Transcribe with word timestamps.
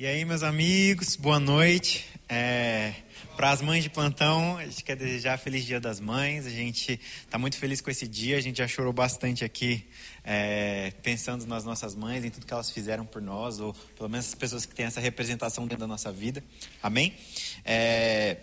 E 0.00 0.06
aí, 0.06 0.24
meus 0.24 0.44
amigos, 0.44 1.16
boa 1.16 1.40
noite. 1.40 2.06
É, 2.28 2.94
Para 3.36 3.50
as 3.50 3.60
mães 3.60 3.82
de 3.82 3.90
plantão, 3.90 4.56
a 4.56 4.64
gente 4.64 4.84
quer 4.84 4.94
desejar 4.94 5.36
Feliz 5.38 5.64
Dia 5.64 5.80
das 5.80 5.98
Mães. 5.98 6.46
A 6.46 6.50
gente 6.50 7.00
está 7.24 7.36
muito 7.36 7.56
feliz 7.56 7.80
com 7.80 7.90
esse 7.90 8.06
dia. 8.06 8.36
A 8.36 8.40
gente 8.40 8.58
já 8.58 8.68
chorou 8.68 8.92
bastante 8.92 9.44
aqui, 9.44 9.84
é, 10.22 10.92
pensando 11.02 11.44
nas 11.46 11.64
nossas 11.64 11.96
mães, 11.96 12.24
em 12.24 12.30
tudo 12.30 12.46
que 12.46 12.52
elas 12.52 12.70
fizeram 12.70 13.04
por 13.04 13.20
nós, 13.20 13.58
ou 13.58 13.74
pelo 13.96 14.08
menos 14.08 14.28
as 14.28 14.36
pessoas 14.36 14.64
que 14.64 14.72
têm 14.72 14.86
essa 14.86 15.00
representação 15.00 15.64
dentro 15.64 15.80
da 15.80 15.88
nossa 15.88 16.12
vida. 16.12 16.44
Amém? 16.80 17.12
É, 17.64 18.36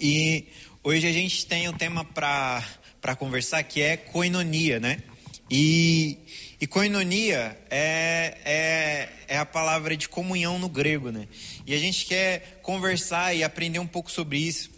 e 0.00 0.48
hoje 0.82 1.06
a 1.06 1.12
gente 1.12 1.46
tem 1.46 1.68
um 1.68 1.74
tema 1.74 2.04
para 2.04 3.14
conversar 3.16 3.62
que 3.62 3.80
é 3.80 3.96
coinonia, 3.96 4.80
né? 4.80 5.00
E, 5.50 6.18
e 6.60 6.66
koinonia 6.66 7.58
é, 7.70 8.38
é, 8.44 9.08
é 9.28 9.38
a 9.38 9.44
palavra 9.44 9.96
de 9.96 10.08
comunhão 10.08 10.58
no 10.58 10.68
grego, 10.68 11.10
né? 11.10 11.28
E 11.66 11.74
a 11.74 11.78
gente 11.78 12.06
quer 12.06 12.60
conversar 12.62 13.34
e 13.34 13.44
aprender 13.44 13.78
um 13.78 13.86
pouco 13.86 14.10
sobre 14.10 14.38
isso. 14.38 14.70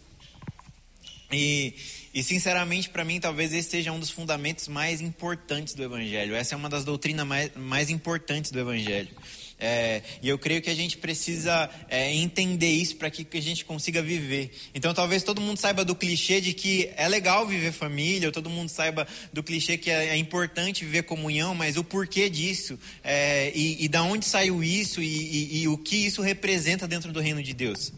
E, 1.32 1.74
e 2.14 2.22
sinceramente, 2.22 2.88
para 2.88 3.04
mim, 3.04 3.20
talvez 3.20 3.52
esse 3.52 3.70
seja 3.70 3.92
um 3.92 4.00
dos 4.00 4.10
fundamentos 4.10 4.68
mais 4.68 5.00
importantes 5.00 5.74
do 5.74 5.82
Evangelho. 5.82 6.34
Essa 6.34 6.54
é 6.54 6.56
uma 6.56 6.68
das 6.68 6.84
doutrinas 6.84 7.26
mais, 7.26 7.50
mais 7.56 7.90
importantes 7.90 8.50
do 8.50 8.58
Evangelho. 8.58 9.10
É, 9.58 10.02
e 10.20 10.28
eu 10.28 10.38
creio 10.38 10.60
que 10.60 10.68
a 10.68 10.74
gente 10.74 10.98
precisa 10.98 11.70
é, 11.88 12.12
entender 12.12 12.70
isso 12.70 12.96
para 12.96 13.10
que, 13.10 13.26
a 13.36 13.40
gente 13.40 13.64
consiga 13.64 14.02
viver. 14.02 14.50
Então, 14.74 14.92
talvez 14.92 15.22
todo 15.22 15.40
mundo 15.40 15.58
saiba 15.58 15.84
do 15.84 15.94
clichê 15.94 16.40
de 16.40 16.52
que 16.52 16.90
é 16.96 17.08
legal 17.08 17.46
viver 17.46 17.72
família, 17.72 18.28
ou 18.28 18.32
todo 18.32 18.50
mundo 18.50 18.68
saiba 18.68 19.06
do 19.32 19.42
clichê 19.42 19.78
que 19.78 19.90
é, 19.90 20.08
é 20.08 20.16
importante 20.16 20.84
viver 20.84 21.04
comunhão, 21.04 21.54
mas 21.54 21.76
o 21.76 21.84
porquê 21.84 22.28
disso, 22.28 22.78
é, 23.02 23.50
e, 23.54 23.84
e 23.84 23.88
da 23.88 24.02
onde 24.02 24.26
saiu 24.26 24.62
isso, 24.62 25.00
e, 25.00 25.06
e, 25.06 25.62
e, 25.62 25.68
o 25.68 25.78
que 25.78 25.96
isso 25.96 26.20
representa 26.20 26.86
dentro 26.86 27.10
do 27.10 27.20
reino 27.20 27.42
de 27.42 27.54
Deus. 27.54 27.92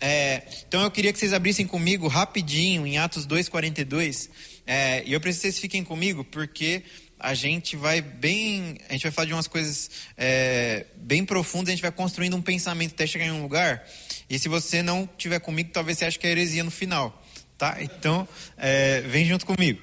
É, 0.00 0.42
então, 0.66 0.82
eu 0.82 0.90
queria 0.90 1.12
que 1.12 1.18
vocês 1.18 1.34
abrissem 1.34 1.66
comigo 1.66 2.08
rapidinho 2.08 2.86
em 2.86 2.96
Atos 2.98 3.26
2,42. 3.26 4.30
É, 4.66 5.02
e 5.04 5.12
eu 5.12 5.20
preciso 5.20 5.42
que 5.42 5.48
vocês 5.48 5.60
fiquem 5.60 5.84
comigo, 5.84 6.24
porque 6.24 6.82
a 7.24 7.32
gente 7.32 7.74
vai 7.74 8.02
bem, 8.02 8.76
a 8.88 8.92
gente 8.92 9.04
vai 9.04 9.10
falar 9.10 9.26
de 9.26 9.32
umas 9.32 9.46
coisas 9.48 9.90
é, 10.16 10.84
bem 10.94 11.24
profundas, 11.24 11.68
a 11.68 11.72
gente 11.72 11.80
vai 11.80 11.90
construindo 11.90 12.36
um 12.36 12.42
pensamento 12.42 12.92
até 12.92 13.06
chegar 13.06 13.24
em 13.24 13.32
um 13.32 13.42
lugar. 13.42 13.82
E 14.28 14.38
se 14.38 14.46
você 14.46 14.82
não 14.82 15.08
tiver 15.16 15.40
comigo, 15.40 15.70
talvez 15.72 15.96
você 15.98 16.04
ache 16.04 16.18
que 16.18 16.26
é 16.26 16.30
heresia 16.30 16.62
no 16.62 16.70
final, 16.70 17.24
tá? 17.56 17.78
Então, 17.80 18.28
é, 18.58 19.00
vem 19.00 19.24
junto 19.24 19.46
comigo. 19.46 19.80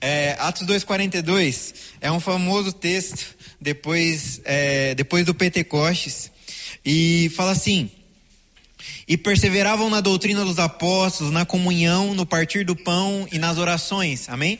É, 0.00 0.36
Atos 0.38 0.66
2:42 0.66 1.74
é 2.00 2.10
um 2.10 2.18
famoso 2.18 2.72
texto 2.72 3.36
depois 3.60 4.40
é, 4.44 4.94
depois 4.94 5.26
do 5.26 5.34
Pentecostes 5.34 6.32
e 6.82 7.30
fala 7.36 7.50
assim: 7.50 7.90
e 9.06 9.18
perseveravam 9.18 9.90
na 9.90 10.00
doutrina 10.00 10.46
dos 10.46 10.58
apóstolos, 10.58 11.30
na 11.30 11.44
comunhão, 11.44 12.14
no 12.14 12.24
partir 12.24 12.64
do 12.64 12.74
pão 12.74 13.28
e 13.30 13.38
nas 13.38 13.58
orações. 13.58 14.30
Amém? 14.30 14.58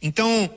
Então, 0.00 0.48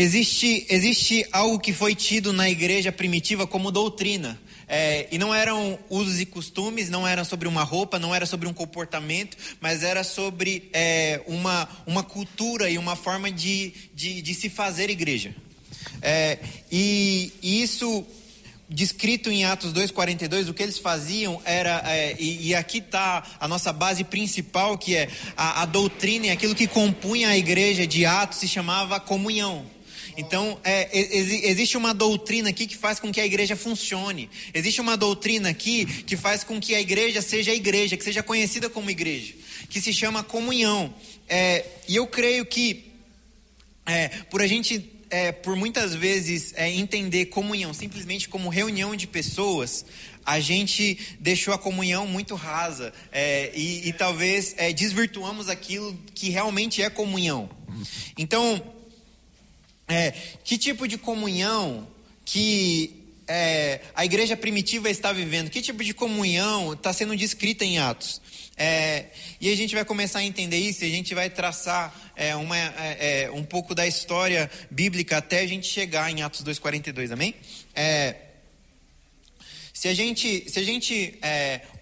Existe, 0.00 0.64
existe 0.70 1.26
algo 1.32 1.58
que 1.58 1.72
foi 1.72 1.92
tido 1.92 2.32
na 2.32 2.48
igreja 2.48 2.92
primitiva 2.92 3.48
como 3.48 3.72
doutrina. 3.72 4.40
É, 4.68 5.08
e 5.10 5.18
não 5.18 5.34
eram 5.34 5.76
usos 5.90 6.20
e 6.20 6.24
costumes, 6.24 6.88
não 6.88 7.04
era 7.04 7.24
sobre 7.24 7.48
uma 7.48 7.64
roupa, 7.64 7.98
não 7.98 8.14
era 8.14 8.24
sobre 8.24 8.46
um 8.46 8.52
comportamento, 8.52 9.36
mas 9.60 9.82
era 9.82 10.04
sobre 10.04 10.70
é, 10.72 11.20
uma, 11.26 11.68
uma 11.84 12.04
cultura 12.04 12.70
e 12.70 12.78
uma 12.78 12.94
forma 12.94 13.28
de, 13.28 13.72
de, 13.92 14.22
de 14.22 14.34
se 14.34 14.48
fazer 14.48 14.88
igreja. 14.88 15.34
É, 16.00 16.38
e, 16.70 17.32
e 17.42 17.60
isso 17.60 18.06
descrito 18.68 19.30
em 19.30 19.46
Atos 19.46 19.72
2,42, 19.72 20.48
o 20.48 20.54
que 20.54 20.62
eles 20.62 20.78
faziam 20.78 21.42
era, 21.44 21.82
é, 21.86 22.14
e, 22.20 22.50
e, 22.50 22.54
aqui 22.54 22.78
está 22.78 23.24
a 23.40 23.48
nossa 23.48 23.72
base 23.72 24.04
principal, 24.04 24.78
que 24.78 24.94
é 24.94 25.08
a, 25.36 25.62
a 25.62 25.66
doutrina 25.66 26.26
e 26.26 26.30
aquilo 26.30 26.54
que 26.54 26.68
compunha 26.68 27.30
a 27.30 27.36
igreja 27.36 27.84
de 27.84 28.06
Atos 28.06 28.38
se 28.38 28.46
chamava 28.46 29.00
comunhão. 29.00 29.66
Então, 30.18 30.58
é, 30.64 30.88
existe 31.48 31.76
uma 31.76 31.94
doutrina 31.94 32.50
aqui 32.50 32.66
que 32.66 32.76
faz 32.76 32.98
com 32.98 33.12
que 33.12 33.20
a 33.20 33.24
igreja 33.24 33.54
funcione. 33.54 34.28
Existe 34.52 34.80
uma 34.80 34.96
doutrina 34.96 35.48
aqui 35.48 35.86
que 35.86 36.16
faz 36.16 36.42
com 36.42 36.58
que 36.58 36.74
a 36.74 36.80
igreja 36.80 37.22
seja 37.22 37.52
a 37.52 37.54
igreja, 37.54 37.96
que 37.96 38.02
seja 38.02 38.20
conhecida 38.20 38.68
como 38.68 38.90
igreja, 38.90 39.32
que 39.70 39.80
se 39.80 39.92
chama 39.92 40.24
comunhão. 40.24 40.92
É, 41.28 41.64
e 41.86 41.94
eu 41.94 42.04
creio 42.08 42.44
que, 42.44 42.86
é, 43.86 44.08
por 44.28 44.42
a 44.42 44.48
gente, 44.48 44.90
é, 45.08 45.30
por 45.30 45.54
muitas 45.54 45.94
vezes, 45.94 46.52
é, 46.56 46.68
entender 46.68 47.26
comunhão 47.26 47.72
simplesmente 47.72 48.28
como 48.28 48.48
reunião 48.48 48.96
de 48.96 49.06
pessoas, 49.06 49.86
a 50.26 50.40
gente 50.40 50.98
deixou 51.20 51.54
a 51.54 51.58
comunhão 51.58 52.08
muito 52.08 52.34
rasa 52.34 52.92
é, 53.12 53.52
e, 53.54 53.88
e, 53.88 53.92
talvez 53.92 54.56
desvirtuamos 54.74 55.48
aquilo 55.48 55.96
que 56.12 56.28
realmente 56.28 56.82
é 56.82 56.90
comunhão. 56.90 57.48
Então, 58.16 58.60
é, 59.88 60.12
que 60.44 60.58
tipo 60.58 60.86
de 60.86 60.98
comunhão 60.98 61.88
que 62.24 62.94
é, 63.26 63.80
a 63.94 64.04
igreja 64.04 64.36
primitiva 64.36 64.90
está 64.90 65.12
vivendo? 65.12 65.48
Que 65.48 65.62
tipo 65.62 65.82
de 65.82 65.94
comunhão 65.94 66.74
está 66.74 66.92
sendo 66.92 67.16
descrita 67.16 67.64
em 67.64 67.78
Atos? 67.78 68.20
É, 68.56 69.06
e 69.40 69.50
a 69.50 69.56
gente 69.56 69.74
vai 69.74 69.84
começar 69.84 70.18
a 70.18 70.24
entender 70.24 70.58
isso, 70.58 70.84
a 70.84 70.88
gente 70.88 71.14
vai 71.14 71.30
traçar 71.30 71.94
é, 72.16 72.34
uma, 72.36 72.56
é, 72.56 73.22
é 73.24 73.30
um 73.30 73.44
pouco 73.44 73.74
da 73.74 73.86
história 73.86 74.50
bíblica 74.70 75.18
até 75.18 75.40
a 75.40 75.46
gente 75.46 75.66
chegar 75.66 76.10
em 76.10 76.22
Atos 76.22 76.42
2,42, 76.42 77.12
amém? 77.12 77.34
Se 79.72 79.86
a 79.86 79.94
gente, 79.94 80.50
se 80.50 80.58
a 80.58 80.64
gente 80.64 81.18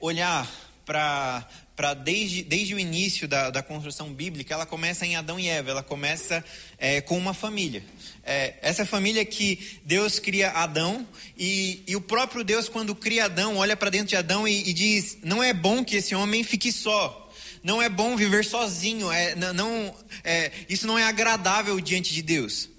olhar 0.01 0.47
para 0.85 1.49
para 1.77 1.93
desde, 1.93 2.43
desde 2.43 2.75
o 2.75 2.81
início 2.81 3.29
da, 3.29 3.51
da 3.51 3.63
construção 3.63 4.13
bíblica, 4.13 4.55
ela 4.55 4.65
começa 4.65 5.05
em 5.05 5.15
Adão 5.15 5.39
e 5.39 5.47
Eva, 5.47 5.71
ela 5.71 5.83
começa 5.83 6.43
é, 6.79 7.03
com 7.03 7.19
uma 7.19 7.35
família. 7.35 7.85
É, 8.25 8.55
essa 8.63 8.87
família 8.87 9.23
que 9.27 9.79
Deus 9.85 10.19
cria 10.19 10.51
Adão, 10.51 11.07
e, 11.37 11.83
e, 11.87 11.95
o 11.95 12.01
próprio 12.01 12.43
Deus, 12.43 12.67
quando 12.67 12.95
cria 12.95 13.27
Adão, 13.27 13.59
olha 13.59 13.77
para 13.77 13.91
dentro 13.91 14.09
de 14.09 14.17
Adão 14.17 14.49
e, 14.49 14.71
e, 14.71 14.73
diz: 14.73 15.19
Não 15.23 15.43
é 15.43 15.53
bom 15.53 15.85
que 15.85 15.97
esse 15.97 16.15
homem 16.15 16.43
fique 16.43 16.73
só, 16.73 17.31
não 17.63 17.83
é 17.83 17.91
bom 17.91 18.17
viver 18.17 18.45
sozinho, 18.45 19.13
é, 19.13 19.35
não, 19.35 19.95
é, 20.25 20.51
isso 20.71 20.87
não 20.87 20.99
é 20.99 21.05
agradável 21.05 21.79
diante 21.79 22.15
de 22.15 22.23
Deus. 22.23 22.71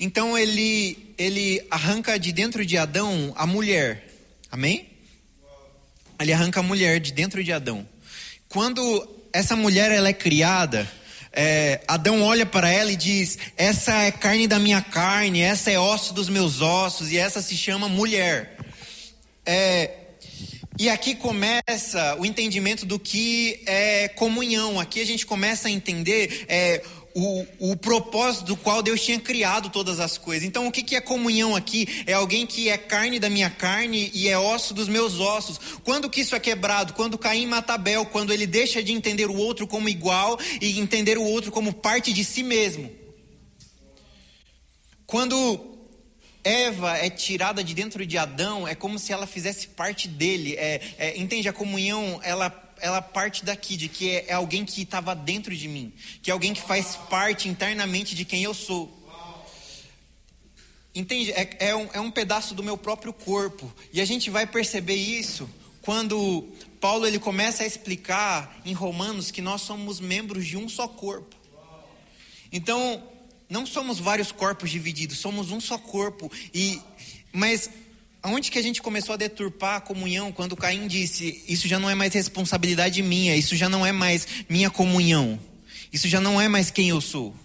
Então 0.00 0.36
ele, 0.38 1.14
ele 1.18 1.66
arranca 1.70 2.18
de 2.18 2.32
dentro 2.32 2.64
de 2.64 2.78
Adão 2.78 3.34
a 3.36 3.46
mulher, 3.46 4.08
amém? 4.50 4.88
Ele 6.18 6.32
arranca 6.32 6.60
a 6.60 6.62
mulher 6.62 6.98
de 6.98 7.12
dentro 7.12 7.44
de 7.44 7.52
Adão. 7.52 7.86
Quando 8.48 9.08
essa 9.32 9.56
mulher 9.56 9.90
ela 9.90 10.08
é 10.08 10.12
criada, 10.12 10.90
é, 11.32 11.80
Adão 11.86 12.22
olha 12.22 12.46
para 12.46 12.70
ela 12.70 12.90
e 12.90 12.96
diz: 12.96 13.38
Essa 13.56 14.04
é 14.04 14.10
carne 14.10 14.46
da 14.46 14.58
minha 14.58 14.80
carne, 14.80 15.40
essa 15.42 15.70
é 15.70 15.78
osso 15.78 16.14
dos 16.14 16.28
meus 16.28 16.62
ossos, 16.62 17.12
e 17.12 17.18
essa 17.18 17.42
se 17.42 17.56
chama 17.56 17.88
mulher. 17.88 18.56
É, 19.44 19.90
e 20.78 20.88
aqui 20.88 21.14
começa 21.14 22.16
o 22.18 22.26
entendimento 22.26 22.84
do 22.84 22.98
que 22.98 23.62
é 23.66 24.08
comunhão. 24.08 24.78
Aqui 24.78 25.00
a 25.00 25.06
gente 25.06 25.24
começa 25.24 25.68
a 25.68 25.70
entender 25.70 26.44
é, 26.48 26.82
o, 27.18 27.46
o 27.70 27.76
propósito 27.78 28.44
do 28.44 28.56
qual 28.58 28.82
Deus 28.82 29.00
tinha 29.00 29.18
criado 29.18 29.70
todas 29.70 30.00
as 30.00 30.18
coisas. 30.18 30.46
Então, 30.46 30.66
o 30.66 30.70
que, 30.70 30.82
que 30.82 30.94
é 30.94 31.00
comunhão 31.00 31.56
aqui? 31.56 32.04
É 32.06 32.12
alguém 32.12 32.46
que 32.46 32.68
é 32.68 32.76
carne 32.76 33.18
da 33.18 33.30
minha 33.30 33.48
carne 33.48 34.10
e 34.12 34.28
é 34.28 34.38
osso 34.38 34.74
dos 34.74 34.86
meus 34.86 35.18
ossos. 35.18 35.58
Quando 35.82 36.10
que 36.10 36.20
isso 36.20 36.36
é 36.36 36.38
quebrado? 36.38 36.92
Quando 36.92 37.16
Caim 37.16 37.46
mata 37.46 37.72
Abel, 37.72 38.04
quando 38.04 38.34
ele 38.34 38.46
deixa 38.46 38.82
de 38.82 38.92
entender 38.92 39.30
o 39.30 39.36
outro 39.36 39.66
como 39.66 39.88
igual 39.88 40.38
e 40.60 40.78
entender 40.78 41.16
o 41.16 41.24
outro 41.24 41.50
como 41.50 41.72
parte 41.72 42.12
de 42.12 42.22
si 42.22 42.42
mesmo. 42.42 42.92
Quando 45.06 45.78
Eva 46.44 46.98
é 46.98 47.08
tirada 47.08 47.64
de 47.64 47.72
dentro 47.72 48.04
de 48.04 48.18
Adão, 48.18 48.68
é 48.68 48.74
como 48.74 48.98
se 48.98 49.10
ela 49.10 49.26
fizesse 49.26 49.68
parte 49.68 50.06
dele. 50.06 50.54
É, 50.58 50.82
é, 50.98 51.16
entende? 51.16 51.48
A 51.48 51.52
comunhão, 51.54 52.20
ela 52.22 52.65
ela 52.80 53.00
parte 53.00 53.44
daqui, 53.44 53.76
de 53.76 53.88
que 53.88 54.10
é, 54.10 54.26
é 54.28 54.32
alguém 54.32 54.64
que 54.64 54.82
estava 54.82 55.14
dentro 55.14 55.54
de 55.54 55.68
mim, 55.68 55.92
que 56.22 56.30
é 56.30 56.32
alguém 56.32 56.52
que 56.54 56.62
faz 56.62 56.96
parte 56.96 57.48
internamente 57.48 58.14
de 58.14 58.24
quem 58.24 58.42
eu 58.42 58.54
sou. 58.54 58.92
Entende? 60.94 61.30
É, 61.32 61.56
é, 61.60 61.76
um, 61.76 61.88
é 61.92 62.00
um 62.00 62.10
pedaço 62.10 62.54
do 62.54 62.62
meu 62.62 62.78
próprio 62.78 63.12
corpo. 63.12 63.70
E 63.92 64.00
a 64.00 64.04
gente 64.04 64.30
vai 64.30 64.46
perceber 64.46 64.94
isso 64.94 65.48
quando 65.82 66.48
Paulo 66.80 67.06
ele 67.06 67.18
começa 67.18 67.62
a 67.62 67.66
explicar 67.66 68.60
em 68.64 68.72
Romanos 68.72 69.30
que 69.30 69.42
nós 69.42 69.60
somos 69.60 70.00
membros 70.00 70.46
de 70.46 70.56
um 70.56 70.68
só 70.68 70.88
corpo. 70.88 71.36
Então, 72.50 73.02
não 73.48 73.66
somos 73.66 73.98
vários 73.98 74.32
corpos 74.32 74.70
divididos, 74.70 75.18
somos 75.18 75.50
um 75.50 75.60
só 75.60 75.76
corpo. 75.76 76.32
E 76.54 76.80
mas 77.32 77.68
Aonde 78.26 78.50
que 78.50 78.58
a 78.58 78.62
gente 78.62 78.82
começou 78.82 79.12
a 79.12 79.16
deturpar 79.16 79.76
a 79.76 79.80
comunhão 79.80 80.32
quando 80.32 80.56
Caim 80.56 80.88
disse: 80.88 81.44
Isso 81.46 81.68
já 81.68 81.78
não 81.78 81.88
é 81.88 81.94
mais 81.94 82.12
responsabilidade 82.12 83.00
minha, 83.00 83.36
isso 83.36 83.54
já 83.54 83.68
não 83.68 83.86
é 83.86 83.92
mais 83.92 84.26
minha 84.48 84.68
comunhão, 84.68 85.38
isso 85.92 86.08
já 86.08 86.20
não 86.20 86.40
é 86.40 86.48
mais 86.48 86.68
quem 86.68 86.88
eu 86.88 87.00
sou. 87.00 87.36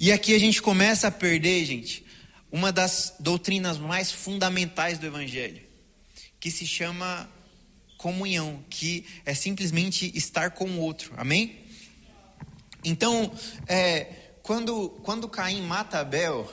E 0.00 0.10
aqui 0.10 0.34
a 0.34 0.38
gente 0.38 0.62
começa 0.62 1.08
a 1.08 1.10
perder, 1.10 1.62
gente, 1.66 2.06
uma 2.50 2.72
das 2.72 3.16
doutrinas 3.20 3.76
mais 3.76 4.10
fundamentais 4.10 4.96
do 4.96 5.04
Evangelho. 5.04 5.60
que 6.40 6.50
se 6.50 6.66
chama 6.66 7.28
comunhão, 7.98 8.64
que 8.70 9.04
é 9.26 9.34
simplesmente 9.34 10.10
estar 10.16 10.52
com 10.52 10.70
o 10.70 10.80
outro. 10.80 11.12
Amém? 11.18 11.54
Então, 12.82 13.30
é, 13.66 14.06
quando, 14.42 14.88
quando 15.02 15.28
Caim 15.28 15.60
mata 15.60 15.98
Abel, 15.98 16.50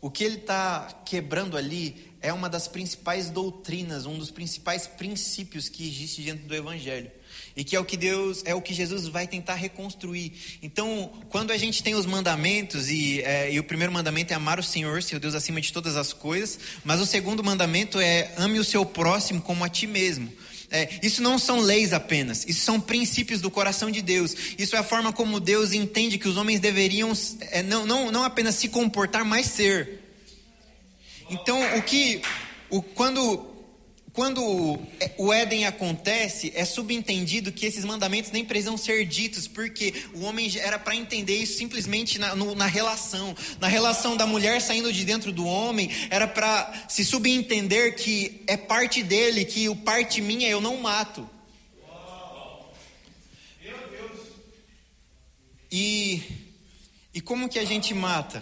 o 0.00 0.10
que 0.10 0.24
ele 0.24 0.36
está 0.36 1.02
quebrando 1.04 1.58
ali 1.58 2.13
é 2.24 2.32
uma 2.32 2.48
das 2.48 2.66
principais 2.66 3.28
doutrinas, 3.28 4.06
um 4.06 4.16
dos 4.16 4.30
principais 4.30 4.86
princípios 4.86 5.68
que 5.68 5.86
existe 5.86 6.22
dentro 6.22 6.46
do 6.46 6.54
Evangelho. 6.54 7.10
E 7.54 7.62
que 7.62 7.76
é 7.76 7.80
o 7.80 7.84
que 7.84 7.98
Deus, 7.98 8.42
é 8.46 8.54
o 8.54 8.62
que 8.62 8.72
Jesus 8.72 9.06
vai 9.08 9.26
tentar 9.26 9.56
reconstruir. 9.56 10.32
Então, 10.62 11.12
quando 11.28 11.50
a 11.50 11.58
gente 11.58 11.82
tem 11.82 11.94
os 11.94 12.06
mandamentos, 12.06 12.88
e, 12.88 13.20
é, 13.20 13.52
e 13.52 13.60
o 13.60 13.64
primeiro 13.64 13.92
mandamento 13.92 14.32
é 14.32 14.36
amar 14.36 14.58
o 14.58 14.62
Senhor, 14.62 15.02
seu 15.02 15.20
Deus 15.20 15.34
acima 15.34 15.60
de 15.60 15.70
todas 15.70 15.96
as 15.96 16.14
coisas, 16.14 16.58
mas 16.82 16.98
o 16.98 17.06
segundo 17.06 17.44
mandamento 17.44 18.00
é 18.00 18.32
ame 18.38 18.58
o 18.58 18.64
seu 18.64 18.86
próximo 18.86 19.42
como 19.42 19.62
a 19.62 19.68
ti 19.68 19.86
mesmo. 19.86 20.32
É, 20.70 20.88
isso 21.02 21.22
não 21.22 21.38
são 21.38 21.60
leis 21.60 21.92
apenas, 21.92 22.46
isso 22.48 22.62
são 22.62 22.80
princípios 22.80 23.42
do 23.42 23.50
coração 23.50 23.90
de 23.90 24.00
Deus. 24.00 24.34
Isso 24.58 24.74
é 24.74 24.78
a 24.78 24.82
forma 24.82 25.12
como 25.12 25.38
Deus 25.38 25.74
entende 25.74 26.16
que 26.16 26.26
os 26.26 26.38
homens 26.38 26.58
deveriam 26.58 27.12
é, 27.50 27.62
não, 27.62 27.84
não, 27.84 28.10
não 28.10 28.24
apenas 28.24 28.54
se 28.54 28.68
comportar, 28.70 29.26
mas 29.26 29.46
ser. 29.46 30.03
Então, 31.34 31.60
o 31.76 31.82
que, 31.82 32.22
o, 32.70 32.80
quando, 32.80 33.44
quando 34.12 34.78
o 35.18 35.32
Éden 35.32 35.66
acontece, 35.66 36.52
é 36.54 36.64
subentendido 36.64 37.50
que 37.50 37.66
esses 37.66 37.84
mandamentos 37.84 38.30
nem 38.30 38.44
precisam 38.44 38.76
ser 38.76 39.04
ditos, 39.04 39.48
porque 39.48 40.04
o 40.14 40.20
homem 40.20 40.48
era 40.60 40.78
para 40.78 40.94
entender 40.94 41.36
isso 41.36 41.58
simplesmente 41.58 42.20
na, 42.20 42.36
no, 42.36 42.54
na 42.54 42.66
relação. 42.66 43.34
Na 43.58 43.66
relação 43.66 44.16
da 44.16 44.24
mulher 44.28 44.60
saindo 44.60 44.92
de 44.92 45.04
dentro 45.04 45.32
do 45.32 45.44
homem, 45.44 45.90
era 46.08 46.28
para 46.28 46.86
se 46.88 47.04
subentender 47.04 47.96
que 47.96 48.42
é 48.46 48.56
parte 48.56 49.02
dele, 49.02 49.44
que 49.44 49.68
o 49.68 49.74
parte 49.74 50.20
minha 50.20 50.48
eu 50.48 50.60
não 50.60 50.76
mato. 50.76 51.28
E, 55.68 56.22
e 57.12 57.20
como 57.20 57.48
que 57.48 57.58
a 57.58 57.64
gente 57.64 57.92
mata? 57.92 58.40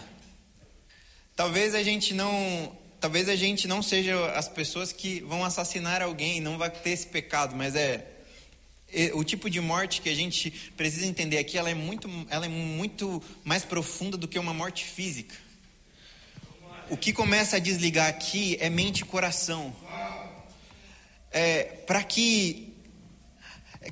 Talvez 1.35 1.75
a 1.75 1.83
gente 1.83 2.13
não, 2.13 2.71
talvez 3.03 3.29
a 3.29 3.35
gente 3.35 3.67
não 3.67 3.83
seja 3.83 4.31
as 4.31 4.49
pessoas 4.49 4.93
que 4.93 5.21
vão 5.23 5.45
assassinar 5.45 6.01
alguém, 6.01 6.41
não 6.41 6.57
vai 6.57 6.71
ter 6.71 6.91
esse 6.91 7.09
pecado, 7.09 7.57
mas 7.57 7.75
é 7.75 8.07
o 9.13 9.25
tipo 9.25 9.51
de 9.51 9.61
morte 9.61 10.01
que 10.01 10.09
a 10.09 10.15
gente 10.15 10.53
precisa 10.77 11.05
entender 11.05 11.39
aqui, 11.39 11.59
ela 11.59 11.69
é 11.69 11.75
muito, 11.75 12.09
ela 12.31 12.47
é 12.47 12.49
muito 12.49 13.21
mais 13.43 13.65
profunda 13.65 14.17
do 14.17 14.29
que 14.29 14.39
uma 14.39 14.55
morte 14.55 14.85
física. 14.85 15.35
O 16.89 16.97
que 16.97 17.13
começa 17.13 17.57
a 17.57 17.59
desligar 17.59 18.09
aqui 18.09 18.57
é 18.61 18.71
mente 18.71 19.01
e 19.01 19.05
coração. 19.05 19.75
É, 21.33 21.65
Para 21.87 22.05
que 22.05 22.73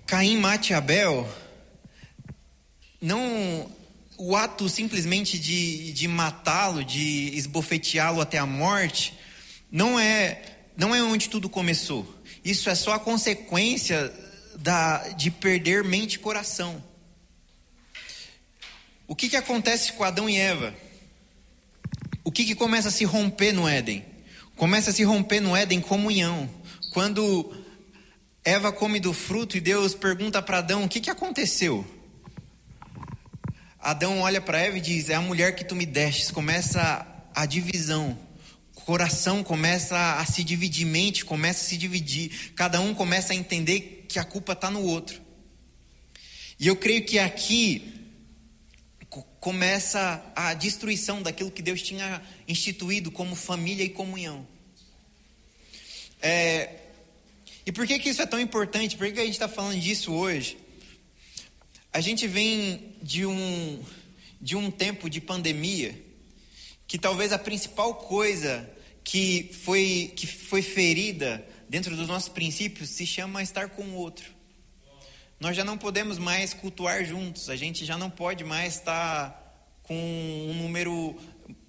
Caim 0.07 0.37
mate 0.37 0.73
Abel, 0.73 1.29
não 3.01 3.69
o 4.23 4.37
ato 4.37 4.69
simplesmente 4.69 5.39
de, 5.39 5.95
de 5.95 6.07
matá-lo, 6.07 6.85
de 6.85 7.35
esbofeteá-lo 7.35 8.21
até 8.21 8.37
a 8.37 8.45
morte, 8.45 9.15
não 9.73 9.99
é, 9.99 10.43
não 10.77 10.95
é 10.95 11.03
onde 11.03 11.31
tudo 11.31 11.49
começou. 11.49 12.07
Isso 12.45 12.69
é 12.69 12.75
só 12.75 12.93
a 12.93 12.99
consequência 13.01 14.13
da, 14.57 15.09
de 15.09 15.31
perder 15.31 15.83
mente 15.83 16.15
e 16.15 16.19
coração. 16.19 16.85
O 19.09 19.17
que, 19.17 19.31
que 19.31 19.37
acontece 19.37 19.95
com 19.95 20.05
Adão 20.05 20.29
e 20.29 20.37
Eva? 20.37 20.75
O 22.23 22.31
que, 22.31 22.45
que 22.45 22.55
começa 22.55 22.89
a 22.89 22.93
se 22.93 23.05
romper 23.05 23.53
no 23.53 23.67
Éden? 23.67 24.05
Começa 24.55 24.91
a 24.91 24.93
se 24.93 25.03
romper 25.03 25.41
no 25.41 25.57
Éden 25.57 25.81
comunhão. 25.81 26.49
Quando 26.93 27.57
Eva 28.45 28.71
come 28.71 29.01
do 29.01 29.15
fruto 29.15 29.57
e 29.57 29.61
Deus 29.63 29.95
pergunta 29.95 30.43
para 30.43 30.59
Adão: 30.59 30.85
o 30.85 30.89
que, 30.91 31.01
que 31.01 31.09
aconteceu? 31.09 32.00
Adão 33.81 34.21
olha 34.21 34.41
para 34.41 34.61
Eva 34.61 34.79
e 34.79 34.81
diz: 34.81 35.09
É 35.09 35.15
a 35.15 35.21
mulher 35.21 35.55
que 35.55 35.65
tu 35.65 35.75
me 35.75 35.87
destes. 35.87 36.31
Começa 36.31 37.07
a 37.35 37.47
divisão. 37.47 38.19
O 38.77 38.81
coração 38.83 39.43
começa 39.43 40.15
a 40.15 40.25
se 40.27 40.43
dividir, 40.43 40.85
mente 40.85 41.25
começa 41.25 41.65
a 41.65 41.69
se 41.69 41.77
dividir. 41.77 42.53
Cada 42.55 42.81
um 42.81 42.95
começa 42.95 43.33
a 43.33 43.37
entender 43.37 44.07
que 44.09 44.19
a 44.19 44.25
culpa 44.25 44.53
está 44.53 44.71
no 44.71 44.83
outro. 44.83 45.21
E 46.59 46.67
eu 46.67 46.77
creio 46.77 47.05
que 47.05 47.19
aqui 47.19 48.01
começa 49.41 50.23
a 50.37 50.53
destruição 50.55 51.23
daquilo 51.23 51.51
que 51.51 51.63
Deus 51.63 51.81
tinha 51.83 52.23
instituído 52.47 53.11
como 53.11 53.35
família 53.35 53.83
e 53.83 53.89
comunhão. 53.89 54.47
É, 56.21 56.77
e 57.65 57.73
por 57.73 57.87
que, 57.87 57.99
que 57.99 58.11
isso 58.11 58.21
é 58.21 58.27
tão 58.27 58.39
importante? 58.39 58.97
Por 58.97 59.07
que, 59.07 59.15
que 59.15 59.21
a 59.21 59.25
gente 59.25 59.35
está 59.35 59.49
falando 59.49 59.81
disso 59.81 60.13
hoje? 60.13 60.59
A 61.93 62.01
gente 62.01 62.29
vem 62.29 62.95
de 63.03 63.27
um, 63.27 63.83
de 64.41 64.55
um 64.55 64.71
tempo 64.71 65.11
de 65.11 65.21
pandemia 65.21 66.01
que 66.87 66.97
talvez 66.97 67.33
a 67.33 67.39
principal 67.39 67.95
coisa 67.95 68.69
que 69.03 69.51
foi, 69.65 70.13
que 70.15 70.25
foi 70.25 70.63
ferida 70.63 71.45
dentro 71.69 71.97
dos 71.97 72.07
nossos 72.07 72.29
princípios 72.29 72.91
se 72.91 73.05
chama 73.05 73.43
estar 73.43 73.71
com 73.71 73.83
o 73.83 73.95
outro. 73.95 74.27
Nós 75.41 75.57
já 75.57 75.65
não 75.65 75.77
podemos 75.77 76.17
mais 76.17 76.55
cultuar 76.55 77.05
juntos, 77.05 77.51
a 77.51 77.57
gente 77.57 77.85
já 77.85 77.99
não 77.99 78.09
pode 78.09 78.45
mais 78.45 78.75
estar 78.77 79.37
com 79.83 79.97
um 79.97 80.55
número 80.55 81.17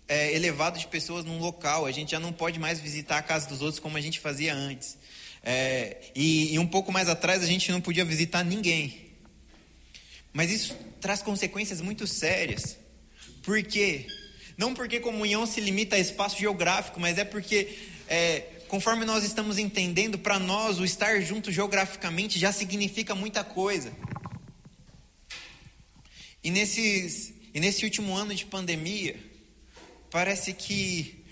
é, 0.07 0.35
elevado 0.35 0.77
de 0.77 0.85
pessoas 0.85 1.25
num 1.25 1.39
local, 1.39 1.87
a 1.87 1.91
gente 1.91 2.11
já 2.11 2.19
não 2.19 2.31
pode 2.31 2.59
mais 2.59 2.79
visitar 2.79 3.17
a 3.17 3.23
casa 3.23 3.47
dos 3.47 3.61
outros 3.61 3.79
como 3.79 3.97
a 3.97 4.01
gente 4.01 4.19
fazia 4.19 4.53
antes. 4.53 4.97
É, 5.41 5.97
e, 6.13 6.53
e 6.53 6.59
um 6.59 6.67
pouco 6.67 6.91
mais 6.91 7.09
atrás 7.09 7.41
a 7.41 7.47
gente 7.47 7.71
não 7.71 7.81
podia 7.81 8.05
visitar 8.05 8.43
ninguém. 8.43 9.00
Mas 10.33 10.51
isso 10.51 10.75
traz 10.99 11.21
consequências 11.21 11.81
muito 11.81 12.07
sérias. 12.07 12.77
Por 13.43 13.61
quê? 13.63 14.07
Não 14.57 14.73
porque 14.73 14.99
comunhão 14.99 15.45
se 15.45 15.59
limita 15.59 15.95
a 15.95 15.99
espaço 15.99 16.37
geográfico, 16.37 16.99
mas 16.99 17.17
é 17.17 17.25
porque, 17.25 17.77
é, 18.07 18.41
conforme 18.67 19.05
nós 19.05 19.23
estamos 19.23 19.57
entendendo, 19.57 20.19
para 20.19 20.37
nós 20.39 20.79
o 20.79 20.85
estar 20.85 21.19
junto 21.21 21.51
geograficamente 21.51 22.37
já 22.37 22.51
significa 22.51 23.15
muita 23.15 23.43
coisa. 23.43 23.91
E, 26.43 26.49
nesses, 26.49 27.33
e 27.53 27.59
nesse 27.59 27.85
último 27.85 28.15
ano 28.15 28.33
de 28.33 28.45
pandemia, 28.45 29.15
parece 30.09 30.53
que 30.53 31.23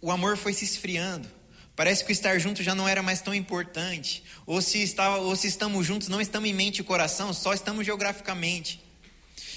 o 0.00 0.10
amor 0.10 0.36
foi 0.36 0.52
se 0.52 0.64
esfriando. 0.64 1.28
Parece 1.74 2.04
que 2.04 2.10
o 2.10 2.12
estar 2.12 2.38
junto 2.38 2.62
já 2.62 2.74
não 2.74 2.86
era 2.86 3.02
mais 3.02 3.22
tão 3.22 3.34
importante. 3.34 4.22
Ou 4.46 4.60
se, 4.60 4.82
está, 4.82 5.16
ou 5.16 5.34
se 5.34 5.46
estamos 5.46 5.86
juntos, 5.86 6.08
não 6.08 6.20
estamos 6.20 6.48
em 6.48 6.52
mente 6.52 6.80
e 6.80 6.84
coração, 6.84 7.32
só 7.32 7.54
estamos 7.54 7.86
geograficamente. 7.86 8.80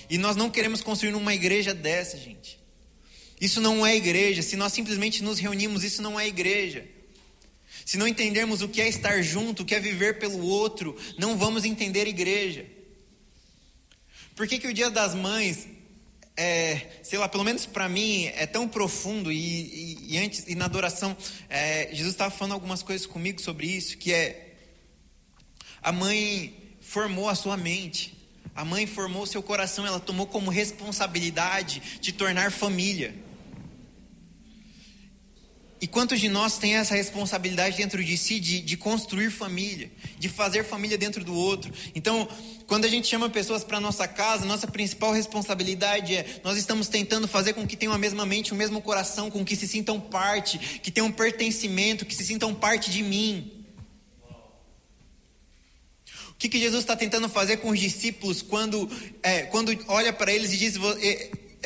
E 0.10 0.18
nós 0.18 0.36
não 0.36 0.50
queremos 0.50 0.82
construir 0.82 1.13
uma 1.13 1.34
igreja 1.34 1.74
dessa, 1.74 2.18
gente. 2.18 2.58
Isso 3.40 3.60
não 3.60 3.86
é 3.86 3.96
igreja. 3.96 4.42
Se 4.42 4.56
nós 4.56 4.72
simplesmente 4.72 5.22
nos 5.24 5.40
reunimos, 5.40 5.84
isso 5.84 6.01
não 6.01 6.20
é 6.20 6.28
igreja. 6.28 6.86
Se 7.86 7.98
não 7.98 8.08
entendermos 8.08 8.62
o 8.62 8.70
que 8.70 8.82
é 8.82 8.88
estar 8.88 9.22
junto, 9.22 9.63
o 9.63 9.66
que 9.66 9.75
é 9.75 9.80
viver 9.80 10.18
pelo 10.18 10.46
outro, 10.46 10.98
não 11.18 11.38
vamos 11.38 11.66
entender 11.66 12.08
igreja. 12.08 12.66
Por 14.36 14.48
que, 14.48 14.58
que 14.58 14.68
o 14.68 14.74
Dia 14.74 14.90
das 14.90 15.13
Mães 15.13 15.68
é, 16.38 17.00
sei 17.01 17.18
lá, 17.18 17.30
pelo 17.30 17.44
menos 17.44 17.65
para 17.65 17.88
mim, 17.88 18.25
é 18.36 18.46
tão 18.46 18.68
profundo 18.68 19.32
e, 19.32 19.38
e, 19.38 20.13
e 20.15 20.18
antes 20.18 20.46
e 20.48 20.56
na 20.56 20.65
adoração, 20.65 21.15
é, 21.50 21.89
Jesus 21.92 22.13
estava 22.13 22.32
falando 22.32 22.54
algumas 22.54 22.84
coisas 22.84 23.08
comigo 23.08 23.42
sobre 23.42 23.68
isso, 23.68 23.98
que 23.98 24.13
é 24.13 24.54
a 25.82 25.92
mãe 25.92 26.54
formou 26.82 27.30
a 27.30 27.36
sua 27.36 27.56
mente, 27.56 28.18
a 28.56 28.65
mãe 28.65 28.86
formou 28.86 29.24
o 29.24 29.27
seu 29.27 29.42
coração, 29.42 29.86
ela 29.86 30.00
tomou 30.00 30.27
como 30.27 30.50
responsabilidade 30.50 32.00
de 32.01 32.12
tornar 32.12 32.51
família. 32.51 33.13
E 35.86 35.88
quantos 35.88 36.20
de 36.20 36.27
nós 36.27 36.58
tem 36.58 36.77
essa 36.77 36.96
responsabilidade 36.96 37.77
dentro 37.77 38.04
de 38.04 38.18
si 38.18 38.39
de, 38.39 38.60
de 38.60 38.75
construir 38.75 39.30
família, 39.30 39.92
de 40.18 40.27
fazer 40.27 40.63
família 40.63 40.98
dentro 40.98 41.24
do 41.24 41.36
outro? 41.36 41.72
Então, 41.94 42.27
quando 42.65 42.86
a 42.86 42.88
gente 42.88 43.06
chama 43.06 43.30
pessoas 43.30 43.63
para 43.63 43.80
nossa 43.80 44.08
casa, 44.08 44.48
nossa 44.48 44.65
principal 44.65 45.13
responsabilidade 45.13 46.15
é 46.15 46.42
nós 46.44 46.58
estamos 46.58 46.88
tentando 46.88 47.27
fazer 47.27 47.54
com 47.54 47.68
que 47.68 47.77
tenham 47.77 47.94
a 47.94 48.00
mesma 48.00 48.25
mente, 48.25 48.51
o 48.51 48.56
mesmo 48.56 48.82
coração, 48.82 49.30
com 49.30 49.46
que 49.46 49.56
se 49.56 49.68
sintam 49.68 50.00
parte, 50.00 50.58
que 50.58 50.89
tenham 50.89 51.12
pertencimento, 51.12 52.04
que 52.04 52.15
se 52.15 52.25
sintam 52.25 52.51
parte 52.51 52.89
de 52.89 53.04
mim. 53.04 53.51
O 56.32 56.34
que, 56.39 56.50
que 56.50 56.58
Jesus 56.58 56.82
está 56.82 56.96
tentando 56.96 57.30
fazer 57.30 57.58
com 57.58 57.70
os 57.70 57.80
discípulos 57.80 58.42
quando, 58.42 58.89
é, 59.22 59.44
quando 59.44 59.72
olha 59.88 60.12
para 60.12 60.34
eles 60.34 60.51
e 60.51 60.58
diz: 60.58 60.80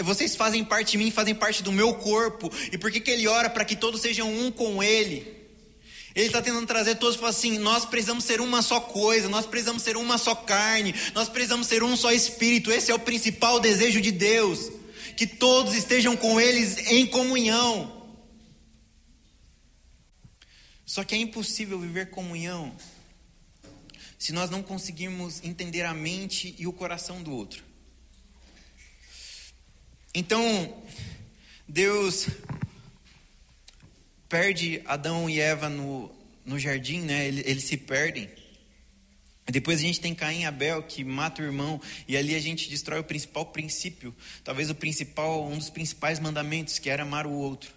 vocês 0.03 0.35
fazem 0.35 0.63
parte 0.63 0.91
de 0.91 0.97
mim, 0.97 1.11
fazem 1.11 1.35
parte 1.35 1.63
do 1.63 1.71
meu 1.71 1.93
corpo. 1.93 2.51
E 2.71 2.77
por 2.77 2.91
que, 2.91 2.99
que 2.99 3.11
ele 3.11 3.27
ora 3.27 3.49
para 3.49 3.65
que 3.65 3.75
todos 3.75 4.01
sejam 4.01 4.31
um 4.31 4.51
com 4.51 4.81
ele? 4.81 5.39
Ele 6.15 6.25
está 6.27 6.41
tentando 6.41 6.65
trazer 6.65 6.95
todos 6.95 7.17
para 7.17 7.29
assim: 7.29 7.57
nós 7.59 7.85
precisamos 7.85 8.23
ser 8.23 8.41
uma 8.41 8.61
só 8.61 8.79
coisa, 8.79 9.29
nós 9.29 9.45
precisamos 9.45 9.83
ser 9.83 9.95
uma 9.95 10.17
só 10.17 10.33
carne, 10.35 10.93
nós 11.13 11.29
precisamos 11.29 11.67
ser 11.67 11.83
um 11.83 11.95
só 11.95 12.11
espírito. 12.11 12.71
Esse 12.71 12.91
é 12.91 12.95
o 12.95 12.99
principal 12.99 13.59
desejo 13.59 14.01
de 14.01 14.11
Deus, 14.11 14.71
que 15.15 15.27
todos 15.27 15.73
estejam 15.75 16.17
com 16.17 16.39
eles 16.39 16.77
em 16.89 17.05
comunhão. 17.05 17.97
Só 20.85 21.03
que 21.03 21.13
é 21.13 21.17
impossível 21.17 21.79
viver 21.79 22.09
comunhão 22.09 22.75
se 24.17 24.33
nós 24.33 24.49
não 24.49 24.61
conseguirmos 24.61 25.41
entender 25.43 25.83
a 25.83 25.93
mente 25.93 26.53
e 26.57 26.67
o 26.67 26.73
coração 26.73 27.23
do 27.23 27.31
outro. 27.31 27.68
Então, 30.13 30.83
Deus 31.67 32.27
perde 34.27 34.81
Adão 34.85 35.29
e 35.29 35.39
Eva 35.39 35.69
no, 35.69 36.11
no 36.43 36.57
jardim, 36.57 37.01
né? 37.01 37.27
Eles, 37.27 37.45
eles 37.45 37.63
se 37.63 37.77
perdem. 37.77 38.29
Depois 39.51 39.79
a 39.79 39.81
gente 39.81 39.99
tem 39.99 40.13
Caim 40.13 40.41
e 40.41 40.45
Abel 40.45 40.83
que 40.83 41.03
mata 41.03 41.41
o 41.41 41.45
irmão 41.45 41.81
e 42.07 42.15
ali 42.15 42.35
a 42.35 42.39
gente 42.39 42.69
destrói 42.69 42.99
o 42.99 43.03
principal 43.03 43.47
princípio, 43.47 44.15
talvez 44.43 44.69
o 44.69 44.75
principal, 44.75 45.47
um 45.47 45.57
dos 45.57 45.71
principais 45.71 46.19
mandamentos, 46.19 46.77
que 46.77 46.89
era 46.89 47.03
amar 47.03 47.25
o 47.25 47.31
outro. 47.31 47.71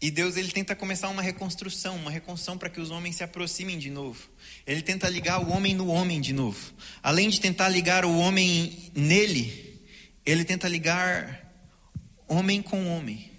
E 0.00 0.10
Deus 0.10 0.38
ele 0.38 0.50
tenta 0.50 0.74
começar 0.74 1.10
uma 1.10 1.20
reconstrução, 1.20 1.96
uma 1.96 2.10
reconstrução 2.10 2.56
para 2.56 2.70
que 2.70 2.80
os 2.80 2.90
homens 2.90 3.16
se 3.16 3.24
aproximem 3.24 3.78
de 3.78 3.90
novo. 3.90 4.30
Ele 4.66 4.80
tenta 4.80 5.10
ligar 5.10 5.42
o 5.42 5.50
homem 5.50 5.74
no 5.74 5.88
homem 5.88 6.22
de 6.22 6.32
novo. 6.32 6.72
Além 7.02 7.28
de 7.28 7.38
tentar 7.38 7.68
ligar 7.68 8.06
o 8.06 8.18
homem 8.18 8.90
nele, 8.94 9.69
ele 10.24 10.44
tenta 10.44 10.68
ligar 10.68 11.50
homem 12.28 12.62
com 12.62 12.88
homem. 12.88 13.30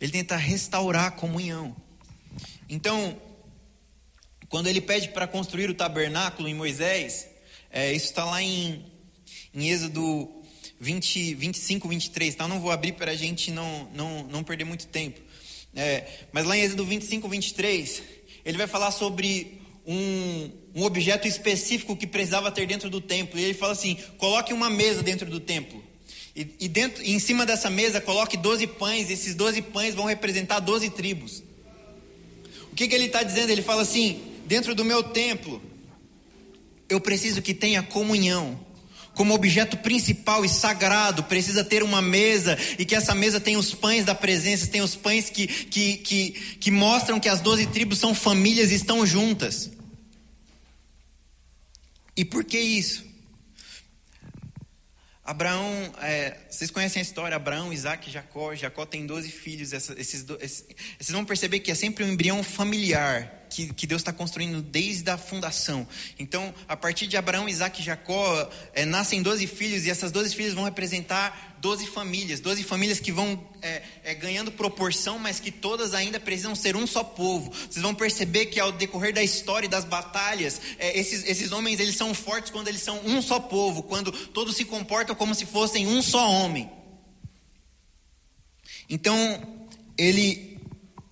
Ele 0.00 0.12
tenta 0.12 0.36
restaurar 0.36 1.06
a 1.06 1.10
comunhão. 1.10 1.76
Então, 2.68 3.20
quando 4.48 4.66
ele 4.66 4.80
pede 4.80 5.08
para 5.10 5.26
construir 5.26 5.70
o 5.70 5.74
tabernáculo 5.74 6.48
em 6.48 6.54
Moisés, 6.54 7.28
é, 7.70 7.92
isso 7.92 8.06
está 8.06 8.24
lá 8.24 8.42
em, 8.42 8.84
em 9.54 9.68
Êxodo 9.68 10.28
20, 10.80 11.34
25, 11.34 11.88
23. 11.88 12.34
Tá? 12.34 12.44
Eu 12.44 12.48
não 12.48 12.60
vou 12.60 12.70
abrir 12.70 12.92
para 12.92 13.12
a 13.12 13.16
gente 13.16 13.50
não, 13.50 13.88
não, 13.94 14.22
não 14.24 14.42
perder 14.42 14.64
muito 14.64 14.86
tempo. 14.86 15.20
É, 15.74 16.06
mas 16.32 16.46
lá 16.46 16.56
em 16.56 16.62
Êxodo 16.62 16.84
25, 16.84 17.28
23, 17.28 18.02
ele 18.44 18.58
vai 18.58 18.66
falar 18.66 18.90
sobre 18.90 19.60
um, 19.86 20.50
um 20.74 20.82
objeto 20.82 21.28
específico 21.28 21.96
que 21.96 22.06
precisava 22.06 22.50
ter 22.50 22.66
dentro 22.66 22.90
do 22.90 23.00
templo. 23.00 23.38
E 23.38 23.44
ele 23.44 23.54
fala 23.54 23.72
assim: 23.72 23.96
coloque 24.18 24.52
uma 24.52 24.70
mesa 24.70 25.02
dentro 25.02 25.28
do 25.30 25.38
templo. 25.38 25.89
E, 26.34 26.46
e, 26.60 26.68
dentro, 26.68 27.02
e 27.02 27.12
em 27.12 27.18
cima 27.18 27.44
dessa 27.44 27.68
mesa 27.68 28.00
coloque 28.00 28.36
12 28.36 28.66
pães. 28.66 29.10
Esses 29.10 29.34
12 29.34 29.62
pães 29.62 29.94
vão 29.94 30.04
representar 30.04 30.60
12 30.60 30.90
tribos. 30.90 31.42
O 32.72 32.74
que, 32.74 32.86
que 32.86 32.94
ele 32.94 33.06
está 33.06 33.22
dizendo? 33.22 33.50
Ele 33.50 33.62
fala 33.62 33.82
assim: 33.82 34.22
dentro 34.46 34.74
do 34.74 34.84
meu 34.84 35.02
templo, 35.02 35.60
eu 36.88 37.00
preciso 37.00 37.42
que 37.42 37.54
tenha 37.54 37.82
comunhão. 37.82 38.58
Como 39.12 39.34
objeto 39.34 39.76
principal 39.76 40.44
e 40.44 40.48
sagrado, 40.48 41.24
precisa 41.24 41.64
ter 41.64 41.82
uma 41.82 42.00
mesa 42.00 42.56
e 42.78 42.84
que 42.84 42.94
essa 42.94 43.14
mesa 43.14 43.40
tenha 43.40 43.58
os 43.58 43.74
pães 43.74 44.04
da 44.04 44.14
presença, 44.14 44.68
tenha 44.68 44.84
os 44.84 44.94
pães 44.94 45.28
que, 45.28 45.46
que, 45.46 45.96
que, 45.98 46.30
que 46.58 46.70
mostram 46.70 47.18
que 47.18 47.28
as 47.28 47.40
doze 47.40 47.66
tribos 47.66 47.98
são 47.98 48.14
famílias 48.14 48.70
e 48.70 48.76
estão 48.76 49.04
juntas. 49.04 49.70
E 52.16 52.24
por 52.24 52.44
que 52.44 52.58
isso? 52.58 53.09
Abraão, 55.30 55.94
é, 56.02 56.36
vocês 56.50 56.72
conhecem 56.72 56.98
a 56.98 57.02
história, 57.04 57.36
Abraão, 57.36 57.72
Isaac 57.72 58.08
e 58.08 58.12
Jacó. 58.12 58.52
Jacó 58.56 58.84
tem 58.84 59.06
12 59.06 59.30
filhos. 59.30 59.72
Essa, 59.72 59.92
esses, 59.92 60.26
esses, 60.40 60.66
vocês 60.98 61.10
vão 61.10 61.24
perceber 61.24 61.60
que 61.60 61.70
é 61.70 61.74
sempre 61.76 62.02
um 62.02 62.08
embrião 62.08 62.42
familiar 62.42 63.39
que, 63.50 63.72
que 63.74 63.86
Deus 63.86 64.00
está 64.00 64.12
construindo 64.12 64.62
desde 64.62 65.10
a 65.10 65.18
fundação. 65.18 65.86
Então, 66.18 66.54
a 66.68 66.76
partir 66.76 67.06
de 67.06 67.16
Abraão, 67.16 67.48
Isaac 67.48 67.80
e 67.80 67.84
Jacó, 67.84 68.48
é, 68.72 68.84
nascem 68.84 69.22
12 69.22 69.46
filhos, 69.46 69.84
e 69.84 69.90
essas 69.90 70.12
12 70.12 70.34
filhas 70.34 70.54
vão 70.54 70.64
representar 70.64 71.56
12 71.60 71.86
famílias. 71.88 72.40
12 72.40 72.62
famílias 72.62 73.00
que 73.00 73.12
vão 73.12 73.44
é, 73.60 73.82
é, 74.04 74.14
ganhando 74.14 74.50
proporção, 74.52 75.18
mas 75.18 75.40
que 75.40 75.50
todas 75.50 75.92
ainda 75.92 76.18
precisam 76.18 76.54
ser 76.54 76.76
um 76.76 76.86
só 76.86 77.02
povo. 77.02 77.50
Vocês 77.50 77.82
vão 77.82 77.94
perceber 77.94 78.46
que 78.46 78.60
ao 78.60 78.72
decorrer 78.72 79.12
da 79.12 79.22
história 79.22 79.66
e 79.66 79.70
das 79.70 79.84
batalhas, 79.84 80.60
é, 80.78 80.98
esses, 80.98 81.24
esses 81.24 81.52
homens 81.52 81.80
eles 81.80 81.96
são 81.96 82.14
fortes 82.14 82.50
quando 82.50 82.68
eles 82.68 82.80
são 82.80 83.00
um 83.04 83.20
só 83.20 83.40
povo, 83.40 83.82
quando 83.82 84.12
todos 84.12 84.56
se 84.56 84.64
comportam 84.64 85.14
como 85.14 85.34
se 85.34 85.44
fossem 85.44 85.86
um 85.86 86.00
só 86.00 86.30
homem. 86.30 86.70
Então, 88.88 89.60
ele 89.96 90.49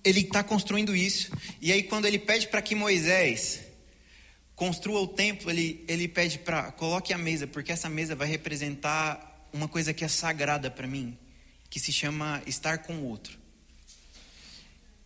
ele 0.03 0.21
está 0.21 0.43
construindo 0.43 0.95
isso. 0.95 1.31
E 1.61 1.71
aí, 1.71 1.83
quando 1.83 2.05
ele 2.05 2.19
pede 2.19 2.47
para 2.47 2.61
que 2.61 2.75
Moisés 2.75 3.61
construa 4.55 5.01
o 5.01 5.07
templo, 5.07 5.49
ele, 5.49 5.83
ele 5.87 6.07
pede 6.07 6.39
para 6.39 6.71
coloque 6.71 7.13
a 7.13 7.17
mesa, 7.17 7.47
porque 7.47 7.71
essa 7.71 7.89
mesa 7.89 8.15
vai 8.15 8.27
representar 8.27 9.47
uma 9.53 9.67
coisa 9.67 9.93
que 9.93 10.03
é 10.03 10.07
sagrada 10.07 10.69
para 10.69 10.87
mim, 10.87 11.17
que 11.69 11.79
se 11.79 11.91
chama 11.91 12.41
estar 12.45 12.79
com 12.79 12.93
o 12.95 13.05
outro. 13.05 13.37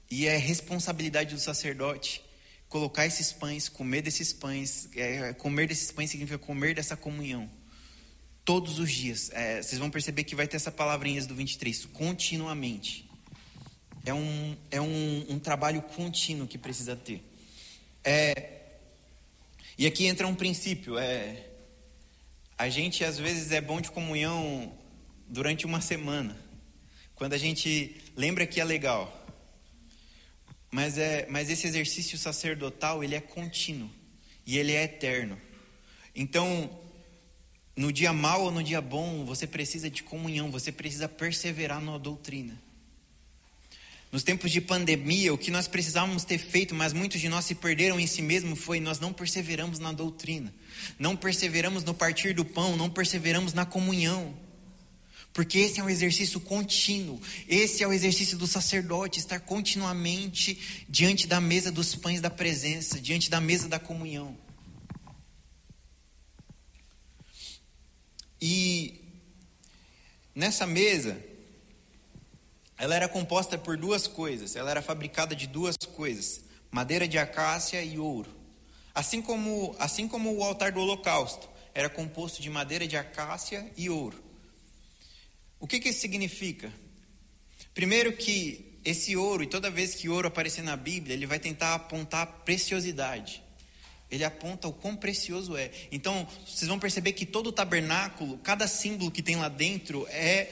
E 0.09 0.27
é 0.27 0.37
responsabilidade 0.37 1.33
do 1.33 1.39
sacerdote 1.39 2.21
colocar 2.69 3.05
esses 3.05 3.31
pães, 3.31 3.69
comer 3.69 4.01
desses 4.01 4.33
pães. 4.33 4.89
É, 4.95 5.33
comer 5.33 5.67
desses 5.67 5.91
pães 5.91 6.09
significa 6.09 6.39
comer 6.39 6.73
dessa 6.73 6.97
comunhão. 6.97 7.49
Todos 8.43 8.79
os 8.79 8.91
dias. 8.91 9.29
É, 9.33 9.61
vocês 9.61 9.79
vão 9.79 9.89
perceber 9.89 10.23
que 10.23 10.35
vai 10.35 10.47
ter 10.47 10.57
essa 10.57 10.71
palavra 10.71 11.07
em 11.07 11.15
Êxodo 11.15 11.35
23, 11.35 11.85
continuamente 11.85 13.07
é 14.05 14.13
um, 14.13 14.57
é 14.69 14.81
um, 14.81 15.25
um 15.29 15.39
trabalho 15.39 15.81
contínuo 15.81 16.47
que 16.47 16.57
precisa 16.57 16.95
ter. 16.95 17.23
É, 18.03 18.51
e 19.77 19.87
aqui 19.87 20.05
entra 20.05 20.27
um 20.27 20.35
princípio: 20.35 20.97
é, 20.97 21.47
a 22.57 22.69
gente 22.69 23.03
às 23.03 23.17
vezes 23.17 23.51
é 23.51 23.61
bom 23.61 23.79
de 23.79 23.91
comunhão 23.91 24.73
durante 25.27 25.65
uma 25.65 25.81
semana, 25.81 26.37
quando 27.15 27.33
a 27.33 27.37
gente 27.37 27.95
lembra 28.15 28.45
que 28.45 28.59
é 28.59 28.63
legal. 28.63 29.21
Mas, 30.69 30.97
é, 30.97 31.27
mas 31.29 31.49
esse 31.51 31.67
exercício 31.67 32.17
sacerdotal 32.17 33.03
ele 33.03 33.13
é 33.13 33.21
contínuo 33.21 33.89
e 34.45 34.57
ele 34.57 34.73
é 34.73 34.83
eterno. 34.83 35.39
Então, 36.15 36.69
no 37.75 37.91
dia 37.91 38.11
mau 38.11 38.45
ou 38.45 38.51
no 38.51 38.63
dia 38.63 38.81
bom, 38.81 39.23
você 39.23 39.45
precisa 39.45 39.89
de 39.89 40.03
comunhão, 40.03 40.51
você 40.51 40.71
precisa 40.71 41.07
perseverar 41.07 41.79
na 41.79 41.97
doutrina. 41.97 42.59
Nos 44.13 44.21
tempos 44.21 44.51
de 44.51 44.61
pandemia, 44.61 45.33
o 45.33 45.37
que 45.39 45.49
nós 45.49 45.67
precisávamos 45.67 46.23
ter 46.23 46.37
feito, 46.37 46.75
mas 46.75 46.93
muitos 46.93 47.19
de 47.19 47.27
nós 47.27 47.45
se 47.45 47.55
perderam 47.55 47.99
em 47.99 48.05
si 48.05 48.21
mesmo, 48.21 48.55
foi 48.55 48.79
nós 48.79 48.99
não 48.99 49.11
perseveramos 49.11 49.79
na 49.79 49.91
doutrina, 49.91 50.53
não 50.99 51.17
perseveramos 51.17 51.83
no 51.83 51.95
partir 51.95 52.31
do 52.35 52.45
pão, 52.45 52.77
não 52.77 52.91
perseveramos 52.91 53.53
na 53.53 53.65
comunhão. 53.65 54.37
Porque 55.33 55.57
esse 55.57 55.79
é 55.79 55.83
um 55.83 55.89
exercício 55.89 56.39
contínuo, 56.39 57.19
esse 57.49 57.81
é 57.81 57.87
o 57.87 57.91
exercício 57.91 58.37
do 58.37 58.45
sacerdote, 58.45 59.17
estar 59.17 59.39
continuamente 59.39 60.85
diante 60.87 61.25
da 61.25 61.41
mesa 61.41 61.71
dos 61.71 61.95
pães 61.95 62.21
da 62.21 62.29
presença, 62.29 63.01
diante 63.01 63.31
da 63.31 63.41
mesa 63.41 63.67
da 63.67 63.79
comunhão. 63.79 64.37
E 68.39 69.01
nessa 70.35 70.67
mesa, 70.67 71.19
ela 72.83 72.95
era 72.97 73.07
composta 73.07 73.57
por 73.57 73.77
duas 73.77 74.07
coisas, 74.07 74.57
ela 74.57 74.69
era 74.69 74.81
fabricada 74.81 75.33
de 75.33 75.47
duas 75.47 75.77
coisas: 75.77 76.41
madeira 76.69 77.07
de 77.07 77.17
acácia 77.17 77.81
e 77.81 77.97
ouro. 77.97 78.29
Assim 78.93 79.21
como, 79.21 79.73
assim 79.79 80.05
como 80.05 80.35
o 80.35 80.43
altar 80.43 80.73
do 80.73 80.81
holocausto 80.81 81.47
era 81.73 81.87
composto 81.87 82.41
de 82.41 82.49
madeira 82.49 82.85
de 82.85 82.97
acácia 82.97 83.71
e 83.77 83.89
ouro. 83.89 84.21
O 85.61 85.65
que, 85.65 85.79
que 85.79 85.87
isso 85.87 86.01
significa? 86.01 86.73
Primeiro 87.73 88.11
que 88.17 88.77
esse 88.83 89.15
ouro, 89.15 89.43
e 89.43 89.47
toda 89.47 89.71
vez 89.71 89.95
que 89.95 90.09
ouro 90.09 90.27
aparecer 90.27 90.61
na 90.61 90.75
Bíblia, 90.75 91.13
ele 91.13 91.25
vai 91.25 91.39
tentar 91.39 91.75
apontar 91.75 92.27
preciosidade. 92.43 93.41
Ele 94.11 94.25
aponta 94.25 94.67
o 94.67 94.73
quão 94.73 94.97
precioso 94.97 95.55
é. 95.55 95.71
Então, 95.89 96.27
vocês 96.45 96.67
vão 96.67 96.77
perceber 96.77 97.13
que 97.13 97.25
todo 97.25 97.47
o 97.47 97.53
tabernáculo, 97.53 98.39
cada 98.39 98.67
símbolo 98.67 99.09
que 99.09 99.23
tem 99.23 99.37
lá 99.37 99.47
dentro 99.47 100.05
é, 100.09 100.51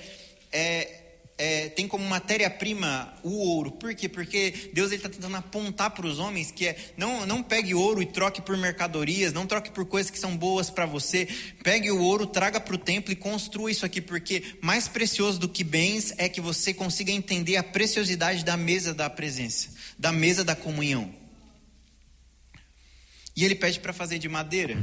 é 0.50 1.00
é, 1.42 1.70
tem 1.70 1.88
como 1.88 2.06
matéria-prima 2.08 3.12
o 3.24 3.32
ouro. 3.32 3.72
Por 3.72 3.96
quê? 3.96 4.08
Porque 4.08 4.70
Deus 4.74 4.92
está 4.92 5.10
tentando 5.10 5.36
apontar 5.36 5.90
para 5.90 6.06
os 6.06 6.20
homens 6.20 6.52
que 6.52 6.68
é 6.68 6.76
não, 6.96 7.26
não 7.26 7.42
pegue 7.42 7.74
ouro 7.74 8.00
e 8.00 8.06
troque 8.06 8.44
por 8.44 8.56
mercadorias, 8.56 9.34
não 9.34 9.48
troque 9.48 9.72
por 9.72 9.84
coisas 9.88 10.12
que 10.12 10.20
são 10.20 10.38
boas 10.38 10.70
para 10.70 10.86
você. 10.86 11.28
Pegue 11.64 11.90
o 11.90 12.00
ouro, 12.00 12.28
traga 12.28 12.60
para 12.60 12.76
o 12.76 12.78
templo 12.78 13.12
e 13.12 13.16
construa 13.16 13.72
isso 13.72 13.84
aqui, 13.84 14.00
porque 14.00 14.44
mais 14.62 14.88
precioso 14.88 15.40
do 15.40 15.50
que 15.50 15.64
bens 15.64 16.14
é 16.20 16.30
que 16.30 16.40
você 16.40 16.76
consiga 16.76 17.12
entender 17.12 17.58
a 17.58 17.64
preciosidade 17.64 18.46
da 18.46 18.56
mesa 18.56 18.94
da 18.94 19.10
presença, 19.10 19.70
da 19.98 20.12
mesa 20.12 20.44
da 20.44 20.56
comunhão. 20.56 21.12
E 23.36 23.44
ele 23.44 23.56
pede 23.56 23.80
para 23.80 23.94
fazer 23.94 24.20
de 24.20 24.30
madeira. 24.30 24.80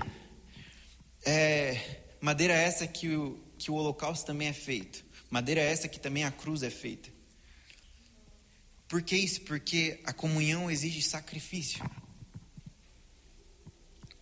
É, 1.24 1.80
madeira 2.20 2.54
essa 2.54 2.84
que 2.84 3.14
o, 3.14 3.38
que 3.56 3.70
o 3.70 3.74
holocausto 3.74 4.26
também 4.26 4.48
é 4.48 4.52
feito. 4.52 5.06
Madeira 5.30 5.60
essa 5.60 5.88
que 5.88 6.00
também 6.00 6.24
a 6.24 6.30
cruz 6.30 6.62
é 6.62 6.70
feita. 6.70 7.10
Por 8.88 9.02
que 9.02 9.16
isso? 9.16 9.42
Porque 9.42 10.00
a 10.04 10.12
comunhão 10.12 10.70
exige 10.70 11.02
sacrifício. 11.02 11.88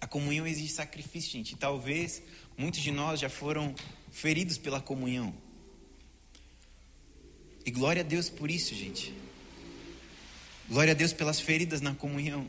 A 0.01 0.07
comunhão 0.07 0.47
exige 0.47 0.73
sacrifício, 0.73 1.31
gente. 1.31 1.53
E 1.53 1.57
talvez 1.57 2.21
muitos 2.59 2.81
de 2.81 2.91
nós 2.91 3.21
já 3.21 3.31
foram 3.31 3.75
feridos 4.11 4.59
pela 4.59 4.81
comunhão. 4.81 5.33
E 7.65 7.71
glória 7.71 8.03
a 8.03 8.05
Deus 8.05 8.29
por 8.29 8.51
isso, 8.51 8.75
gente. 8.75 9.15
Glória 10.69 10.93
a 10.93 10.95
Deus 10.95 11.13
pelas 11.13 11.39
feridas 11.39 11.81
na 11.81 11.95
comunhão. 11.95 12.49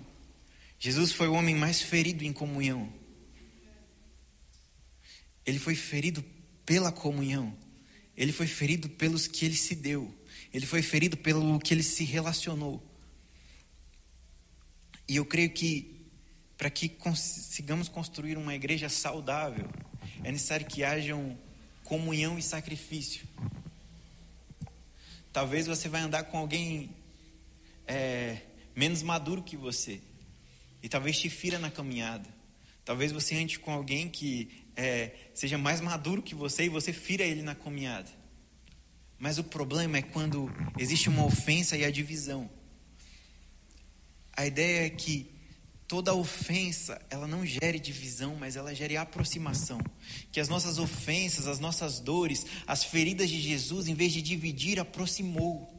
Jesus 0.79 1.11
foi 1.11 1.27
o 1.27 1.33
homem 1.33 1.55
mais 1.55 1.81
ferido 1.81 2.23
em 2.23 2.33
comunhão. 2.33 2.91
Ele 5.45 5.59
foi 5.59 5.75
ferido 5.75 6.23
pela 6.65 6.91
comunhão. 6.91 7.55
Ele 8.17 8.31
foi 8.31 8.47
ferido 8.47 8.89
pelos 8.89 9.27
que 9.27 9.45
ele 9.45 9.55
se 9.55 9.75
deu. 9.75 10.13
Ele 10.53 10.65
foi 10.65 10.81
ferido 10.81 11.15
pelo 11.15 11.59
que 11.59 11.73
ele 11.73 11.83
se 11.83 12.03
relacionou. 12.03 12.83
E 15.07 15.15
eu 15.15 15.25
creio 15.25 15.51
que 15.51 15.95
para 16.57 16.69
que 16.71 16.89
consigamos 16.89 17.87
construir 17.87 18.35
uma 18.35 18.55
igreja 18.55 18.89
saudável, 18.89 19.69
é 20.23 20.31
necessário 20.31 20.65
que 20.65 20.83
hajam 20.83 21.37
comunhão 21.83 22.39
e 22.39 22.41
sacrifício. 22.41 23.27
Talvez 25.31 25.67
você 25.67 25.87
vai 25.87 26.01
andar 26.01 26.23
com 26.23 26.37
alguém 26.37 26.89
é, 27.85 28.41
menos 28.75 29.03
maduro 29.03 29.43
que 29.43 29.55
você. 29.55 30.01
E 30.81 30.89
talvez 30.89 31.19
te 31.19 31.29
fira 31.29 31.59
na 31.59 31.69
caminhada. 31.69 32.27
Talvez 32.83 33.11
você 33.11 33.35
ande 33.35 33.59
com 33.59 33.71
alguém 33.71 34.09
que 34.09 34.65
é, 34.77 35.11
seja 35.33 35.57
mais 35.57 35.81
maduro 35.81 36.21
que 36.21 36.35
você 36.35 36.65
e 36.65 36.69
você 36.69 36.93
fira 36.93 37.23
ele 37.23 37.41
na 37.41 37.55
caminhada. 37.55 38.09
Mas 39.17 39.39
o 39.39 39.43
problema 39.43 39.97
é 39.97 40.01
quando 40.03 40.49
existe 40.77 41.09
uma 41.09 41.25
ofensa 41.25 41.75
e 41.75 41.83
a 41.83 41.89
divisão. 41.89 42.47
A 44.31 44.45
ideia 44.45 44.85
é 44.85 44.89
que 44.91 45.31
toda 45.87 46.13
ofensa, 46.13 47.01
ela 47.09 47.27
não 47.27 47.43
gere 47.43 47.79
divisão, 47.79 48.35
mas 48.35 48.55
ela 48.55 48.75
gere 48.75 48.95
aproximação. 48.95 49.81
Que 50.31 50.39
as 50.39 50.47
nossas 50.47 50.77
ofensas, 50.77 51.47
as 51.47 51.57
nossas 51.57 51.99
dores, 51.99 52.45
as 52.67 52.83
feridas 52.83 53.29
de 53.29 53.41
Jesus, 53.41 53.87
em 53.87 53.95
vez 53.95 54.13
de 54.13 54.21
dividir, 54.21 54.79
aproximou. 54.79 55.73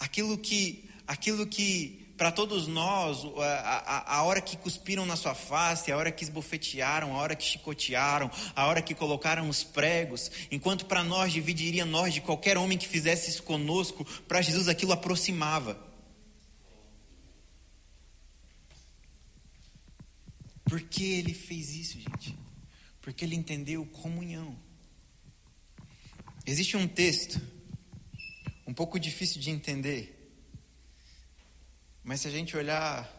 Aquilo 0.00 0.36
que, 0.36 0.90
aquilo 1.06 1.46
que 1.46 2.03
para 2.16 2.30
todos 2.30 2.68
nós, 2.68 3.24
a, 3.38 3.44
a, 3.44 4.16
a, 4.18 4.22
hora 4.22 4.40
que 4.40 4.56
cuspiram 4.56 5.04
na 5.04 5.16
sua 5.16 5.34
face, 5.34 5.90
a 5.90 5.96
hora 5.96 6.12
que 6.12 6.22
esbofetearam, 6.22 7.14
a 7.14 7.18
hora 7.18 7.34
que 7.34 7.44
chicotearam, 7.44 8.30
a 8.54 8.66
hora 8.66 8.80
que 8.80 8.94
colocaram 8.94 9.48
os 9.48 9.64
pregos, 9.64 10.30
enquanto 10.50 10.86
para 10.86 11.02
nós 11.02 11.32
dividiria 11.32 11.84
nós 11.84 12.14
de 12.14 12.20
qualquer 12.20 12.56
homem 12.56 12.78
que 12.78 12.86
fizesse 12.86 13.30
isso 13.30 13.42
conosco, 13.42 14.04
para 14.28 14.40
Jesus 14.40 14.68
aquilo 14.68 14.92
aproximava. 14.92 15.76
Por 20.64 20.80
que 20.82 21.14
ele 21.14 21.34
fez 21.34 21.74
isso, 21.74 21.98
gente? 22.00 22.36
Porque 23.00 23.24
ele 23.24 23.34
entendeu 23.34 23.84
comunhão. 23.86 24.56
Existe 26.46 26.76
um 26.76 26.86
texto, 26.86 27.40
um 28.66 28.72
pouco 28.72 28.98
difícil 28.98 29.40
de 29.40 29.50
entender, 29.50 30.23
mas 32.04 32.20
se 32.20 32.28
a 32.28 32.30
gente 32.30 32.54
olhar 32.54 33.10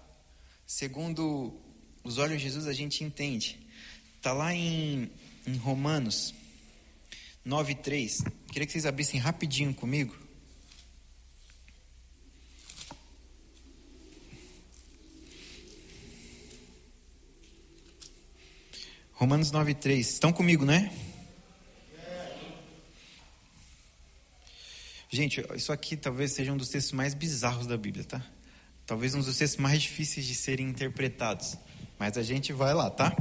segundo 0.65 1.59
os 2.03 2.19
olhos 2.19 2.37
de 2.37 2.43
Jesus, 2.43 2.67
a 2.67 2.73
gente 2.73 3.03
entende. 3.03 3.59
Está 4.15 4.31
lá 4.31 4.53
em, 4.53 5.09
em 5.47 5.57
Romanos 5.57 6.35
9,3. 7.45 8.31
Queria 8.47 8.67
que 8.67 8.71
vocês 8.71 8.85
abrissem 8.85 9.19
rapidinho 9.19 9.73
comigo. 9.73 10.15
Romanos 19.13 19.51
9,3. 19.51 19.97
Estão 19.97 20.31
comigo, 20.31 20.63
né? 20.63 20.95
Gente, 25.09 25.43
isso 25.55 25.71
aqui 25.71 25.97
talvez 25.97 26.33
seja 26.33 26.51
um 26.51 26.57
dos 26.57 26.69
textos 26.69 26.91
mais 26.91 27.13
bizarros 27.15 27.65
da 27.65 27.77
Bíblia, 27.77 28.03
tá? 28.03 28.23
Talvez 28.85 29.15
um 29.15 29.21
dos 29.21 29.37
textos 29.37 29.59
mais 29.59 29.81
difíceis 29.81 30.25
de 30.25 30.35
serem 30.35 30.69
interpretados. 30.69 31.57
Mas 31.97 32.17
a 32.17 32.23
gente 32.23 32.53
vai 32.53 32.73
lá, 32.73 32.89
tá? 32.89 33.15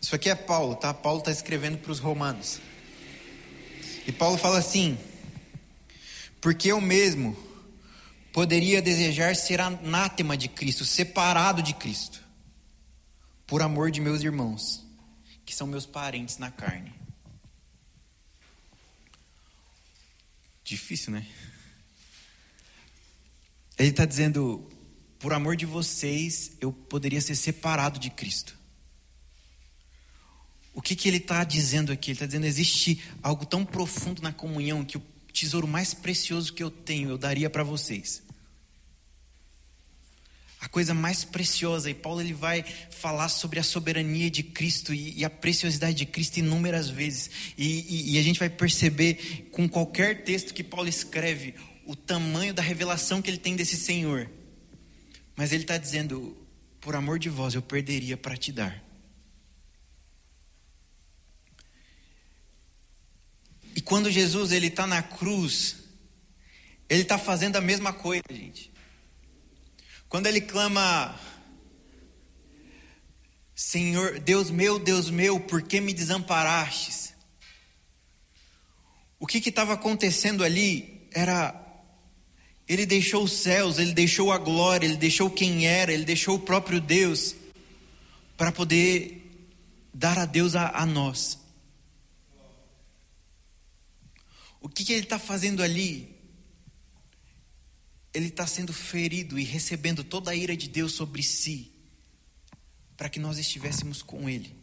Isso 0.00 0.14
aqui 0.14 0.28
é 0.28 0.34
Paulo, 0.34 0.76
tá? 0.76 0.92
Paulo 0.92 1.20
está 1.20 1.30
escrevendo 1.30 1.78
para 1.78 1.90
os 1.90 1.98
romanos. 1.98 2.60
E 4.06 4.12
Paulo 4.12 4.36
fala 4.36 4.58
assim: 4.58 4.98
Porque 6.40 6.70
eu 6.70 6.80
mesmo 6.80 7.36
poderia 8.32 8.80
desejar 8.80 9.34
ser 9.34 9.60
anátema 9.60 10.36
de 10.36 10.48
Cristo, 10.48 10.84
separado 10.84 11.62
de 11.62 11.74
Cristo, 11.74 12.22
por 13.46 13.62
amor 13.62 13.90
de 13.90 14.00
meus 14.00 14.22
irmãos, 14.22 14.84
que 15.44 15.54
são 15.54 15.66
meus 15.66 15.86
parentes 15.86 16.38
na 16.38 16.50
carne. 16.50 16.92
Difícil, 20.62 21.12
né? 21.12 21.26
Ele 23.78 23.90
está 23.90 24.04
dizendo: 24.04 24.68
por 25.18 25.32
amor 25.32 25.56
de 25.56 25.66
vocês, 25.66 26.52
eu 26.60 26.72
poderia 26.72 27.20
ser 27.20 27.34
separado 27.34 27.98
de 27.98 28.10
Cristo. 28.10 28.56
O 30.74 30.82
que, 30.82 30.94
que 30.94 31.08
ele 31.08 31.16
está 31.16 31.42
dizendo 31.44 31.92
aqui? 31.92 32.10
Ele 32.10 32.16
está 32.16 32.26
dizendo: 32.26 32.46
existe 32.46 33.00
algo 33.22 33.46
tão 33.46 33.64
profundo 33.64 34.22
na 34.22 34.32
comunhão 34.32 34.84
que 34.84 34.96
o 34.96 35.02
tesouro 35.32 35.68
mais 35.68 35.94
precioso 35.94 36.52
que 36.52 36.62
eu 36.62 36.70
tenho 36.70 37.10
eu 37.10 37.18
daria 37.18 37.48
para 37.48 37.62
vocês. 37.62 38.22
A 40.60 40.68
coisa 40.68 40.92
mais 40.92 41.22
preciosa, 41.22 41.88
e 41.88 41.94
Paulo 41.94 42.20
ele 42.20 42.32
vai 42.32 42.64
falar 42.90 43.28
sobre 43.28 43.60
a 43.60 43.62
soberania 43.62 44.28
de 44.28 44.42
Cristo 44.42 44.92
e, 44.92 45.16
e 45.16 45.24
a 45.24 45.30
preciosidade 45.30 45.96
de 45.96 46.06
Cristo 46.06 46.38
inúmeras 46.38 46.88
vezes. 46.88 47.30
E, 47.56 47.86
e, 47.88 48.14
e 48.14 48.18
a 48.18 48.22
gente 48.22 48.40
vai 48.40 48.50
perceber 48.50 49.48
com 49.52 49.68
qualquer 49.68 50.24
texto 50.24 50.52
que 50.52 50.64
Paulo 50.64 50.88
escreve 50.88 51.54
o 51.88 51.96
tamanho 51.96 52.52
da 52.52 52.60
revelação 52.60 53.22
que 53.22 53.30
ele 53.30 53.38
tem 53.38 53.56
desse 53.56 53.74
Senhor. 53.74 54.30
Mas 55.34 55.52
ele 55.52 55.62
está 55.62 55.78
dizendo: 55.78 56.36
por 56.82 56.94
amor 56.94 57.18
de 57.18 57.30
vós 57.30 57.54
eu 57.54 57.62
perderia 57.62 58.14
para 58.14 58.36
te 58.36 58.52
dar. 58.52 58.84
E 63.74 63.80
quando 63.80 64.10
Jesus 64.10 64.52
ele 64.52 64.66
está 64.66 64.86
na 64.86 65.02
cruz, 65.02 65.76
ele 66.90 67.02
está 67.02 67.16
fazendo 67.16 67.56
a 67.56 67.60
mesma 67.60 67.90
coisa, 67.90 68.22
gente. 68.30 68.70
Quando 70.10 70.26
ele 70.26 70.42
clama, 70.42 71.18
Senhor, 73.54 74.18
Deus 74.20 74.50
meu, 74.50 74.78
Deus 74.78 75.08
meu, 75.08 75.40
por 75.40 75.62
que 75.62 75.80
me 75.80 75.94
desamparastes? 75.94 77.14
O 79.18 79.26
que 79.26 79.38
estava 79.38 79.72
acontecendo 79.72 80.44
ali 80.44 81.08
era 81.12 81.67
ele 82.68 82.84
deixou 82.84 83.24
os 83.24 83.32
céus, 83.32 83.78
ele 83.78 83.94
deixou 83.94 84.30
a 84.30 84.36
glória, 84.36 84.86
ele 84.86 84.98
deixou 84.98 85.30
quem 85.30 85.66
era, 85.66 85.90
ele 85.90 86.04
deixou 86.04 86.36
o 86.36 86.40
próprio 86.40 86.80
Deus 86.80 87.34
para 88.36 88.52
poder 88.52 89.24
dar 89.94 90.18
a 90.18 90.26
Deus 90.26 90.54
a, 90.54 90.68
a 90.76 90.84
nós. 90.84 91.38
O 94.60 94.68
que, 94.68 94.84
que 94.84 94.92
ele 94.92 95.04
está 95.04 95.18
fazendo 95.18 95.62
ali? 95.62 96.14
Ele 98.12 98.28
está 98.28 98.46
sendo 98.46 98.72
ferido 98.72 99.38
e 99.38 99.44
recebendo 99.44 100.04
toda 100.04 100.30
a 100.30 100.34
ira 100.34 100.56
de 100.56 100.68
Deus 100.68 100.92
sobre 100.92 101.22
si, 101.22 101.72
para 102.96 103.08
que 103.08 103.18
nós 103.18 103.38
estivéssemos 103.38 104.02
com 104.02 104.28
Ele, 104.28 104.54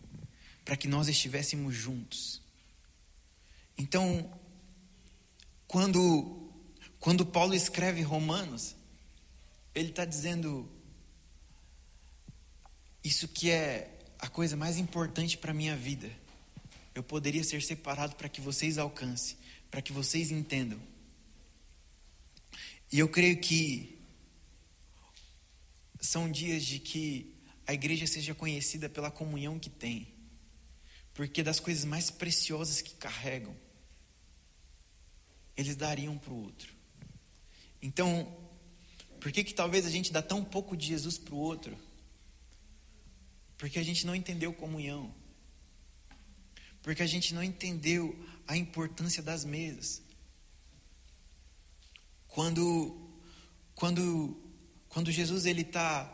para 0.64 0.76
que 0.76 0.88
nós 0.88 1.08
estivéssemos 1.08 1.74
juntos. 1.74 2.42
Então, 3.78 4.30
quando 5.68 6.45
quando 7.06 7.24
Paulo 7.24 7.54
escreve 7.54 8.02
Romanos, 8.02 8.76
ele 9.76 9.90
está 9.90 10.06
dizendo: 10.06 10.68
Isso 13.04 13.28
que 13.28 13.52
é 13.52 13.96
a 14.18 14.28
coisa 14.28 14.58
mais 14.58 14.80
importante 14.80 15.38
para 15.38 15.52
a 15.52 15.54
minha 15.54 15.76
vida. 15.76 16.12
Eu 16.96 17.04
poderia 17.04 17.44
ser 17.44 17.62
separado 17.62 18.16
para 18.16 18.28
que 18.28 18.42
vocês 18.42 18.80
alcancem, 18.80 19.38
para 19.70 19.84
que 19.84 19.94
vocês 19.94 20.32
entendam. 20.32 20.82
E 22.92 22.98
eu 22.98 23.08
creio 23.08 23.40
que 23.40 24.02
são 26.02 26.32
dias 26.32 26.66
de 26.66 26.80
que 26.80 27.36
a 27.68 27.74
igreja 27.76 28.08
seja 28.08 28.34
conhecida 28.34 28.90
pela 28.90 29.12
comunhão 29.12 29.60
que 29.60 29.70
tem, 29.70 30.12
porque 31.14 31.44
das 31.44 31.60
coisas 31.60 31.86
mais 31.86 32.10
preciosas 32.10 32.82
que 32.82 32.96
carregam, 32.96 33.56
eles 35.56 35.76
dariam 35.76 36.18
para 36.18 36.34
o 36.34 36.44
outro. 36.44 36.75
Então, 37.86 38.36
por 39.20 39.32
que 39.32 39.44
que 39.44 39.54
talvez 39.54 39.86
a 39.86 39.92
gente 39.92 40.12
dá 40.12 40.20
tão 40.20 40.44
pouco 40.44 40.76
de 40.76 40.88
Jesus 40.88 41.20
para 41.20 41.36
o 41.36 41.38
outro? 41.38 41.78
Porque 43.60 43.78
a 43.78 43.84
gente 43.84 44.08
não 44.08 44.16
entendeu 44.16 44.52
comunhão. 44.52 45.14
Porque 46.82 47.04
a 47.04 47.06
gente 47.06 47.32
não 47.32 47.44
entendeu 47.44 48.18
a 48.48 48.58
importância 48.58 49.22
das 49.22 49.46
mesas. 49.46 50.02
Quando, 52.28 52.98
quando, 53.76 54.36
quando 54.90 55.12
Jesus 55.12 55.46
ele 55.46 55.62
está 55.62 56.12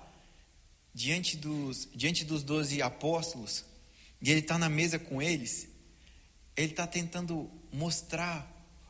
diante 0.94 1.38
dos 1.38 1.88
diante 1.96 2.26
dos 2.26 2.44
doze 2.44 2.82
apóstolos 2.82 3.64
e 4.22 4.30
ele 4.30 4.42
está 4.42 4.58
na 4.58 4.68
mesa 4.68 5.00
com 5.00 5.22
eles, 5.22 5.70
ele 6.54 6.72
está 6.72 6.86
tentando 6.86 7.50
mostrar, 7.72 8.46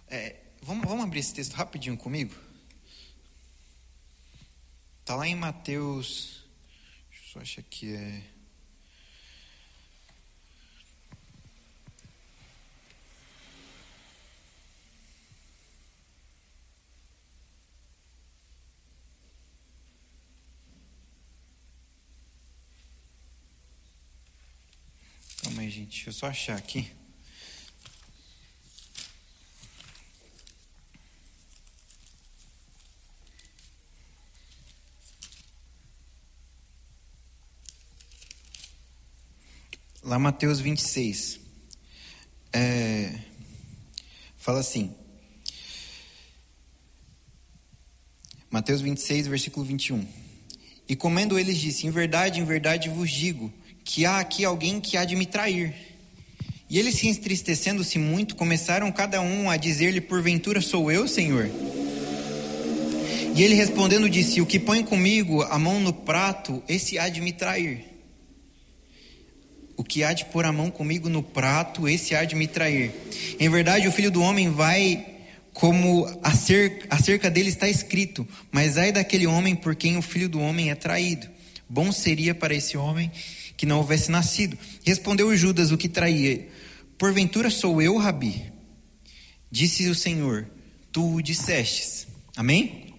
é, 0.08 0.38
vamos, 0.64 0.88
vamos 0.88 1.06
abrir 1.06 1.20
esse 1.20 1.36
texto 1.36 1.54
rapidinho 1.54 1.96
comigo? 1.96 2.50
Está 5.12 5.20
lá 5.20 5.28
em 5.28 5.36
Mateus. 5.36 6.46
Deixa 7.10 7.22
eu 7.22 7.34
só 7.34 7.40
achar 7.42 7.64
que 7.64 7.94
é. 7.94 8.24
Calma 25.44 25.62
aí, 25.62 25.70
gente. 25.70 25.90
Deixa 25.90 26.08
eu 26.08 26.14
só 26.14 26.28
achar 26.28 26.58
aqui. 26.58 27.01
Lá 40.12 40.20
Mateus 40.20 40.60
26. 40.60 41.40
É, 42.52 43.14
fala 44.36 44.60
assim. 44.60 44.94
Mateus 48.50 48.82
26, 48.82 49.28
versículo 49.28 49.66
21. 49.66 50.06
E 50.90 50.98
comendo 50.98 51.40
eles 51.40 51.58
disse: 51.58 51.88
Em 51.88 51.92
verdade, 51.92 52.42
em 52.42 52.44
verdade 52.44 52.90
vos 52.90 53.10
digo 53.10 53.54
que 53.86 54.06
há 54.06 54.20
aqui 54.20 54.44
alguém 54.44 54.82
que 54.82 54.98
há 54.98 55.06
de 55.06 55.16
me 55.16 55.26
trair. 55.26 55.74
E 56.70 56.78
eles 56.78 56.96
se 56.96 57.08
entristecendo-se 57.08 57.98
muito, 57.98 58.36
começaram 58.36 58.92
cada 58.92 59.22
um 59.22 59.50
a 59.50 59.56
dizer-lhe: 59.56 60.02
Porventura 60.02 60.60
sou 60.60 60.92
eu, 60.92 61.08
Senhor? 61.08 61.50
E 63.34 63.42
ele 63.42 63.56
respondendo 63.56 64.10
disse: 64.10 64.42
O 64.42 64.46
que 64.46 64.60
põe 64.60 64.84
comigo 64.84 65.42
a 65.44 65.58
mão 65.58 65.80
no 65.80 65.94
prato, 65.94 66.62
esse 66.68 67.00
há 67.00 67.08
de 67.08 67.22
me 67.22 67.32
trair. 67.32 67.91
O 69.82 69.84
que 69.84 70.04
há 70.04 70.14
de 70.14 70.26
pôr 70.26 70.46
a 70.46 70.52
mão 70.52 70.70
comigo 70.70 71.10
no 71.10 71.24
prato, 71.24 71.90
esse 71.90 72.14
há 72.14 72.24
de 72.24 72.36
me 72.36 72.46
trair. 72.46 72.92
Em 73.40 73.50
verdade, 73.50 73.88
o 73.88 73.92
filho 73.92 74.12
do 74.12 74.22
homem 74.22 74.52
vai 74.52 75.04
como 75.54 76.06
acerca, 76.22 76.86
acerca 76.96 77.32
dele 77.32 77.50
está 77.50 77.68
escrito: 77.68 78.28
Mas 78.52 78.78
ai 78.78 78.92
daquele 78.92 79.26
homem 79.26 79.56
por 79.56 79.76
quem 79.76 79.98
o 79.98 80.02
filho 80.04 80.30
do 80.30 80.40
homem 80.40 80.70
é 80.70 80.76
traído. 80.76 81.28
Bom 81.68 81.92
seria 81.92 82.36
para 82.36 82.54
esse 82.54 82.78
homem 82.78 83.12
que 83.58 83.66
não 83.66 83.80
houvesse 83.80 84.12
nascido. 84.12 84.56
Respondeu 84.86 85.36
Judas, 85.36 85.72
o 85.72 85.78
que 85.80 85.90
traía: 85.90 86.48
Porventura 86.96 87.50
sou 87.50 87.82
eu, 87.82 87.98
Rabi? 87.98 88.54
Disse 89.50 89.90
o 89.90 89.96
Senhor: 89.96 90.48
Tu 90.92 91.16
o 91.16 91.24
dissestes. 91.24 92.06
Amém? 92.38 92.94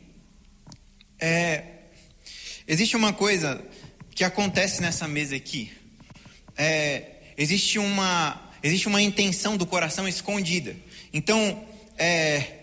É, 1.21 1.63
existe 2.67 2.97
uma 2.97 3.13
coisa 3.13 3.65
que 4.17 4.25
acontece 4.25 4.83
nessa 4.83 5.07
mesa 5.07 5.37
aqui 5.37 5.71
é, 6.63 7.11
existe, 7.37 7.77
uma, 7.77 8.41
existe 8.63 8.87
uma 8.87 9.03
intenção 9.03 9.57
do 9.57 9.67
coração 9.67 10.07
escondida. 10.07 10.77
Então, 11.13 11.67
é, 11.99 12.61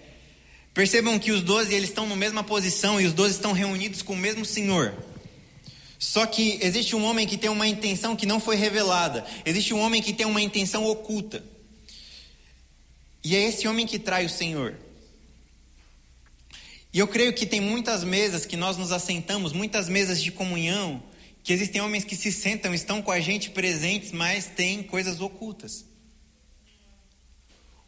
percebam 0.73 1.19
que 1.19 1.33
os 1.33 1.41
doze 1.41 1.73
eles 1.73 1.89
estão 1.89 2.07
na 2.07 2.15
mesma 2.15 2.41
posição 2.41 3.01
e 3.01 3.05
os 3.05 3.11
doze 3.11 3.35
estão 3.35 3.51
reunidos 3.51 4.01
com 4.01 4.13
o 4.13 4.17
mesmo 4.17 4.45
Senhor. 4.45 4.93
Só 5.97 6.25
que 6.25 6.57
existe 6.61 6.95
um 6.95 7.03
homem 7.03 7.27
que 7.27 7.37
tem 7.37 7.49
uma 7.49 7.67
intenção 7.67 8.15
que 8.15 8.25
não 8.25 8.39
foi 8.39 8.55
revelada. 8.55 9.25
Existe 9.45 9.73
um 9.73 9.81
homem 9.81 10.01
que 10.01 10.13
tem 10.13 10.25
uma 10.25 10.41
intenção 10.41 10.85
oculta. 10.85 11.43
E 13.21 13.35
é 13.35 13.49
esse 13.49 13.67
homem 13.67 13.85
que 13.85 13.99
trai 13.99 14.25
o 14.25 14.29
Senhor. 14.29 14.77
E 16.93 16.99
eu 16.99 17.07
creio 17.07 17.33
que 17.33 17.45
tem 17.45 17.59
muitas 17.59 18.01
mesas 18.05 18.45
que 18.45 18.55
nós 18.55 18.77
nos 18.77 18.93
assentamos, 18.93 19.51
muitas 19.51 19.89
mesas 19.89 20.23
de 20.23 20.31
comunhão, 20.31 21.03
que 21.43 21.53
existem 21.53 21.81
homens 21.81 22.03
que 22.03 22.15
se 22.15 22.31
sentam, 22.31 22.73
estão 22.73 23.01
com 23.01 23.11
a 23.11 23.19
gente 23.19 23.49
presentes, 23.49 24.11
mas 24.11 24.47
têm 24.47 24.83
coisas 24.83 25.21
ocultas. 25.21 25.85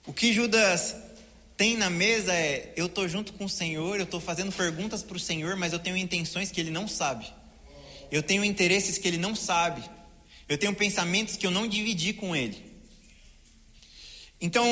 O 0.05 0.13
que 0.13 0.33
Judas 0.33 0.95
tem 1.55 1.77
na 1.77 1.89
mesa 1.89 2.33
é: 2.33 2.73
eu 2.75 2.87
estou 2.87 3.07
junto 3.07 3.33
com 3.33 3.45
o 3.45 3.49
Senhor, 3.49 3.97
eu 3.97 4.05
estou 4.05 4.19
fazendo 4.19 4.51
perguntas 4.51 5.03
para 5.03 5.17
o 5.17 5.19
Senhor, 5.19 5.55
mas 5.55 5.73
eu 5.73 5.79
tenho 5.79 5.97
intenções 5.97 6.51
que 6.51 6.59
ele 6.59 6.71
não 6.71 6.87
sabe. 6.87 7.31
Eu 8.11 8.23
tenho 8.23 8.43
interesses 8.43 8.97
que 8.97 9.07
ele 9.07 9.17
não 9.17 9.35
sabe. 9.35 9.83
Eu 10.49 10.57
tenho 10.57 10.75
pensamentos 10.75 11.37
que 11.37 11.45
eu 11.45 11.51
não 11.51 11.67
dividi 11.67 12.13
com 12.13 12.35
ele. 12.35 12.71
Então, 14.41 14.65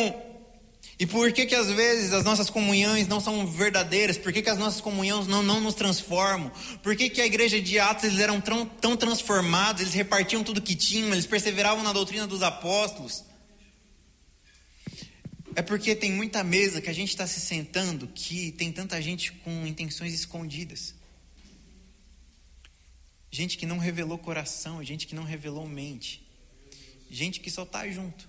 e 1.00 1.08
por 1.08 1.32
que 1.32 1.46
que 1.46 1.56
às 1.56 1.72
vezes 1.72 2.12
as 2.12 2.26
nossas 2.26 2.50
comunhões 2.50 3.08
não 3.08 3.22
são 3.22 3.48
verdadeiras? 3.48 4.18
Por 4.18 4.34
que 4.34 4.42
que 4.42 4.50
as 4.50 4.58
nossas 4.58 4.82
comunhões 4.82 5.28
não, 5.28 5.42
não 5.42 5.62
nos 5.62 5.74
transformam? 5.74 6.52
Por 6.84 6.94
que 6.94 7.10
que 7.10 7.22
a 7.22 7.26
igreja 7.26 7.62
de 7.62 7.80
Atos 7.80 8.04
eles 8.04 8.20
eram 8.20 8.42
tão, 8.42 8.66
tão 8.66 8.98
transformados, 8.98 9.82
eles 9.82 9.94
repartiam 9.94 10.44
tudo 10.44 10.62
que 10.62 10.76
tinham, 10.76 11.14
eles 11.14 11.26
perseveravam 11.26 11.86
na 11.86 11.94
doutrina 11.94 12.28
dos 12.28 12.44
apóstolos? 12.44 13.24
É 15.56 15.62
porque 15.62 15.96
tem 15.96 16.12
muita 16.12 16.44
mesa 16.44 16.82
que 16.82 16.90
a 16.90 16.94
gente 16.94 17.10
está 17.10 17.26
se 17.26 17.40
sentando 17.40 18.06
que 18.08 18.52
tem 18.52 18.70
tanta 18.70 19.02
gente 19.02 19.32
com 19.32 19.66
intenções 19.66 20.14
escondidas. 20.14 20.94
Gente 23.32 23.58
que 23.58 23.66
não 23.66 23.78
revelou 23.78 24.18
coração, 24.18 24.84
gente 24.84 25.08
que 25.08 25.16
não 25.16 25.24
revelou 25.24 25.66
mente. 25.66 26.28
Gente 27.10 27.40
que 27.40 27.50
só 27.50 27.64
está 27.64 27.90
junto. 27.90 28.29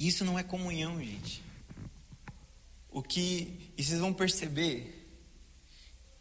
Isso 0.00 0.24
não 0.24 0.38
é 0.38 0.42
comunhão, 0.42 0.98
gente. 0.98 1.42
O 2.90 3.02
que. 3.02 3.70
E 3.76 3.84
vocês 3.84 4.00
vão 4.00 4.14
perceber 4.14 4.96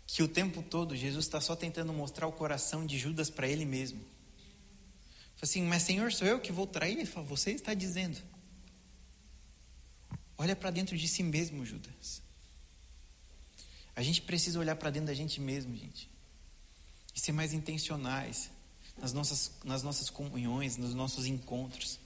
que 0.05 0.21
o 0.21 0.27
tempo 0.27 0.61
todo 0.61 0.97
Jesus 0.97 1.25
está 1.25 1.39
só 1.39 1.55
tentando 1.55 1.93
mostrar 1.93 2.27
o 2.27 2.31
coração 2.33 2.85
de 2.85 2.99
Judas 2.99 3.29
para 3.29 3.47
ele 3.47 3.63
mesmo. 3.63 3.99
Fala 3.99 5.43
assim, 5.43 5.63
mas 5.63 5.83
Senhor, 5.83 6.11
sou 6.11 6.27
eu 6.27 6.41
que 6.41 6.51
vou 6.51 6.67
trair? 6.67 6.97
Ele 6.97 7.05
fala, 7.05 7.25
você 7.25 7.51
está 7.51 7.73
dizendo. 7.73 8.17
Olha 10.37 10.55
para 10.57 10.71
dentro 10.71 10.97
de 10.97 11.07
si 11.07 11.23
mesmo, 11.23 11.65
Judas. 11.65 12.21
A 13.95 14.03
gente 14.03 14.21
precisa 14.21 14.59
olhar 14.59 14.75
para 14.75 14.89
dentro 14.89 15.07
da 15.07 15.13
gente 15.13 15.39
mesmo, 15.39 15.73
gente. 15.75 16.09
E 17.15 17.19
ser 17.19 17.31
mais 17.31 17.53
intencionais 17.53 18.49
nas 18.97 19.13
nossas, 19.13 19.51
nas 19.63 19.83
nossas 19.83 20.09
comunhões, 20.09 20.75
nos 20.75 20.93
nossos 20.93 21.25
encontros. 21.25 21.97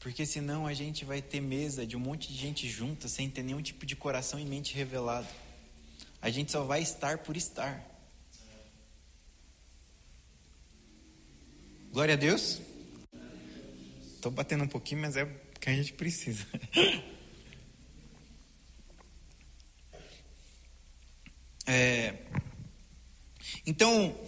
Porque 0.00 0.24
senão 0.24 0.66
a 0.66 0.72
gente 0.72 1.04
vai 1.04 1.20
ter 1.20 1.40
mesa 1.40 1.86
de 1.86 1.96
um 1.96 2.00
monte 2.00 2.28
de 2.28 2.38
gente 2.38 2.68
junta 2.68 3.08
sem 3.08 3.28
ter 3.28 3.42
nenhum 3.42 3.60
tipo 3.60 3.84
de 3.84 3.96
coração 3.96 4.38
e 4.38 4.44
mente 4.44 4.74
revelado. 4.74 5.28
A 6.22 6.30
gente 6.30 6.52
só 6.52 6.62
vai 6.62 6.82
estar 6.82 7.18
por 7.18 7.36
estar. 7.36 7.84
Glória 11.90 12.14
a 12.14 12.16
Deus. 12.16 12.60
Estou 14.14 14.30
batendo 14.30 14.64
um 14.64 14.68
pouquinho, 14.68 15.00
mas 15.00 15.16
é 15.16 15.24
o 15.24 15.58
que 15.60 15.68
a 15.70 15.74
gente 15.74 15.92
precisa. 15.92 16.46
É, 21.70 22.14
então, 23.66 24.18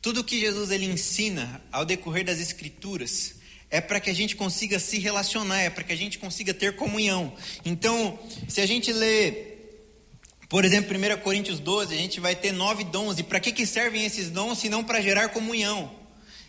tudo 0.00 0.24
que 0.24 0.40
Jesus 0.40 0.72
ele 0.72 0.84
ensina 0.84 1.62
ao 1.70 1.84
decorrer 1.84 2.24
das 2.24 2.40
Escrituras 2.40 3.36
é 3.72 3.80
para 3.80 3.98
que 3.98 4.10
a 4.10 4.14
gente 4.14 4.36
consiga 4.36 4.78
se 4.78 4.98
relacionar, 4.98 5.62
é 5.62 5.70
para 5.70 5.82
que 5.82 5.94
a 5.94 5.96
gente 5.96 6.18
consiga 6.18 6.52
ter 6.52 6.76
comunhão. 6.76 7.32
Então, 7.64 8.18
se 8.46 8.60
a 8.60 8.66
gente 8.66 8.92
lê, 8.92 9.32
por 10.46 10.62
exemplo, 10.62 10.94
1 10.94 11.22
Coríntios 11.22 11.58
12, 11.58 11.94
a 11.94 11.96
gente 11.96 12.20
vai 12.20 12.36
ter 12.36 12.52
nove 12.52 12.84
dons. 12.84 13.18
E 13.18 13.22
para 13.22 13.40
que, 13.40 13.50
que 13.50 13.64
servem 13.64 14.04
esses 14.04 14.28
dons 14.28 14.58
se 14.58 14.68
não 14.68 14.84
para 14.84 15.00
gerar 15.00 15.30
comunhão? 15.30 15.90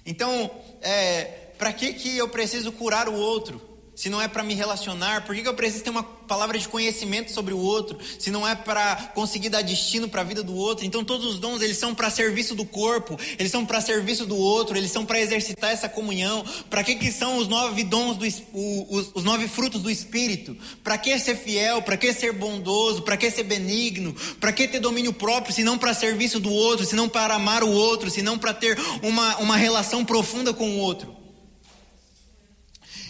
Então, 0.05 0.51
é, 0.81 1.23
para 1.57 1.71
que, 1.71 1.93
que 1.93 2.17
eu 2.17 2.27
preciso 2.27 2.73
curar 2.73 3.07
o 3.07 3.13
outro? 3.13 3.72
Se 3.95 4.09
não 4.09 4.21
é 4.21 4.27
para 4.27 4.43
me 4.43 4.55
relacionar? 4.55 5.23
Por 5.25 5.35
que, 5.35 5.47
eu 5.47 5.53
preciso 5.53 5.83
ter 5.83 5.89
uma 5.89 6.03
palavra 6.03 6.57
de 6.57 6.67
conhecimento 6.67 7.31
sobre 7.31 7.53
o 7.53 7.59
outro? 7.59 7.97
Se 8.17 8.31
não 8.31 8.47
é 8.47 8.55
para 8.55 8.95
conseguir 9.13 9.49
dar 9.49 9.61
destino 9.61 10.09
para 10.09 10.21
a 10.21 10.23
vida 10.23 10.41
do 10.41 10.55
outro? 10.55 10.85
Então 10.85 11.03
todos 11.03 11.25
os 11.25 11.39
dons 11.39 11.61
eles 11.61 11.77
são 11.77 11.93
para 11.93 12.09
serviço 12.09 12.55
do 12.55 12.65
corpo, 12.65 13.19
eles 13.37 13.51
são 13.51 13.65
para 13.65 13.79
serviço 13.81 14.25
do 14.25 14.35
outro, 14.35 14.75
eles 14.75 14.91
são 14.91 15.05
para 15.05 15.19
exercitar 15.19 15.71
essa 15.71 15.87
comunhão. 15.87 16.43
Para 16.69 16.83
que 16.83 16.95
que 16.95 17.11
são 17.11 17.37
os 17.37 17.47
nove 17.47 17.83
dons 17.83 18.17
do 18.17 18.25
os, 18.25 19.11
os 19.13 19.23
nove 19.23 19.47
frutos 19.47 19.81
do 19.81 19.91
espírito? 19.91 20.57
Para 20.83 20.97
que 20.97 21.17
ser 21.19 21.35
fiel? 21.35 21.81
Para 21.81 21.97
que 21.97 22.11
ser 22.13 22.33
bondoso? 22.33 23.03
Para 23.03 23.15
que 23.15 23.29
ser 23.29 23.43
benigno? 23.43 24.15
Para 24.39 24.51
que 24.51 24.67
ter 24.67 24.79
domínio 24.79 25.13
próprio? 25.13 25.53
Se 25.53 25.63
não 25.63 25.77
para 25.77 25.93
serviço 25.93 26.39
do 26.39 26.51
outro, 26.51 26.85
se 26.85 26.95
não 26.95 27.07
para 27.07 27.35
amar 27.35 27.63
o 27.63 27.69
outro, 27.69 28.09
se 28.09 28.23
não 28.23 28.39
para 28.39 28.53
ter 28.53 28.77
uma 29.03 29.37
uma 29.37 29.55
relação 29.55 30.03
profunda 30.03 30.51
com 30.51 30.67
o 30.71 30.77
outro? 30.79 31.23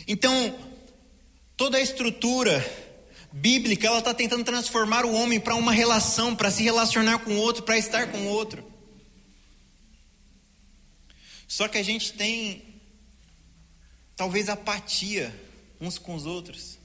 Então, 0.08 0.54
Toda 1.63 1.78
a 1.78 1.82
estrutura 1.82 2.62
bíblica, 3.32 3.88
ela 3.88 3.99
está 3.99 4.13
tentando 4.13 4.43
transformar 4.43 5.06
o 5.06 5.13
homem 5.13 5.39
para 5.39 5.56
uma 5.56 5.71
relação, 5.71 6.36
para 6.36 6.52
se 6.52 6.62
relacionar 6.62 7.19
com 7.19 7.32
o 7.32 7.38
outro, 7.38 7.63
para 7.63 7.78
estar 7.78 8.12
com 8.12 8.17
o 8.17 8.28
outro. 8.28 8.69
Só 11.47 11.69
que 11.69 11.78
a 11.78 11.82
gente 11.82 12.12
tem 12.12 12.82
talvez 14.13 14.49
apatia 14.49 15.34
uns 15.80 15.97
com 15.97 16.13
os 16.15 16.26
outros. 16.26 16.78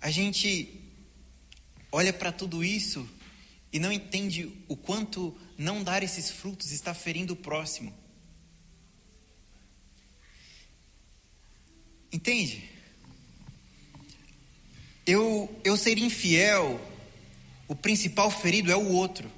A 0.00 0.10
gente 0.10 0.90
olha 1.92 2.10
para 2.10 2.32
tudo 2.32 2.64
isso 2.64 3.06
e 3.70 3.78
não 3.78 3.92
entende 3.92 4.64
o 4.66 4.74
quanto 4.74 5.38
não 5.58 5.84
dar 5.84 6.02
esses 6.02 6.30
frutos 6.30 6.72
está 6.72 6.94
ferindo 6.94 7.34
o 7.34 7.36
próximo. 7.36 7.94
Entende? 12.10 12.71
Eu, 15.06 15.60
eu 15.64 15.76
ser 15.76 15.98
infiel, 15.98 16.80
o 17.66 17.74
principal 17.74 18.30
ferido 18.30 18.70
é 18.70 18.76
o 18.76 18.88
outro. 18.88 19.30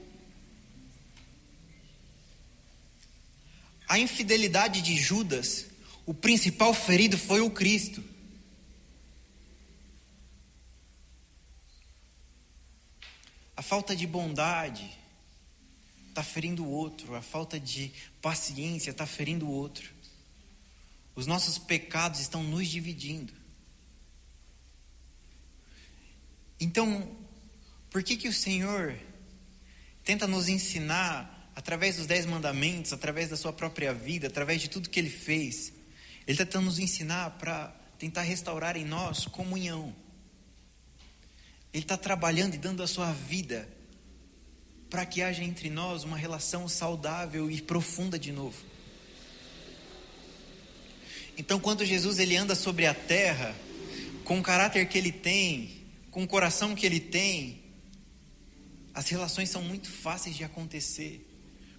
A 3.88 3.98
infidelidade 3.98 4.82
de 4.82 4.96
Judas, 4.96 5.66
o 6.04 6.12
principal 6.12 6.74
ferido 6.74 7.16
foi 7.16 7.40
o 7.40 7.50
Cristo. 7.50 8.02
A 13.56 13.62
falta 13.62 13.94
de 13.94 14.06
bondade 14.06 14.90
está 16.08 16.22
ferindo 16.22 16.64
o 16.64 16.70
outro, 16.70 17.14
a 17.14 17.22
falta 17.22 17.58
de 17.58 17.92
paciência 18.20 18.90
está 18.90 19.06
ferindo 19.06 19.46
o 19.46 19.50
outro. 19.50 19.92
Os 21.14 21.26
nossos 21.26 21.56
pecados 21.56 22.20
estão 22.20 22.42
nos 22.42 22.68
dividindo. 22.68 23.43
Então, 26.64 27.06
por 27.90 28.02
que 28.02 28.16
que 28.16 28.26
o 28.26 28.32
Senhor 28.32 28.98
tenta 30.02 30.26
nos 30.26 30.48
ensinar 30.48 31.52
através 31.54 31.96
dos 31.96 32.06
dez 32.06 32.24
mandamentos, 32.24 32.94
através 32.94 33.28
da 33.28 33.36
sua 33.36 33.52
própria 33.52 33.92
vida, 33.92 34.28
através 34.28 34.62
de 34.62 34.70
tudo 34.70 34.88
que 34.88 34.98
Ele 34.98 35.10
fez? 35.10 35.74
Ele 36.26 36.32
está 36.32 36.46
tentando 36.46 36.64
nos 36.64 36.78
ensinar 36.78 37.32
para 37.32 37.68
tentar 37.98 38.22
restaurar 38.22 38.78
em 38.78 38.84
nós 38.86 39.26
comunhão. 39.26 39.94
Ele 41.70 41.82
está 41.82 41.98
trabalhando 41.98 42.54
e 42.54 42.58
dando 42.58 42.82
a 42.82 42.86
sua 42.86 43.12
vida 43.12 43.68
para 44.88 45.04
que 45.04 45.20
haja 45.20 45.44
entre 45.44 45.68
nós 45.68 46.02
uma 46.02 46.16
relação 46.16 46.66
saudável 46.66 47.50
e 47.50 47.60
profunda 47.60 48.18
de 48.18 48.32
novo. 48.32 48.56
Então, 51.36 51.60
quando 51.60 51.84
Jesus 51.84 52.18
ele 52.18 52.38
anda 52.38 52.54
sobre 52.54 52.86
a 52.86 52.94
terra, 52.94 53.54
com 54.24 54.38
o 54.38 54.42
caráter 54.42 54.88
que 54.88 54.96
ele 54.96 55.12
tem, 55.12 55.83
com 56.14 56.22
o 56.22 56.28
coração 56.28 56.76
que 56.76 56.86
ele 56.86 57.00
tem, 57.00 57.60
as 58.94 59.08
relações 59.08 59.50
são 59.50 59.60
muito 59.60 59.90
fáceis 59.90 60.36
de 60.36 60.44
acontecer, 60.44 61.28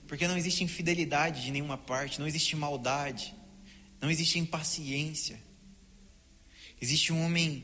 porque 0.09 0.27
não 0.27 0.37
existe 0.37 0.61
infidelidade 0.61 1.45
de 1.45 1.51
nenhuma 1.51 1.77
parte, 1.77 2.19
não 2.19 2.27
existe 2.27 2.53
maldade, 2.53 3.33
não 4.01 4.11
existe 4.11 4.37
impaciência. 4.37 5.41
Existe 6.81 7.13
um 7.13 7.23
homem 7.23 7.63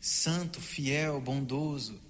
santo, 0.00 0.60
fiel, 0.60 1.20
bondoso, 1.20 2.00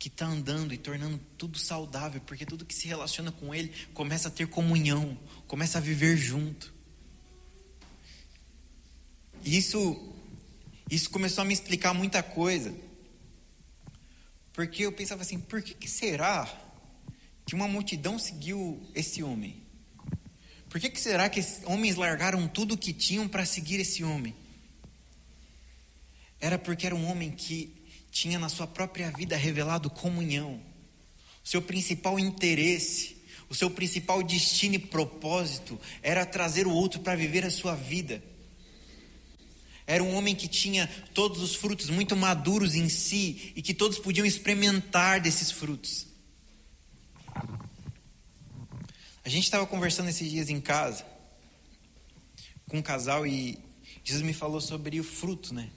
que 0.00 0.08
está 0.08 0.26
andando 0.26 0.74
e 0.74 0.76
tornando 0.76 1.16
tudo 1.38 1.56
saudável, 1.60 2.20
porque 2.22 2.44
tudo 2.44 2.66
que 2.66 2.74
se 2.74 2.88
relaciona 2.88 3.30
com 3.30 3.54
ele 3.54 3.72
começa 3.94 4.26
a 4.26 4.32
ter 4.32 4.48
comunhão, 4.48 5.16
começa 5.46 5.78
a 5.78 5.80
viver 5.80 6.16
junto. 6.16 6.74
E 9.44 9.56
isso, 9.56 10.12
isso 10.90 11.08
começou 11.08 11.42
a 11.42 11.44
me 11.44 11.54
explicar 11.54 11.94
muita 11.94 12.20
coisa. 12.20 12.74
Porque 14.52 14.84
eu 14.84 14.92
pensava 14.92 15.22
assim, 15.22 15.38
por 15.38 15.62
que, 15.62 15.74
que 15.74 15.88
será 15.88 16.46
que 17.46 17.54
uma 17.54 17.66
multidão 17.66 18.18
seguiu 18.18 18.80
esse 18.94 19.22
homem? 19.22 19.62
Por 20.68 20.80
que, 20.80 20.88
que 20.88 21.00
será 21.00 21.28
que 21.28 21.44
homens 21.64 21.96
largaram 21.96 22.48
tudo 22.48 22.74
o 22.74 22.78
que 22.78 22.92
tinham 22.92 23.28
para 23.28 23.44
seguir 23.44 23.80
esse 23.80 24.02
homem? 24.02 24.34
Era 26.40 26.58
porque 26.58 26.86
era 26.86 26.94
um 26.94 27.06
homem 27.06 27.30
que 27.30 27.74
tinha 28.10 28.38
na 28.38 28.48
sua 28.48 28.66
própria 28.66 29.10
vida 29.10 29.36
revelado 29.36 29.88
comunhão. 29.88 30.60
O 31.44 31.48
seu 31.48 31.62
principal 31.62 32.18
interesse, 32.18 33.16
o 33.48 33.54
seu 33.54 33.70
principal 33.70 34.22
destino 34.22 34.74
e 34.74 34.78
propósito 34.78 35.78
era 36.02 36.24
trazer 36.24 36.66
o 36.66 36.72
outro 36.72 37.00
para 37.00 37.16
viver 37.16 37.44
a 37.44 37.50
sua 37.50 37.74
vida. 37.74 38.22
Era 39.86 40.02
um 40.02 40.14
homem 40.14 40.34
que 40.34 40.48
tinha 40.48 40.86
todos 41.12 41.42
os 41.42 41.54
frutos 41.54 41.90
muito 41.90 42.16
maduros 42.16 42.74
em 42.74 42.88
si 42.88 43.52
e 43.56 43.62
que 43.62 43.74
todos 43.74 43.98
podiam 43.98 44.24
experimentar 44.24 45.20
desses 45.20 45.50
frutos. 45.50 46.06
A 49.24 49.28
gente 49.28 49.44
estava 49.44 49.66
conversando 49.66 50.08
esses 50.08 50.30
dias 50.30 50.48
em 50.50 50.60
casa 50.60 51.04
com 52.68 52.78
um 52.78 52.82
casal 52.82 53.26
e 53.26 53.58
Jesus 54.02 54.24
me 54.24 54.32
falou 54.32 54.60
sobre 54.60 54.98
o 54.98 55.04
fruto, 55.04 55.54
né? 55.54 55.68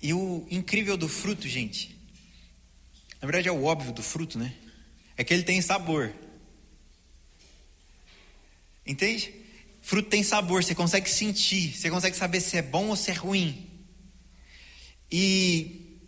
E 0.00 0.12
o 0.12 0.46
incrível 0.50 0.96
do 0.96 1.08
fruto, 1.08 1.46
gente, 1.46 1.96
na 3.20 3.26
verdade 3.26 3.48
é 3.48 3.52
o 3.52 3.64
óbvio 3.64 3.92
do 3.92 4.02
fruto, 4.02 4.38
né? 4.38 4.54
É 5.16 5.22
que 5.22 5.32
ele 5.32 5.44
tem 5.44 5.62
sabor. 5.62 6.12
Entende? 8.84 9.32
Fruto 9.82 10.08
tem 10.08 10.22
sabor, 10.22 10.62
você 10.62 10.76
consegue 10.76 11.10
sentir, 11.10 11.76
você 11.76 11.90
consegue 11.90 12.16
saber 12.16 12.40
se 12.40 12.56
é 12.56 12.62
bom 12.62 12.88
ou 12.88 12.96
se 12.96 13.10
é 13.10 13.14
ruim. 13.14 13.68
E, 15.10 15.98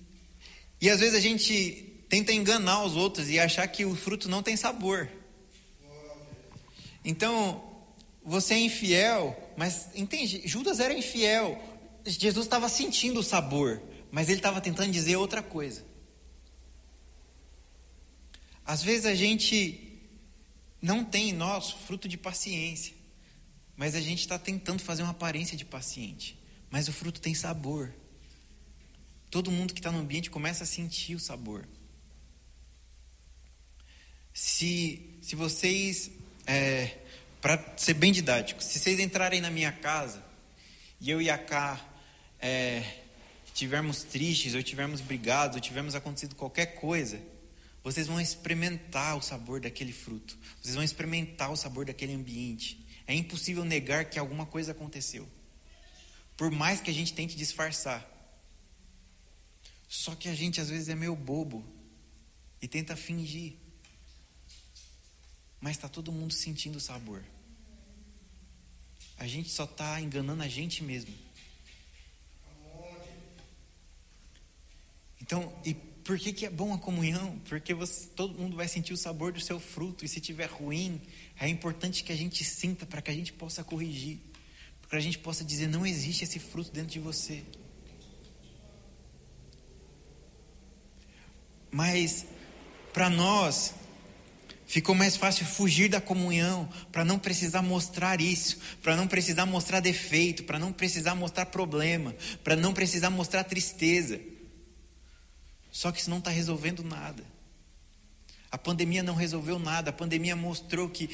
e 0.80 0.88
às 0.88 1.00
vezes 1.00 1.16
a 1.16 1.20
gente 1.20 2.06
tenta 2.08 2.32
enganar 2.32 2.84
os 2.84 2.94
outros 2.94 3.28
e 3.28 3.38
achar 3.40 3.66
que 3.66 3.84
o 3.84 3.96
fruto 3.96 4.28
não 4.28 4.44
tem 4.44 4.56
sabor. 4.56 5.10
Então, 7.04 7.62
você 8.22 8.54
é 8.54 8.60
infiel, 8.60 9.36
mas 9.56 9.88
entende? 9.94 10.42
Judas 10.46 10.78
era 10.78 10.94
infiel. 10.94 11.60
Jesus 12.06 12.46
estava 12.46 12.68
sentindo 12.68 13.18
o 13.20 13.24
sabor, 13.24 13.82
mas 14.10 14.28
ele 14.28 14.38
estava 14.38 14.60
tentando 14.60 14.92
dizer 14.92 15.16
outra 15.16 15.42
coisa. 15.42 15.84
Às 18.64 18.84
vezes 18.84 19.04
a 19.04 19.14
gente 19.16 20.00
não 20.80 21.04
tem 21.04 21.30
em 21.30 21.32
nós 21.32 21.72
fruto 21.72 22.06
de 22.06 22.16
paciência. 22.16 22.93
Mas 23.76 23.94
a 23.94 24.00
gente 24.00 24.20
está 24.20 24.38
tentando 24.38 24.82
fazer 24.82 25.02
uma 25.02 25.12
aparência 25.12 25.56
de 25.56 25.64
paciente. 25.64 26.38
Mas 26.70 26.88
o 26.88 26.92
fruto 26.92 27.20
tem 27.20 27.34
sabor. 27.34 27.92
Todo 29.30 29.50
mundo 29.50 29.74
que 29.74 29.80
está 29.80 29.90
no 29.90 29.98
ambiente 29.98 30.30
começa 30.30 30.64
a 30.64 30.66
sentir 30.66 31.14
o 31.14 31.20
sabor. 31.20 31.66
Se, 34.32 35.18
se 35.22 35.36
vocês, 35.36 36.10
é, 36.46 36.98
para 37.40 37.76
ser 37.76 37.94
bem 37.94 38.12
didático, 38.12 38.62
se 38.62 38.78
vocês 38.78 38.98
entrarem 38.98 39.40
na 39.40 39.50
minha 39.50 39.72
casa 39.72 40.24
e 41.00 41.10
eu 41.10 41.20
e 41.20 41.30
a 41.30 41.38
Cá 41.38 41.80
é, 42.40 43.02
tivermos 43.54 44.02
tristes, 44.02 44.54
ou 44.54 44.62
tivermos 44.62 45.00
brigados, 45.00 45.56
ou 45.56 45.60
tivermos 45.60 45.94
acontecido 45.94 46.34
qualquer 46.34 46.74
coisa, 46.74 47.20
vocês 47.82 48.06
vão 48.06 48.20
experimentar 48.20 49.16
o 49.16 49.22
sabor 49.22 49.60
daquele 49.60 49.92
fruto. 49.92 50.36
Vocês 50.60 50.74
vão 50.74 50.82
experimentar 50.82 51.52
o 51.52 51.56
sabor 51.56 51.84
daquele 51.84 52.14
ambiente. 52.14 52.83
É 53.06 53.14
impossível 53.14 53.64
negar 53.64 54.06
que 54.06 54.18
alguma 54.18 54.46
coisa 54.46 54.72
aconteceu. 54.72 55.28
Por 56.36 56.50
mais 56.50 56.80
que 56.80 56.90
a 56.90 56.94
gente 56.94 57.12
tente 57.12 57.36
disfarçar. 57.36 58.10
Só 59.88 60.14
que 60.14 60.28
a 60.28 60.34
gente 60.34 60.60
às 60.60 60.68
vezes 60.68 60.88
é 60.88 60.94
meio 60.94 61.14
bobo 61.14 61.64
e 62.60 62.66
tenta 62.66 62.96
fingir. 62.96 63.54
Mas 65.60 65.76
está 65.76 65.88
todo 65.88 66.10
mundo 66.10 66.32
sentindo 66.32 66.76
o 66.76 66.80
sabor. 66.80 67.22
A 69.16 69.26
gente 69.26 69.50
só 69.50 69.64
está 69.64 70.00
enganando 70.00 70.42
a 70.42 70.48
gente 70.48 70.82
mesmo. 70.82 71.14
Então, 75.20 75.56
e 75.64 75.74
por 76.04 76.18
que, 76.18 76.34
que 76.34 76.44
é 76.44 76.50
bom 76.50 76.74
a 76.74 76.78
comunhão? 76.78 77.40
Porque 77.48 77.72
você, 77.72 78.06
todo 78.08 78.38
mundo 78.38 78.54
vai 78.54 78.68
sentir 78.68 78.92
o 78.92 78.96
sabor 78.96 79.32
do 79.32 79.40
seu 79.40 79.58
fruto. 79.58 80.04
E 80.04 80.08
se 80.08 80.20
tiver 80.20 80.50
ruim, 80.50 81.00
é 81.40 81.48
importante 81.48 82.04
que 82.04 82.12
a 82.12 82.16
gente 82.16 82.44
sinta 82.44 82.84
para 82.84 83.00
que 83.00 83.10
a 83.10 83.14
gente 83.14 83.32
possa 83.32 83.64
corrigir. 83.64 84.18
Para 84.82 84.90
que 84.90 84.96
a 84.96 85.00
gente 85.00 85.18
possa 85.18 85.42
dizer: 85.42 85.66
não 85.66 85.86
existe 85.86 86.22
esse 86.22 86.38
fruto 86.38 86.70
dentro 86.70 86.90
de 86.90 87.00
você. 87.00 87.42
Mas, 91.70 92.26
para 92.92 93.08
nós, 93.08 93.74
ficou 94.66 94.94
mais 94.94 95.16
fácil 95.16 95.46
fugir 95.46 95.88
da 95.88 96.02
comunhão, 96.02 96.68
para 96.92 97.02
não 97.02 97.18
precisar 97.18 97.62
mostrar 97.62 98.20
isso, 98.20 98.58
para 98.82 98.94
não 98.94 99.08
precisar 99.08 99.46
mostrar 99.46 99.80
defeito, 99.80 100.44
para 100.44 100.58
não 100.58 100.70
precisar 100.70 101.14
mostrar 101.14 101.46
problema, 101.46 102.14
para 102.44 102.54
não 102.54 102.74
precisar 102.74 103.08
mostrar 103.08 103.42
tristeza. 103.42 104.20
Só 105.74 105.90
que 105.90 105.98
isso 105.98 106.08
não 106.08 106.18
está 106.18 106.30
resolvendo 106.30 106.84
nada. 106.84 107.24
A 108.48 108.56
pandemia 108.56 109.02
não 109.02 109.16
resolveu 109.16 109.58
nada. 109.58 109.90
A 109.90 109.92
pandemia 109.92 110.36
mostrou 110.36 110.88
que, 110.88 111.08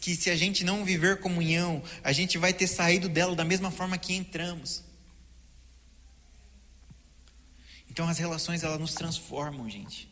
que 0.00 0.14
se 0.14 0.30
a 0.30 0.36
gente 0.36 0.62
não 0.62 0.84
viver 0.84 1.18
comunhão, 1.18 1.82
a 2.04 2.12
gente 2.12 2.38
vai 2.38 2.52
ter 2.52 2.68
saído 2.68 3.08
dela 3.08 3.34
da 3.34 3.44
mesma 3.44 3.72
forma 3.72 3.98
que 3.98 4.14
entramos. 4.14 4.84
Então 7.90 8.08
as 8.08 8.18
relações 8.18 8.62
elas 8.62 8.78
nos 8.78 8.94
transformam, 8.94 9.68
gente. 9.68 10.08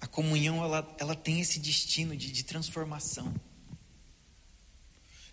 A 0.00 0.08
comunhão 0.08 0.60
ela, 0.64 0.96
ela 0.98 1.14
tem 1.14 1.40
esse 1.40 1.60
destino 1.60 2.16
de, 2.16 2.32
de 2.32 2.42
transformação. 2.42 3.32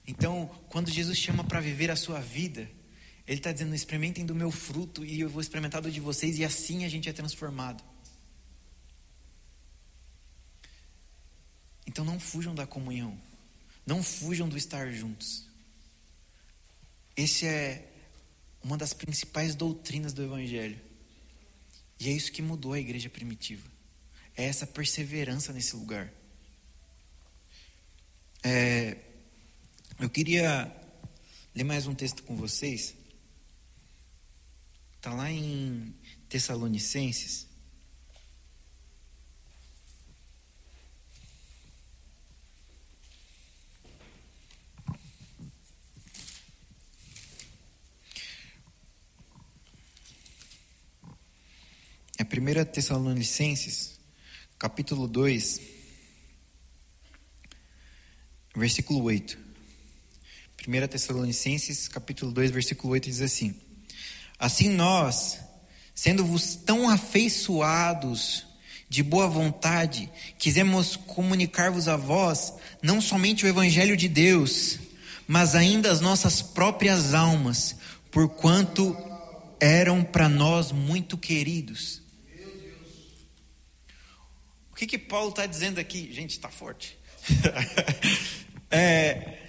Então, 0.06 0.52
quando 0.70 0.92
Jesus 0.92 1.18
chama 1.18 1.44
para 1.44 1.60
viver 1.60 1.90
a 1.90 1.96
sua 1.96 2.20
vida, 2.20 2.70
Ele 3.28 3.40
está 3.40 3.52
dizendo: 3.52 3.74
experimentem 3.74 4.26
do 4.26 4.36
meu 4.36 4.52
fruto 4.52 5.06
e 5.06 5.20
eu 5.20 5.30
vou 5.30 5.42
experimentar 5.42 5.82
do 5.82 5.92
de 5.92 6.00
vocês, 6.00 6.38
e 6.38 6.46
assim 6.46 6.86
a 6.86 6.90
gente 6.90 7.10
é 7.10 7.14
transformado. 7.14 7.84
Então 11.86 12.04
não 12.04 12.20
fujam 12.20 12.56
da 12.56 12.66
comunhão, 12.66 13.18
não 13.86 14.02
fujam 14.02 14.48
do 14.48 14.58
estar 14.58 14.92
juntos. 14.92 15.48
Esse 17.16 17.46
é 17.46 17.90
uma 18.64 18.78
das 18.78 18.94
principais 18.94 19.56
doutrinas 19.56 20.14
do 20.14 20.24
Evangelho. 20.24 20.80
E 22.00 22.10
é 22.10 22.12
isso 22.12 22.32
que 22.32 22.42
mudou 22.42 22.74
a 22.74 22.80
igreja 22.80 23.10
primitiva. 23.10 23.70
É 24.36 24.46
essa 24.46 24.66
perseverança 24.66 25.54
nesse 25.54 25.76
lugar. 25.76 26.12
É, 28.42 28.98
eu 30.00 30.10
queria 30.10 30.76
ler 31.54 31.64
mais 31.64 31.86
um 31.86 31.94
texto 31.94 32.24
com 32.24 32.36
vocês. 32.36 32.96
Está 35.04 35.14
lá 35.14 35.30
em 35.30 35.94
Tessalonicenses. 36.30 37.46
É 52.18 52.24
1 52.24 52.66
Tessalonicenses, 52.72 54.00
capítulo 54.58 55.10
2, 55.10 55.60
versículo 58.56 59.04
8. 59.04 59.38
1 60.66 60.88
Tessalonicenses, 60.88 61.90
capítulo 61.90 62.32
2, 62.32 62.52
versículo 62.52 62.94
8 62.94 63.04
diz 63.10 63.20
assim: 63.20 63.63
Assim 64.40 64.70
nós, 64.70 65.40
sendo-vos 65.96 66.56
tão 66.56 66.90
afeiçoados 66.90 68.46
de 68.90 69.02
boa 69.02 69.28
vontade, 69.28 70.10
quisemos 70.38 70.96
comunicar-vos 70.96 71.88
a 71.88 71.96
vós 71.96 72.54
não 72.82 73.02
somente 73.02 73.46
o 73.46 73.48
evangelho 73.48 73.98
de 73.98 74.08
Deus, 74.08 74.78
mas 75.28 75.56
ainda 75.56 75.92
as 75.92 76.02
nossas 76.02 76.42
próprias 76.42 77.14
almas, 77.14 77.76
porquanto 78.12 78.96
eram 79.60 80.04
para 80.04 80.28
nós 80.28 80.72
muito 80.72 81.18
queridos. 81.18 82.02
O 84.72 84.76
que 84.76 84.86
que 84.86 84.98
Paulo 84.98 85.30
está 85.30 85.46
dizendo 85.46 85.80
aqui? 85.80 86.12
Gente, 86.12 86.32
está 86.32 86.50
forte. 86.50 86.98
é, 88.70 89.43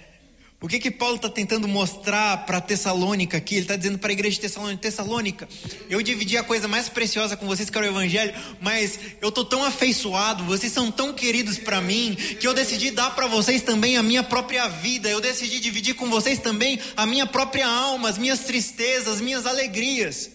o 0.61 0.67
que 0.67 0.79
que 0.79 0.89
Paulo 0.89 1.17
está 1.17 1.29
tentando 1.29 1.67
mostrar 1.67 2.45
para 2.45 2.61
Tessalônica 2.61 3.37
aqui? 3.37 3.55
Ele 3.55 3.61
está 3.61 3.75
dizendo 3.75 3.99
para 3.99 4.09
a 4.09 4.13
igreja 4.13 4.35
de 4.35 4.41
Tessalônica, 4.41 4.81
Tessalônica, 4.81 5.49
eu 5.89 6.01
dividi 6.01 6.37
a 6.37 6.43
coisa 6.43 6.67
mais 6.67 6.87
preciosa 6.87 7.35
com 7.35 7.45
vocês, 7.45 7.69
que 7.69 7.77
era 7.77 7.85
o 7.85 7.89
Evangelho, 7.89 8.33
mas 8.61 8.97
eu 9.21 9.29
estou 9.29 9.43
tão 9.43 9.63
afeiçoado, 9.63 10.43
vocês 10.45 10.71
são 10.71 10.89
tão 10.89 11.13
queridos 11.13 11.57
para 11.57 11.81
mim, 11.81 12.15
que 12.15 12.47
eu 12.47 12.53
decidi 12.53 12.89
dar 12.89 13.13
para 13.13 13.27
vocês 13.27 13.61
também 13.61 13.97
a 13.97 14.03
minha 14.03 14.23
própria 14.23 14.67
vida, 14.67 15.09
eu 15.09 15.19
decidi 15.19 15.59
dividir 15.59 15.93
com 15.93 16.09
vocês 16.09 16.39
também 16.39 16.79
a 16.95 17.05
minha 17.05 17.25
própria 17.25 17.67
alma, 17.67 18.09
as 18.09 18.17
minhas 18.17 18.39
tristezas, 18.39 19.15
as 19.15 19.21
minhas 19.21 19.45
alegrias. 19.45 20.31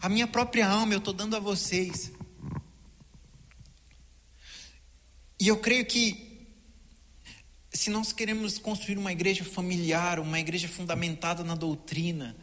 A 0.00 0.08
minha 0.08 0.26
própria 0.26 0.68
alma 0.68 0.92
eu 0.92 0.98
estou 0.98 1.14
dando 1.14 1.34
a 1.34 1.40
vocês. 1.40 2.12
E 5.40 5.48
eu 5.48 5.56
creio 5.56 5.86
que 5.86 6.27
se 7.72 7.90
nós 7.90 8.12
queremos 8.12 8.58
construir 8.58 8.96
uma 8.96 9.12
igreja 9.12 9.44
familiar, 9.44 10.18
uma 10.18 10.40
igreja 10.40 10.68
fundamentada 10.68 11.44
na 11.44 11.54
doutrina, 11.54 12.36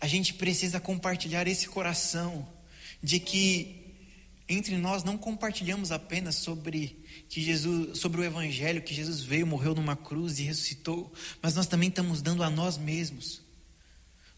a 0.00 0.06
gente 0.06 0.34
precisa 0.34 0.78
compartilhar 0.78 1.48
esse 1.48 1.68
coração 1.68 2.48
de 3.02 3.18
que 3.18 3.78
entre 4.48 4.78
nós 4.78 5.04
não 5.04 5.18
compartilhamos 5.18 5.92
apenas 5.92 6.36
sobre 6.36 7.04
que 7.28 7.42
Jesus, 7.42 7.98
sobre 7.98 8.20
o 8.20 8.24
evangelho 8.24 8.80
que 8.80 8.94
Jesus 8.94 9.20
veio, 9.20 9.46
morreu 9.46 9.74
numa 9.74 9.94
cruz 9.94 10.38
e 10.38 10.44
ressuscitou, 10.44 11.12
mas 11.42 11.54
nós 11.54 11.66
também 11.66 11.90
estamos 11.90 12.22
dando 12.22 12.42
a 12.42 12.48
nós 12.48 12.78
mesmos. 12.78 13.42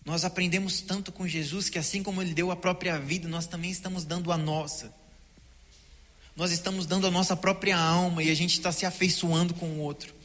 Nós 0.04 0.24
aprendemos 0.24 0.80
tanto 0.80 1.12
com 1.12 1.28
Jesus 1.28 1.68
que 1.68 1.78
assim 1.78 2.02
como 2.02 2.20
ele 2.20 2.34
deu 2.34 2.50
a 2.50 2.56
própria 2.56 2.98
vida, 2.98 3.28
nós 3.28 3.46
também 3.46 3.70
estamos 3.70 4.04
dando 4.04 4.32
a 4.32 4.36
nossa. 4.36 4.92
Nós 6.34 6.50
estamos 6.50 6.86
dando 6.86 7.06
a 7.06 7.10
nossa 7.10 7.36
própria 7.36 7.78
alma 7.78 8.22
e 8.22 8.30
a 8.30 8.34
gente 8.34 8.54
está 8.54 8.72
se 8.72 8.86
afeiçoando 8.86 9.54
com 9.54 9.66
o 9.66 9.78
outro. 9.78 10.19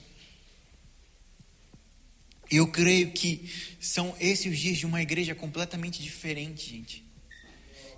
Eu 2.50 2.68
creio 2.68 3.12
que 3.12 3.50
são 3.80 4.16
esses 4.20 4.52
os 4.52 4.58
dias 4.58 4.78
de 4.78 4.86
uma 4.86 5.02
igreja 5.02 5.34
completamente 5.34 6.02
diferente, 6.02 6.70
gente. 6.70 7.04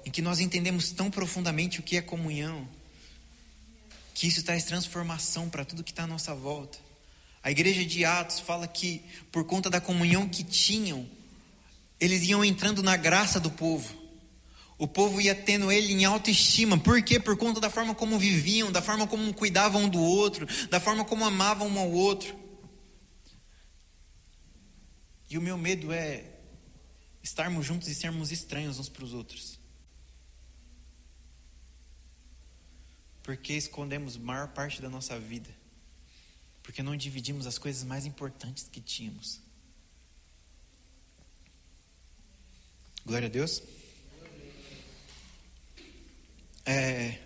Em 0.05 0.11
que 0.11 0.21
nós 0.21 0.39
entendemos 0.39 0.91
tão 0.91 1.11
profundamente 1.11 1.79
o 1.79 1.83
que 1.83 1.97
é 1.97 2.01
comunhão, 2.01 2.67
que 4.13 4.27
isso 4.27 4.43
traz 4.43 4.63
transformação 4.63 5.49
para 5.49 5.65
tudo 5.65 5.83
que 5.83 5.91
está 5.91 6.03
à 6.03 6.07
nossa 6.07 6.33
volta. 6.33 6.79
A 7.43 7.51
igreja 7.51 7.85
de 7.85 8.03
Atos 8.03 8.39
fala 8.39 8.67
que, 8.67 9.01
por 9.31 9.45
conta 9.45 9.69
da 9.69 9.79
comunhão 9.79 10.27
que 10.27 10.43
tinham, 10.43 11.07
eles 11.99 12.23
iam 12.23 12.43
entrando 12.43 12.81
na 12.81 12.95
graça 12.95 13.39
do 13.39 13.51
povo. 13.51 13.95
O 14.77 14.87
povo 14.87 15.19
ia 15.19 15.33
tendo 15.33 15.71
ele 15.71 15.91
em 15.91 16.05
autoestima. 16.05 16.77
Por 16.77 17.01
quê? 17.01 17.19
Por 17.19 17.35
conta 17.35 17.59
da 17.59 17.69
forma 17.69 17.95
como 17.95 18.19
viviam, 18.19 18.71
da 18.71 18.81
forma 18.81 19.07
como 19.07 19.33
cuidavam 19.33 19.83
um 19.83 19.89
do 19.89 20.01
outro, 20.01 20.47
da 20.69 20.79
forma 20.79 21.03
como 21.03 21.25
amavam 21.25 21.67
um 21.67 21.79
ao 21.79 21.91
outro. 21.91 22.46
E 25.29 25.37
o 25.37 25.41
meu 25.41 25.57
medo 25.57 25.91
é 25.91 26.37
estarmos 27.21 27.65
juntos 27.65 27.87
e 27.89 27.95
sermos 27.95 28.31
estranhos 28.31 28.79
uns 28.79 28.87
para 28.87 29.03
os 29.03 29.13
outros. 29.13 29.59
Porque 33.23 33.53
escondemos 33.53 34.15
maior 34.15 34.47
parte 34.49 34.81
da 34.81 34.89
nossa 34.89 35.19
vida. 35.19 35.49
Porque 36.63 36.81
não 36.81 36.95
dividimos 36.95 37.45
as 37.45 37.57
coisas 37.57 37.83
mais 37.83 38.05
importantes 38.05 38.69
que 38.71 38.79
tínhamos. 38.79 39.41
Glória 43.05 43.27
a 43.27 43.31
Deus. 43.31 43.61
É, 46.65 47.19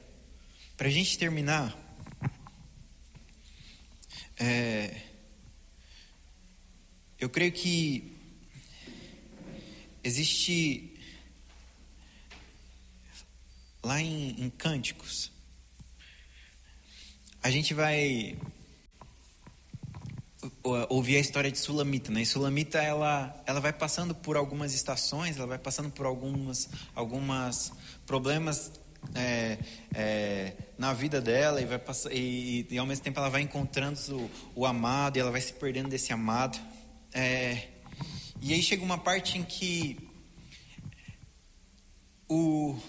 Para 0.78 0.88
a 0.88 0.92
gente 0.92 1.18
terminar, 1.18 1.76
é, 4.38 5.11
eu 7.22 7.30
creio 7.30 7.52
que 7.52 8.12
existe 10.04 10.92
lá 13.84 14.02
em, 14.02 14.44
em 14.44 14.50
Cânticos, 14.50 15.32
a 17.44 17.52
gente 17.52 17.76
vai 17.76 18.40
ouvir 20.90 21.18
a 21.18 21.20
história 21.20 21.52
de 21.52 21.60
Sulamita, 21.60 22.12
né? 22.12 22.24
E 22.24 22.26
Sulamita 22.26 22.82
ela 22.82 23.44
ela 23.46 23.60
vai 23.60 23.72
passando 23.72 24.16
por 24.16 24.36
algumas 24.36 24.74
estações, 24.74 25.38
ela 25.38 25.46
vai 25.46 25.60
passando 25.60 25.92
por 25.92 26.08
algumas 26.08 26.70
algumas 26.96 27.72
problemas 28.08 28.72
é, 29.14 29.60
é, 29.94 30.54
na 30.76 30.92
vida 30.92 31.22
dela 31.22 31.62
e, 31.62 31.66
vai 31.66 31.78
passar, 31.78 32.12
e, 32.12 32.66
e, 32.70 32.78
ao 32.80 32.86
mesmo 32.88 33.04
tempo 33.04 33.20
ela 33.20 33.30
vai 33.30 33.42
encontrando 33.42 34.00
o, 34.10 34.62
o 34.62 34.66
amado 34.66 35.18
e 35.18 35.20
ela 35.20 35.32
vai 35.32 35.42
se 35.42 35.54
perdendo 35.54 35.90
desse 35.90 36.12
amado. 36.12 36.60
É, 37.14 37.68
e 38.42 38.54
aí 38.54 38.62
chega 38.64 38.84
uma 38.84 38.98
parte 38.98 39.38
em 39.38 39.44
que 39.44 39.98
o, 42.28 42.80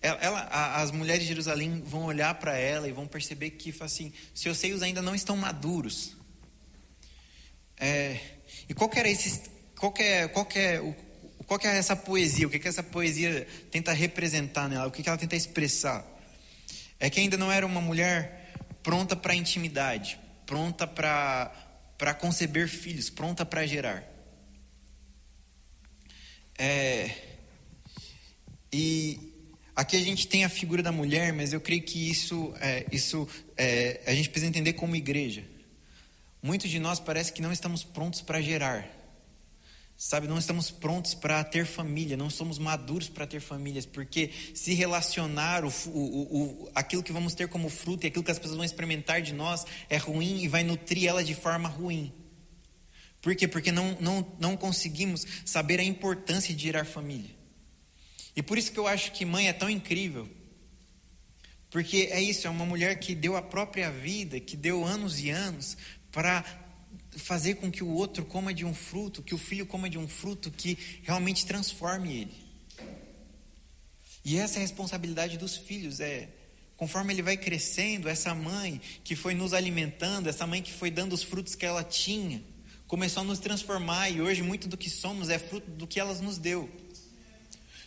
ela, 0.00 0.42
as 0.80 0.90
mulheres 0.90 1.22
de 1.22 1.28
Jerusalém 1.28 1.82
vão 1.84 2.04
olhar 2.04 2.34
para 2.34 2.56
ela 2.56 2.88
e 2.88 2.92
vão 2.92 3.06
perceber 3.06 3.50
que 3.50 3.74
assim, 3.80 4.12
seus 4.34 4.58
seios 4.58 4.82
ainda 4.82 5.02
não 5.02 5.14
estão 5.14 5.36
maduros. 5.36 6.16
É, 7.76 8.18
e 8.68 8.74
qual 8.74 8.88
que 8.88 8.98
era 8.98 9.08
esse, 9.08 9.42
qual 9.78 9.92
que 9.92 10.02
é, 10.02 10.28
qual 10.28 10.46
que 10.46 10.58
é 10.58 10.80
o, 10.80 10.94
qual 11.46 11.58
que 11.58 11.66
é 11.66 11.76
essa 11.76 11.94
poesia? 11.94 12.46
O 12.46 12.50
que, 12.50 12.58
que 12.58 12.68
essa 12.68 12.82
poesia 12.82 13.46
tenta 13.70 13.92
representar 13.92 14.68
nela? 14.68 14.86
O 14.86 14.90
que, 14.90 15.02
que 15.02 15.08
ela 15.08 15.18
tenta 15.18 15.36
expressar? 15.36 16.04
É 17.00 17.08
que 17.08 17.20
ainda 17.20 17.36
não 17.36 17.50
era 17.50 17.64
uma 17.64 17.80
mulher 17.80 18.52
pronta 18.82 19.14
para 19.14 19.32
a 19.32 19.36
intimidade, 19.36 20.18
pronta 20.44 20.86
para 20.86 21.52
conceber 22.14 22.68
filhos, 22.68 23.10
pronta 23.10 23.44
para 23.44 23.66
gerar. 23.66 24.04
É, 26.56 27.10
e 28.72 29.32
aqui 29.74 29.96
a 29.96 30.00
gente 30.00 30.26
tem 30.26 30.44
a 30.44 30.48
figura 30.48 30.82
da 30.82 30.92
mulher, 30.92 31.32
mas 31.32 31.52
eu 31.52 31.60
creio 31.60 31.82
que 31.82 32.10
isso, 32.10 32.54
é, 32.60 32.86
isso 32.90 33.28
é, 33.56 34.00
a 34.06 34.14
gente 34.14 34.28
precisa 34.28 34.48
entender 34.48 34.72
como 34.74 34.96
igreja. 34.96 35.44
Muitos 36.42 36.70
de 36.70 36.78
nós 36.78 37.00
parece 37.00 37.32
que 37.32 37.42
não 37.42 37.52
estamos 37.52 37.82
prontos 37.82 38.20
para 38.20 38.40
gerar. 38.40 38.97
Sabe, 40.00 40.28
não 40.28 40.38
estamos 40.38 40.70
prontos 40.70 41.12
para 41.12 41.42
ter 41.42 41.66
família, 41.66 42.16
não 42.16 42.30
somos 42.30 42.56
maduros 42.56 43.08
para 43.08 43.26
ter 43.26 43.40
famílias, 43.40 43.84
porque 43.84 44.30
se 44.54 44.72
relacionar, 44.72 45.64
o, 45.64 45.72
o, 45.86 45.90
o, 45.90 46.70
aquilo 46.72 47.02
que 47.02 47.10
vamos 47.10 47.34
ter 47.34 47.48
como 47.48 47.68
fruto 47.68 48.06
e 48.06 48.06
aquilo 48.06 48.22
que 48.22 48.30
as 48.30 48.38
pessoas 48.38 48.54
vão 48.58 48.64
experimentar 48.64 49.20
de 49.20 49.32
nós 49.34 49.66
é 49.90 49.96
ruim 49.96 50.44
e 50.44 50.46
vai 50.46 50.62
nutrir 50.62 51.08
ela 51.08 51.24
de 51.24 51.34
forma 51.34 51.68
ruim. 51.68 52.12
Por 53.20 53.34
quê? 53.34 53.48
Porque 53.48 53.72
não, 53.72 53.98
não, 54.00 54.36
não 54.38 54.56
conseguimos 54.56 55.26
saber 55.44 55.80
a 55.80 55.84
importância 55.84 56.54
de 56.54 56.62
gerar 56.62 56.84
família. 56.84 57.34
E 58.36 58.42
por 58.42 58.56
isso 58.56 58.70
que 58.70 58.78
eu 58.78 58.86
acho 58.86 59.10
que 59.10 59.24
mãe 59.24 59.48
é 59.48 59.52
tão 59.52 59.68
incrível. 59.68 60.28
Porque 61.70 62.08
é 62.12 62.20
isso, 62.20 62.46
é 62.46 62.50
uma 62.50 62.64
mulher 62.64 63.00
que 63.00 63.16
deu 63.16 63.36
a 63.36 63.42
própria 63.42 63.90
vida, 63.90 64.38
que 64.38 64.56
deu 64.56 64.84
anos 64.84 65.18
e 65.18 65.28
anos 65.28 65.76
para 66.12 66.44
fazer 67.18 67.54
com 67.56 67.70
que 67.70 67.82
o 67.82 67.88
outro 67.88 68.24
coma 68.24 68.54
de 68.54 68.64
um 68.64 68.74
fruto, 68.74 69.22
que 69.22 69.34
o 69.34 69.38
filho 69.38 69.66
coma 69.66 69.90
de 69.90 69.98
um 69.98 70.08
fruto 70.08 70.50
que 70.50 70.78
realmente 71.02 71.44
transforme 71.44 72.22
ele. 72.22 72.48
E 74.24 74.36
essa 74.36 74.56
é 74.56 74.58
a 74.58 74.62
responsabilidade 74.62 75.38
dos 75.38 75.56
filhos, 75.56 76.00
é 76.00 76.28
conforme 76.76 77.12
ele 77.12 77.22
vai 77.22 77.36
crescendo, 77.36 78.08
essa 78.08 78.34
mãe 78.34 78.80
que 79.02 79.16
foi 79.16 79.34
nos 79.34 79.52
alimentando, 79.52 80.28
essa 80.28 80.46
mãe 80.46 80.62
que 80.62 80.72
foi 80.72 80.90
dando 80.90 81.12
os 81.12 81.24
frutos 81.24 81.54
que 81.54 81.66
ela 81.66 81.82
tinha, 81.82 82.42
começou 82.86 83.22
a 83.22 83.24
nos 83.24 83.40
transformar 83.40 84.10
e 84.10 84.20
hoje 84.20 84.42
muito 84.42 84.68
do 84.68 84.76
que 84.76 84.88
somos 84.88 85.28
é 85.28 85.38
fruto 85.38 85.68
do 85.72 85.86
que 85.86 85.98
ela 85.98 86.14
nos 86.14 86.38
deu. 86.38 86.70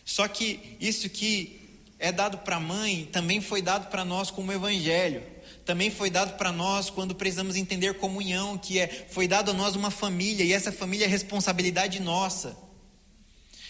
Só 0.04 0.28
que 0.28 0.76
isso 0.78 1.08
que 1.08 1.60
é 1.98 2.12
dado 2.12 2.38
para 2.38 2.56
a 2.56 2.60
mãe 2.60 3.08
também 3.10 3.40
foi 3.40 3.62
dado 3.62 3.88
para 3.88 4.04
nós 4.04 4.30
como 4.30 4.52
evangelho. 4.52 5.31
Também 5.64 5.90
foi 5.90 6.10
dado 6.10 6.36
para 6.36 6.50
nós 6.52 6.90
quando 6.90 7.14
precisamos 7.14 7.56
entender 7.56 7.94
comunhão, 7.94 8.58
que 8.58 8.78
é 8.78 9.06
foi 9.10 9.28
dado 9.28 9.50
a 9.50 9.54
nós 9.54 9.76
uma 9.76 9.90
família 9.90 10.44
e 10.44 10.52
essa 10.52 10.72
família 10.72 11.04
é 11.04 11.08
responsabilidade 11.08 12.00
nossa. 12.00 12.56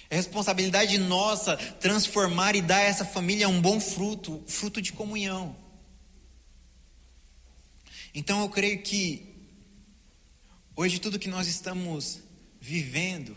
É 0.09 0.17
responsabilidade 0.17 0.99
nossa 0.99 1.57
transformar 1.57 2.55
e 2.55 2.63
dar 2.63 2.79
a 2.79 2.83
essa 2.83 3.05
família 3.05 3.49
um 3.49 3.61
bom 3.61 3.81
fruto, 3.81 4.43
fruto 4.47 4.81
de 4.81 4.93
comunhão. 4.93 5.57
Então 8.15 8.41
eu 8.43 8.49
creio 8.49 8.83
que 8.83 9.35
hoje 10.77 10.99
tudo 10.99 11.19
que 11.19 11.29
nós 11.29 11.47
estamos 11.47 12.21
vivendo 12.61 13.37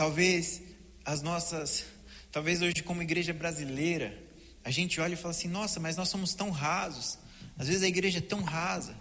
Talvez 0.00 0.62
as 1.04 1.20
nossas, 1.20 1.84
talvez 2.32 2.62
hoje 2.62 2.82
como 2.82 3.02
igreja 3.02 3.34
brasileira, 3.34 4.18
a 4.64 4.70
gente 4.70 5.00
olha 5.00 5.14
e 5.14 5.16
fala 5.16 5.30
assim: 5.30 5.48
"Nossa, 5.48 5.80
mas 5.80 5.96
nós 5.96 6.08
somos 6.08 6.34
tão 6.34 6.50
rasos". 6.50 7.18
Às 7.58 7.68
vezes 7.68 7.82
a 7.82 7.88
igreja 7.88 8.18
é 8.18 8.22
tão 8.22 8.42
rasa. 8.42 8.96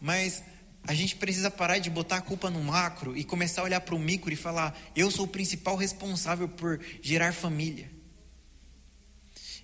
Mas 0.00 0.42
a 0.84 0.94
gente 0.94 1.16
precisa 1.16 1.50
parar 1.50 1.78
de 1.78 1.90
botar 1.90 2.16
a 2.16 2.20
culpa 2.20 2.50
no 2.50 2.62
macro 2.62 3.16
e 3.16 3.24
começar 3.24 3.62
a 3.62 3.64
olhar 3.64 3.80
para 3.80 3.94
o 3.94 3.98
micro 3.98 4.32
e 4.32 4.36
falar: 4.36 4.78
"Eu 4.94 5.10
sou 5.10 5.24
o 5.24 5.28
principal 5.28 5.76
responsável 5.76 6.48
por 6.48 6.80
gerar 7.00 7.32
família". 7.32 7.90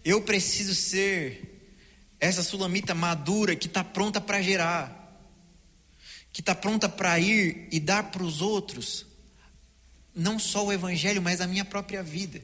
Eu 0.04 0.22
preciso 0.22 0.74
ser 0.74 1.76
essa 2.20 2.42
sulamita 2.42 2.94
madura 2.94 3.54
que 3.54 3.66
está 3.66 3.84
pronta 3.84 4.20
para 4.20 4.40
gerar, 4.40 5.20
que 6.32 6.40
está 6.40 6.54
pronta 6.54 6.88
para 6.88 7.18
ir 7.18 7.68
e 7.70 7.78
dar 7.78 8.10
para 8.10 8.22
os 8.22 8.40
outros 8.40 9.06
não 10.18 10.36
só 10.36 10.66
o 10.66 10.72
evangelho, 10.72 11.22
mas 11.22 11.40
a 11.40 11.46
minha 11.46 11.64
própria 11.64 12.02
vida. 12.02 12.42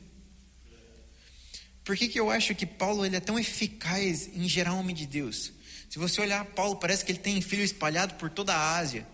Por 1.84 1.96
que, 1.96 2.08
que 2.08 2.18
eu 2.18 2.30
acho 2.30 2.54
que 2.54 2.64
Paulo 2.64 3.04
ele 3.04 3.16
é 3.16 3.20
tão 3.20 3.38
eficaz 3.38 4.30
em 4.34 4.48
gerar 4.48 4.72
homem 4.72 4.96
de 4.96 5.06
Deus? 5.06 5.52
Se 5.90 5.98
você 5.98 6.20
olhar 6.20 6.44
Paulo, 6.46 6.76
parece 6.76 7.04
que 7.04 7.12
ele 7.12 7.18
tem 7.18 7.40
filho 7.40 7.62
espalhado 7.62 8.14
por 8.14 8.30
toda 8.30 8.54
a 8.54 8.76
Ásia. 8.76 9.06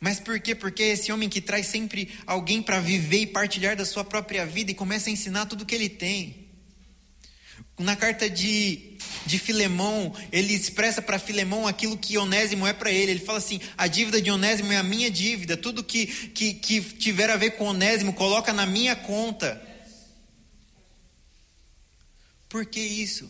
Mas 0.00 0.18
por 0.18 0.40
quê? 0.40 0.54
Porque 0.54 0.82
é 0.82 0.88
esse 0.88 1.12
homem 1.12 1.28
que 1.28 1.40
traz 1.40 1.66
sempre 1.66 2.10
alguém 2.26 2.62
para 2.62 2.80
viver 2.80 3.20
e 3.20 3.26
partilhar 3.26 3.76
da 3.76 3.84
sua 3.84 4.04
própria 4.04 4.44
vida 4.44 4.70
e 4.70 4.74
começa 4.74 5.08
a 5.08 5.12
ensinar 5.12 5.46
tudo 5.46 5.64
que 5.64 5.74
ele 5.74 5.88
tem. 5.88 6.46
Na 7.78 7.94
carta 7.94 8.28
de, 8.28 8.96
de 9.26 9.38
Filemão, 9.38 10.14
ele 10.32 10.54
expressa 10.54 11.02
para 11.02 11.18
Filemão 11.18 11.66
aquilo 11.66 11.96
que 11.96 12.16
Onésimo 12.16 12.66
é 12.66 12.72
para 12.72 12.90
ele. 12.90 13.12
Ele 13.12 13.20
fala 13.20 13.38
assim: 13.38 13.60
a 13.76 13.86
dívida 13.86 14.20
de 14.20 14.30
Onésimo 14.30 14.72
é 14.72 14.78
a 14.78 14.82
minha 14.82 15.10
dívida. 15.10 15.56
Tudo 15.56 15.84
que, 15.84 16.06
que, 16.06 16.54
que 16.54 16.80
tiver 16.80 17.30
a 17.30 17.36
ver 17.36 17.52
com 17.52 17.66
Onésimo, 17.66 18.14
coloca 18.14 18.52
na 18.52 18.64
minha 18.64 18.96
conta. 18.96 19.62
Por 22.48 22.66
que 22.66 22.80
isso? 22.80 23.28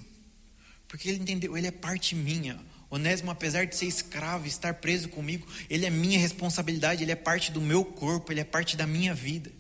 Porque 0.89 1.09
ele 1.09 1.19
entendeu, 1.19 1.57
ele 1.57 1.67
é 1.67 1.73
parte 1.73 2.15
minha. 2.15 2.59
Onésimo, 2.89 3.31
apesar 3.31 3.67
de 3.67 3.75
ser 3.75 3.87
escravo, 3.87 4.47
estar 4.47 4.75
preso 4.75 5.09
comigo, 5.09 5.47
ele 5.69 5.85
é 5.85 5.91
minha 5.91 6.19
responsabilidade, 6.19 7.03
ele 7.03 7.13
é 7.13 7.17
parte 7.17 7.51
do 7.51 7.61
meu 7.61 7.85
corpo, 7.85 8.33
ele 8.33 8.41
é 8.41 8.45
parte 8.45 8.77
da 8.77 8.87
minha 8.87 9.15
vida. 9.15 9.51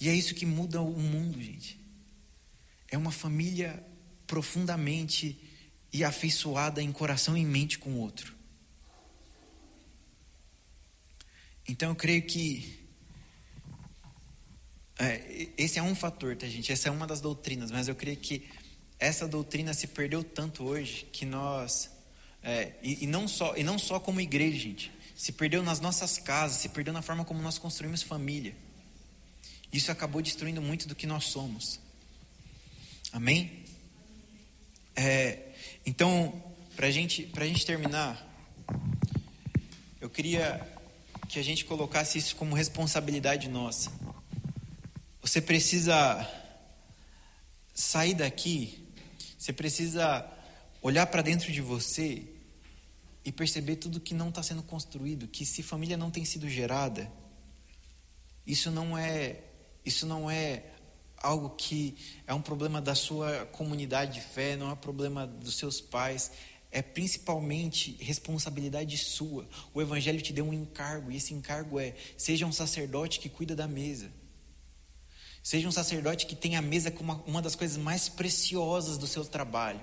E 0.00 0.08
é 0.08 0.14
isso 0.14 0.34
que 0.34 0.46
muda 0.46 0.80
o 0.80 0.98
mundo, 0.98 1.42
gente 1.42 1.78
é 2.88 2.96
uma 2.96 3.12
família 3.12 3.84
profundamente 4.26 5.38
e 5.92 6.02
afeiçoada 6.02 6.82
em 6.82 6.90
coração 6.90 7.36
e 7.36 7.44
mente 7.44 7.78
com 7.78 7.90
o 7.90 7.98
outro. 7.98 8.34
Então 11.66 11.90
eu 11.90 11.96
creio 11.96 12.22
que 12.22 12.77
esse 15.56 15.78
é 15.78 15.82
um 15.82 15.94
fator, 15.94 16.36
tá 16.36 16.46
gente? 16.46 16.72
Essa 16.72 16.88
é 16.88 16.90
uma 16.90 17.06
das 17.06 17.20
doutrinas, 17.20 17.70
mas 17.70 17.86
eu 17.88 17.94
creio 17.94 18.16
que 18.16 18.48
essa 18.98 19.28
doutrina 19.28 19.72
se 19.72 19.86
perdeu 19.86 20.24
tanto 20.24 20.64
hoje 20.64 21.06
que 21.12 21.24
nós 21.24 21.90
é, 22.42 22.72
e, 22.82 23.04
e, 23.04 23.06
não 23.06 23.26
só 23.28 23.56
e 23.56 23.62
não 23.62 23.78
só 23.78 24.00
como 24.00 24.20
igreja, 24.20 24.58
gente, 24.58 24.92
se 25.14 25.32
perdeu 25.32 25.62
nas 25.62 25.80
nossas 25.80 26.18
casas, 26.18 26.58
se 26.58 26.68
perdeu 26.68 26.92
na 26.92 27.02
forma 27.02 27.24
como 27.24 27.42
nós 27.42 27.58
construímos 27.58 28.02
família. 28.02 28.54
Isso 29.72 29.92
acabou 29.92 30.22
destruindo 30.22 30.62
muito 30.62 30.88
do 30.88 30.94
que 30.94 31.06
nós 31.06 31.24
somos. 31.24 31.80
Amém? 33.12 33.64
É, 34.96 35.38
então, 35.84 36.42
para 36.74 36.90
gente, 36.90 37.30
a 37.36 37.44
gente 37.44 37.66
terminar, 37.66 38.26
eu 40.00 40.08
queria 40.08 40.66
que 41.28 41.38
a 41.38 41.42
gente 41.42 41.64
colocasse 41.64 42.18
isso 42.18 42.34
como 42.36 42.54
responsabilidade 42.54 43.48
nossa. 43.48 43.92
Você 45.20 45.40
precisa 45.40 46.26
sair 47.74 48.14
daqui, 48.14 48.86
você 49.38 49.52
precisa 49.52 50.26
olhar 50.80 51.06
para 51.06 51.22
dentro 51.22 51.52
de 51.52 51.60
você 51.60 52.24
e 53.24 53.32
perceber 53.32 53.76
tudo 53.76 54.00
que 54.00 54.14
não 54.14 54.30
está 54.30 54.42
sendo 54.42 54.62
construído, 54.62 55.28
que 55.28 55.44
se 55.44 55.62
família 55.62 55.96
não 55.96 56.10
tem 56.10 56.24
sido 56.24 56.48
gerada, 56.48 57.10
isso 58.46 58.70
não 58.70 58.96
é, 58.96 59.40
isso 59.84 60.06
não 60.06 60.30
é 60.30 60.64
algo 61.18 61.50
que 61.50 61.96
é 62.26 62.32
um 62.32 62.40
problema 62.40 62.80
da 62.80 62.94
sua 62.94 63.44
comunidade 63.46 64.14
de 64.14 64.20
fé, 64.20 64.56
não 64.56 64.70
é 64.70 64.72
um 64.72 64.76
problema 64.76 65.26
dos 65.26 65.58
seus 65.58 65.80
pais, 65.80 66.30
é 66.70 66.80
principalmente 66.80 67.96
responsabilidade 68.00 68.96
sua. 68.96 69.48
O 69.74 69.80
Evangelho 69.80 70.22
te 70.22 70.32
deu 70.32 70.46
um 70.46 70.52
encargo, 70.52 71.10
e 71.10 71.16
esse 71.16 71.34
encargo 71.34 71.78
é: 71.78 71.94
seja 72.16 72.46
um 72.46 72.52
sacerdote 72.52 73.20
que 73.20 73.28
cuida 73.28 73.54
da 73.54 73.66
mesa. 73.66 74.10
Seja 75.48 75.66
um 75.66 75.72
sacerdote 75.72 76.26
que 76.26 76.36
tem 76.36 76.56
a 76.56 76.60
mesa 76.60 76.90
como 76.90 77.24
uma 77.26 77.40
das 77.40 77.54
coisas 77.54 77.78
mais 77.78 78.06
preciosas 78.06 78.98
do 78.98 79.06
seu 79.06 79.24
trabalho. 79.24 79.80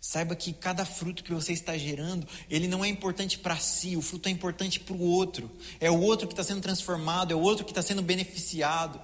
Saiba 0.00 0.34
que 0.34 0.50
cada 0.54 0.82
fruto 0.86 1.22
que 1.22 1.34
você 1.34 1.52
está 1.52 1.76
gerando, 1.76 2.26
ele 2.48 2.66
não 2.66 2.82
é 2.82 2.88
importante 2.88 3.38
para 3.38 3.58
si, 3.58 3.98
o 3.98 4.00
fruto 4.00 4.30
é 4.30 4.32
importante 4.32 4.80
para 4.80 4.94
o 4.94 5.02
outro. 5.02 5.50
É 5.78 5.90
o 5.90 6.00
outro 6.00 6.26
que 6.26 6.32
está 6.32 6.42
sendo 6.42 6.62
transformado, 6.62 7.32
é 7.32 7.34
o 7.34 7.40
outro 7.40 7.66
que 7.66 7.70
está 7.70 7.82
sendo 7.82 8.00
beneficiado. 8.00 8.98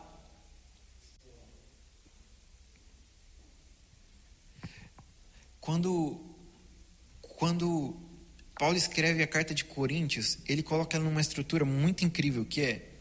Quando, 5.60 6.34
quando 7.20 8.00
Paulo 8.58 8.78
escreve 8.78 9.22
a 9.22 9.26
carta 9.26 9.54
de 9.54 9.66
Coríntios, 9.66 10.38
ele 10.46 10.62
coloca 10.62 10.96
ela 10.96 11.04
numa 11.04 11.20
estrutura 11.20 11.66
muito 11.66 12.06
incrível, 12.06 12.46
que 12.46 12.62
é 12.62 12.91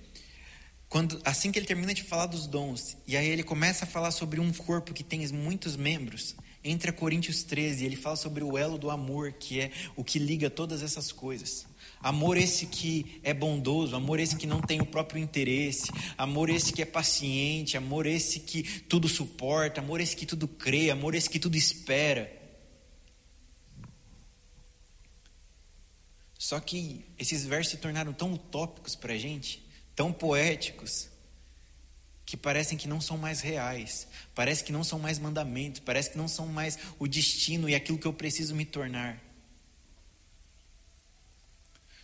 quando 0.91 1.21
assim 1.23 1.53
que 1.53 1.57
ele 1.57 1.65
termina 1.65 1.93
de 1.93 2.03
falar 2.03 2.25
dos 2.25 2.45
dons, 2.45 2.97
e 3.07 3.15
aí 3.15 3.25
ele 3.25 3.43
começa 3.43 3.85
a 3.85 3.87
falar 3.87 4.11
sobre 4.11 4.41
um 4.41 4.51
corpo 4.51 4.93
que 4.93 5.05
tem 5.05 5.25
muitos 5.29 5.77
membros, 5.77 6.35
entra 6.61 6.91
Coríntios 6.91 7.43
13, 7.43 7.85
ele 7.85 7.95
fala 7.95 8.17
sobre 8.17 8.43
o 8.43 8.57
elo 8.57 8.77
do 8.77 8.91
amor, 8.91 9.31
que 9.31 9.61
é 9.61 9.71
o 9.95 10.03
que 10.03 10.19
liga 10.19 10.49
todas 10.49 10.83
essas 10.83 11.09
coisas. 11.09 11.65
Amor 12.01 12.35
esse 12.35 12.65
que 12.65 13.21
é 13.23 13.33
bondoso, 13.33 13.95
amor 13.95 14.19
esse 14.19 14.35
que 14.35 14.45
não 14.45 14.59
tem 14.59 14.81
o 14.81 14.85
próprio 14.85 15.23
interesse, 15.23 15.89
amor 16.17 16.49
esse 16.49 16.73
que 16.73 16.81
é 16.81 16.85
paciente, 16.85 17.77
amor 17.77 18.05
esse 18.05 18.41
que 18.41 18.61
tudo 18.81 19.07
suporta, 19.07 19.79
amor 19.79 20.01
esse 20.01 20.13
que 20.13 20.25
tudo 20.25 20.45
crê, 20.45 20.89
amor 20.89 21.15
esse 21.15 21.29
que 21.29 21.39
tudo 21.39 21.55
espera. 21.55 22.29
Só 26.37 26.59
que 26.59 27.05
esses 27.17 27.45
versos 27.45 27.71
se 27.71 27.77
tornaram 27.77 28.11
tão 28.11 28.33
utópicos 28.33 28.93
para 28.93 29.13
a 29.13 29.17
gente, 29.17 29.70
tão 30.01 30.11
poéticos, 30.11 31.09
que 32.25 32.35
parecem 32.35 32.75
que 32.75 32.87
não 32.87 32.99
são 32.99 33.19
mais 33.19 33.39
reais, 33.41 34.07
parece 34.33 34.63
que 34.63 34.71
não 34.71 34.83
são 34.83 34.97
mais 34.97 35.19
mandamentos, 35.19 35.79
parece 35.79 36.09
que 36.09 36.17
não 36.17 36.27
são 36.27 36.47
mais 36.47 36.79
o 36.97 37.07
destino 37.07 37.69
e 37.69 37.75
aquilo 37.75 37.99
que 37.99 38.07
eu 38.07 38.13
preciso 38.13 38.55
me 38.55 38.65
tornar. 38.65 39.21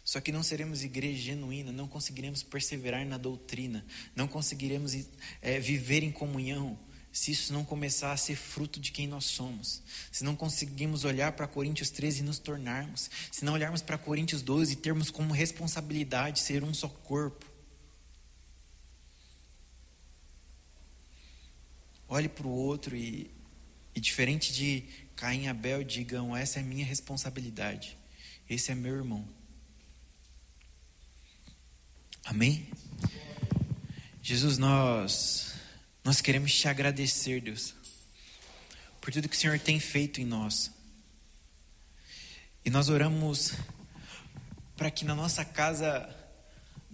Só 0.03 0.21
que 0.21 0.31
não 0.31 0.43
seremos 0.43 0.83
igreja 0.83 1.19
genuína, 1.23 1.71
não 1.71 1.87
conseguiremos 1.87 2.43
perseverar 2.43 3.03
na 3.03 3.17
doutrina, 3.17 3.83
não 4.15 4.27
conseguiremos 4.27 4.95
é, 5.41 5.59
viver 5.59 6.03
em 6.03 6.11
comunhão 6.11 6.77
se 7.11 7.31
isso 7.31 7.51
não 7.51 7.65
começar 7.65 8.11
a 8.11 8.17
ser 8.17 8.35
fruto 8.35 8.79
de 8.79 8.91
quem 8.91 9.07
nós 9.07 9.25
somos, 9.25 9.81
se 10.11 10.23
não 10.23 10.35
conseguimos 10.35 11.03
olhar 11.03 11.31
para 11.31 11.47
Coríntios 11.47 11.89
13 11.89 12.19
e 12.19 12.23
nos 12.23 12.37
tornarmos, 12.37 13.09
se 13.31 13.43
não 13.43 13.53
olharmos 13.53 13.81
para 13.81 13.97
Coríntios 13.97 14.43
12 14.43 14.73
e 14.73 14.75
termos 14.75 15.09
como 15.09 15.33
responsabilidade 15.33 16.41
ser 16.41 16.63
um 16.63 16.75
só 16.75 16.87
corpo. 16.87 17.56
Olhe 22.07 22.29
para 22.29 22.47
o 22.47 22.51
outro 22.51 22.95
e, 22.95 23.29
e, 23.93 23.99
diferente 23.99 24.53
de 24.53 24.83
Caim 25.15 25.43
e 25.43 25.47
Abel, 25.47 25.83
digam: 25.83 26.35
essa 26.35 26.59
é 26.59 26.63
minha 26.63 26.85
responsabilidade, 26.85 27.97
esse 28.49 28.71
é 28.71 28.75
meu 28.75 28.95
irmão. 28.95 29.27
Amém? 32.23 32.69
Jesus, 34.21 34.57
nós 34.57 35.53
nós 36.07 36.21
queremos 36.21 36.53
te 36.57 36.69
agradecer, 36.69 37.41
Deus, 37.41 37.75
por 39.01 39.11
tudo 39.11 39.27
que 39.27 39.35
o 39.35 39.39
Senhor 39.39 39.59
tem 39.59 39.77
feito 39.77 40.21
em 40.21 40.25
nós. 40.25 40.71
E 42.63 42.69
nós 42.69 42.87
oramos 42.87 43.51
para 44.77 44.89
que 44.89 45.03
na 45.03 45.13
nossa 45.13 45.43
casa, 45.43 46.09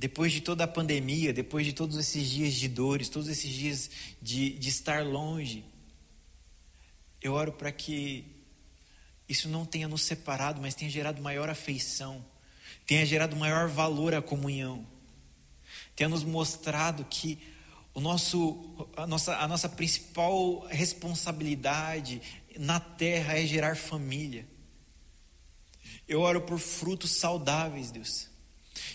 depois 0.03 0.33
de 0.33 0.41
toda 0.41 0.65
a 0.65 0.67
pandemia, 0.67 1.31
depois 1.31 1.65
de 1.65 1.71
todos 1.71 1.97
esses 1.97 2.29
dias 2.29 2.55
de 2.55 2.67
dores, 2.67 3.07
todos 3.07 3.29
esses 3.29 3.49
dias 3.49 3.89
de, 4.21 4.49
de 4.49 4.67
estar 4.67 5.01
longe, 5.01 5.63
eu 7.21 7.31
oro 7.31 7.53
para 7.53 7.71
que 7.71 8.25
isso 9.29 9.47
não 9.47 9.65
tenha 9.65 9.87
nos 9.87 10.01
separado, 10.01 10.59
mas 10.59 10.75
tenha 10.75 10.91
gerado 10.91 11.21
maior 11.21 11.49
afeição, 11.49 12.21
tenha 12.85 13.05
gerado 13.05 13.37
maior 13.37 13.69
valor 13.69 14.13
à 14.13 14.21
comunhão, 14.21 14.85
tenha 15.95 16.09
nos 16.09 16.25
mostrado 16.25 17.05
que 17.05 17.39
o 17.93 18.01
nosso, 18.01 18.85
a, 18.97 19.07
nossa, 19.07 19.37
a 19.37 19.47
nossa 19.47 19.69
principal 19.69 20.67
responsabilidade 20.67 22.21
na 22.59 22.77
terra 22.77 23.39
é 23.39 23.45
gerar 23.45 23.77
família. 23.77 24.45
Eu 26.05 26.19
oro 26.19 26.41
por 26.41 26.59
frutos 26.59 27.11
saudáveis, 27.11 27.89
Deus. 27.89 28.32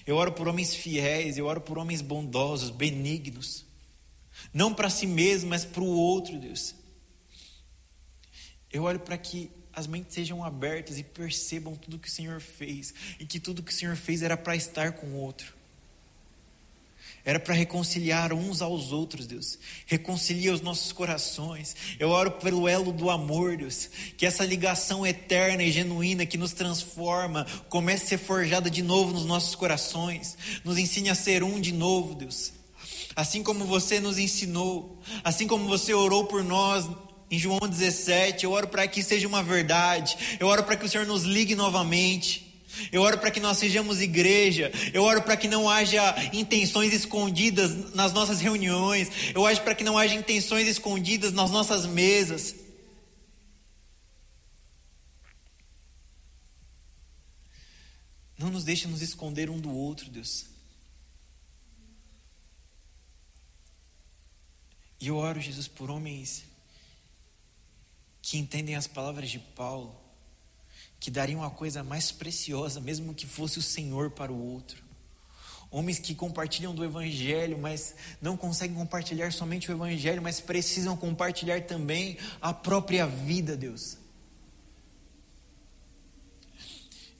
Eu 0.07 0.17
oro 0.17 0.33
por 0.33 0.49
homens 0.49 0.75
fiéis, 0.75 1.37
eu 1.37 1.47
oro 1.47 1.61
por 1.61 1.79
homens 1.79 2.01
bondosos, 2.01 2.71
benignos. 2.71 3.65
Não 4.53 4.73
para 4.73 4.91
si 4.91 5.07
mesmo, 5.07 5.51
mas 5.51 5.65
para 5.65 5.83
o 5.83 5.87
outro, 5.87 6.39
Deus. 6.39 6.75
Eu 8.71 8.85
oro 8.85 9.01
para 9.01 9.19
que 9.19 9.51
as 9.73 9.87
mentes 9.87 10.15
sejam 10.15 10.43
abertas 10.43 10.99
e 10.99 11.05
percebam 11.05 11.77
tudo 11.77 11.99
que 11.99 12.09
o 12.09 12.11
Senhor 12.11 12.41
fez, 12.41 12.93
e 13.19 13.27
que 13.27 13.39
tudo 13.39 13.63
que 13.63 13.71
o 13.71 13.75
Senhor 13.75 13.97
fez 13.97 14.23
era 14.23 14.37
para 14.37 14.57
estar 14.57 14.93
com 14.93 15.07
o 15.07 15.17
outro. 15.17 15.58
Era 17.25 17.39
para 17.39 17.55
reconciliar 17.55 18.33
uns 18.33 18.63
aos 18.63 18.93
outros, 18.93 19.27
Deus. 19.27 19.59
Reconcilia 19.87 20.53
os 20.53 20.61
nossos 20.61 20.93
corações. 20.93 21.77
Eu 21.99 22.09
oro 22.11 22.31
pelo 22.33 22.67
elo 22.67 22.93
do 22.93 23.11
amor, 23.11 23.57
Deus. 23.57 23.91
Que 24.17 24.25
essa 24.25 24.45
ligação 24.45 25.07
eterna 25.07 25.63
e 25.63 25.71
genuína 25.71 26.25
que 26.25 26.39
nos 26.39 26.53
transforma 26.53 27.47
comece 27.69 28.05
a 28.05 28.09
ser 28.09 28.19
forjada 28.19 28.71
de 28.71 28.83
novo 28.83 29.13
nos 29.13 29.27
nossos 29.27 29.55
corações. 29.55 30.37
Nos 30.65 30.79
ensine 30.79 31.11
a 31.11 31.15
ser 31.15 31.43
um 31.43 31.61
de 31.61 31.73
novo, 31.73 32.15
Deus. 32.15 32.53
Assim 33.15 33.43
como 33.43 33.65
você 33.65 34.01
nos 34.01 34.17
ensinou, 34.17 34.99
assim 35.25 35.47
como 35.47 35.69
você 35.69 35.93
orou 35.93 36.27
por 36.27 36.45
nós 36.45 36.89
em 37.31 37.39
João 37.39 37.61
17, 37.61 38.45
eu 38.45 38.53
oro 38.53 38.69
para 38.69 38.87
que 38.87 39.03
seja 39.03 39.29
uma 39.29 39.43
verdade. 39.43 40.17
Eu 40.41 40.47
oro 40.47 40.65
para 40.65 40.77
que 40.77 40.87
o 40.87 40.89
Senhor 40.89 41.07
nos 41.07 41.25
ligue 41.25 41.55
novamente. 41.55 42.48
Eu 42.93 43.03
oro 43.03 43.19
para 43.19 43.31
que 43.31 43.41
nós 43.41 43.59
sejamos 43.59 44.01
igreja. 44.01 44.71
Eu 44.93 45.03
oro 45.03 45.23
para 45.23 45.37
que 45.37 45.49
não 45.49 45.69
haja 45.69 46.15
intenções 46.33 46.93
escondidas 46.93 47.95
nas 47.95 48.13
nossas 48.13 48.41
reuniões. 48.41 49.11
Eu 49.35 49.43
oro 49.43 49.61
para 49.63 49.75
que 49.75 49.85
não 49.85 49.99
haja 49.99 50.15
intenções 50.15 50.67
escondidas 50.67 51.33
nas 51.33 51.51
nossas 51.51 51.87
mesas. 51.87 52.55
Não 58.39 58.51
nos 58.51 58.65
deixe 58.65 58.87
nos 58.87 59.03
esconder 59.03 59.51
um 59.51 59.59
do 59.59 59.75
outro, 59.75 60.09
Deus. 60.09 60.47
E 65.01 65.09
eu 65.09 65.17
oro, 65.17 65.41
Jesus, 65.41 65.67
por 65.69 65.91
homens 65.91 66.45
que 68.21 68.37
entendem 68.37 68.75
as 68.75 68.87
palavras 68.87 69.31
de 69.31 69.39
Paulo 69.39 70.08
que 71.01 71.11
dariam 71.11 71.43
a 71.43 71.51
coisa 71.51 71.83
mais 71.83 72.11
preciosa, 72.13 72.81
mesmo 72.81 73.15
que 73.15 73.27
fosse 73.27 73.59
o 73.59 73.63
Senhor 73.63 74.11
para 74.11 74.33
o 74.33 74.53
outro. 74.53 74.83
Homens 75.71 75.99
que 75.99 76.15
compartilham 76.15 76.75
do 76.75 76.85
Evangelho, 76.85 77.59
mas 77.59 77.95
não 78.23 78.37
conseguem 78.37 78.77
compartilhar 78.77 79.33
somente 79.33 79.71
o 79.71 79.75
Evangelho, 79.75 80.23
mas 80.23 80.41
precisam 80.41 80.97
compartilhar 80.97 81.63
também 81.63 82.17
a 82.41 82.55
própria 82.55 83.07
vida, 83.07 83.57
Deus. 83.57 83.99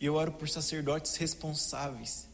E 0.01 0.07
eu 0.07 0.15
oro 0.15 0.33
por 0.33 0.49
sacerdotes 0.49 1.17
responsáveis 1.17 2.28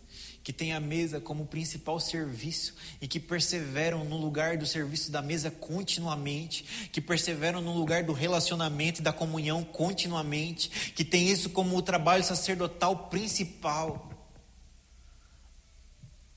que 0.45 0.53
têm 0.53 0.75
a 0.75 0.79
mesa 0.79 1.23
como 1.23 1.47
principal 1.47 1.99
serviço 1.99 2.75
e 3.01 3.09
que 3.09 3.19
perseveram 3.19 4.05
no 4.05 4.19
lugar 4.19 4.59
do 4.59 4.67
serviço 4.67 5.11
da 5.11 5.23
mesa 5.23 5.51
continuamente, 5.51 6.89
que 6.93 7.01
perseveram 7.01 7.63
no 7.63 7.73
lugar 7.73 8.05
do 8.05 8.13
relacionamento 8.13 9.01
e 9.01 9.03
da 9.03 9.11
comunhão 9.11 9.65
continuamente, 9.65 10.93
que 10.93 11.03
tem 11.03 11.31
isso 11.31 11.49
como 11.49 11.75
o 11.75 11.81
trabalho 11.81 12.23
sacerdotal 12.23 13.09
principal. 13.09 14.11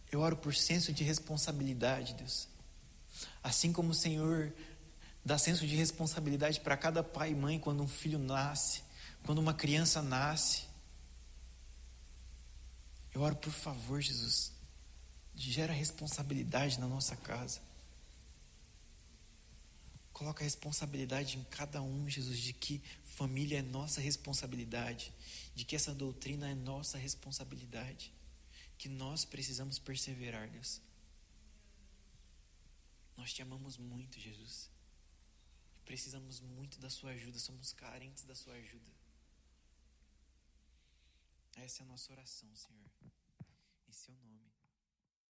Eu 0.10 0.22
oro 0.22 0.38
por 0.38 0.56
senso 0.56 0.94
de 0.94 1.04
responsabilidade, 1.04 2.14
Deus. 2.14 2.48
Assim 3.44 3.74
como 3.74 3.90
o 3.90 3.94
Senhor 3.94 4.54
dá 5.26 5.38
senso 5.38 5.68
de 5.68 5.76
responsabilidade 5.76 6.62
para 6.62 6.78
cada 6.78 7.04
pai 7.04 7.32
e 7.32 7.36
mãe 7.36 7.60
quando 7.60 7.84
um 7.84 7.88
filho 7.90 8.18
nasce, 8.18 8.84
quando 9.26 9.40
uma 9.40 9.54
criança 9.54 10.02
nasce. 10.02 10.67
Eu 13.18 13.24
oro, 13.24 13.36
por 13.36 13.52
favor, 13.52 14.00
Jesus, 14.00 14.54
gera 15.34 15.74
responsabilidade 15.74 16.80
na 16.80 16.88
nossa 16.88 17.16
casa. 17.16 17.60
Coloca 20.14 20.44
a 20.44 20.46
responsabilidade 20.46 21.36
em 21.36 21.44
cada 21.46 21.82
um, 21.82 22.08
Jesus, 22.08 22.38
de 22.38 22.54
que 22.54 22.80
família 23.04 23.58
é 23.58 23.62
nossa 23.64 24.00
responsabilidade, 24.00 25.12
de 25.56 25.66
que 25.66 25.76
essa 25.76 25.96
doutrina 25.96 26.48
é 26.48 26.54
nossa 26.54 27.00
responsabilidade, 27.00 28.14
que 28.78 28.88
nós 28.88 29.26
precisamos 29.26 29.80
perseverar, 29.80 30.48
Deus. 30.52 30.80
Nós 33.18 33.34
te 33.34 33.42
amamos 33.42 33.78
muito, 33.78 34.20
Jesus. 34.20 34.70
Precisamos 35.86 36.40
muito 36.40 36.80
da 36.80 36.92
sua 36.92 37.10
ajuda, 37.14 37.40
somos 37.40 37.74
carentes 37.74 38.26
da 38.26 38.36
sua 38.36 38.54
ajuda. 38.54 38.97
Essa 41.64 41.82
é 41.82 41.84
a 41.84 41.88
nossa 41.88 42.12
oração, 42.14 42.56
Senhor. 42.56 42.92
Em 43.88 43.92
seu 43.92 44.14
nome. 44.16 44.27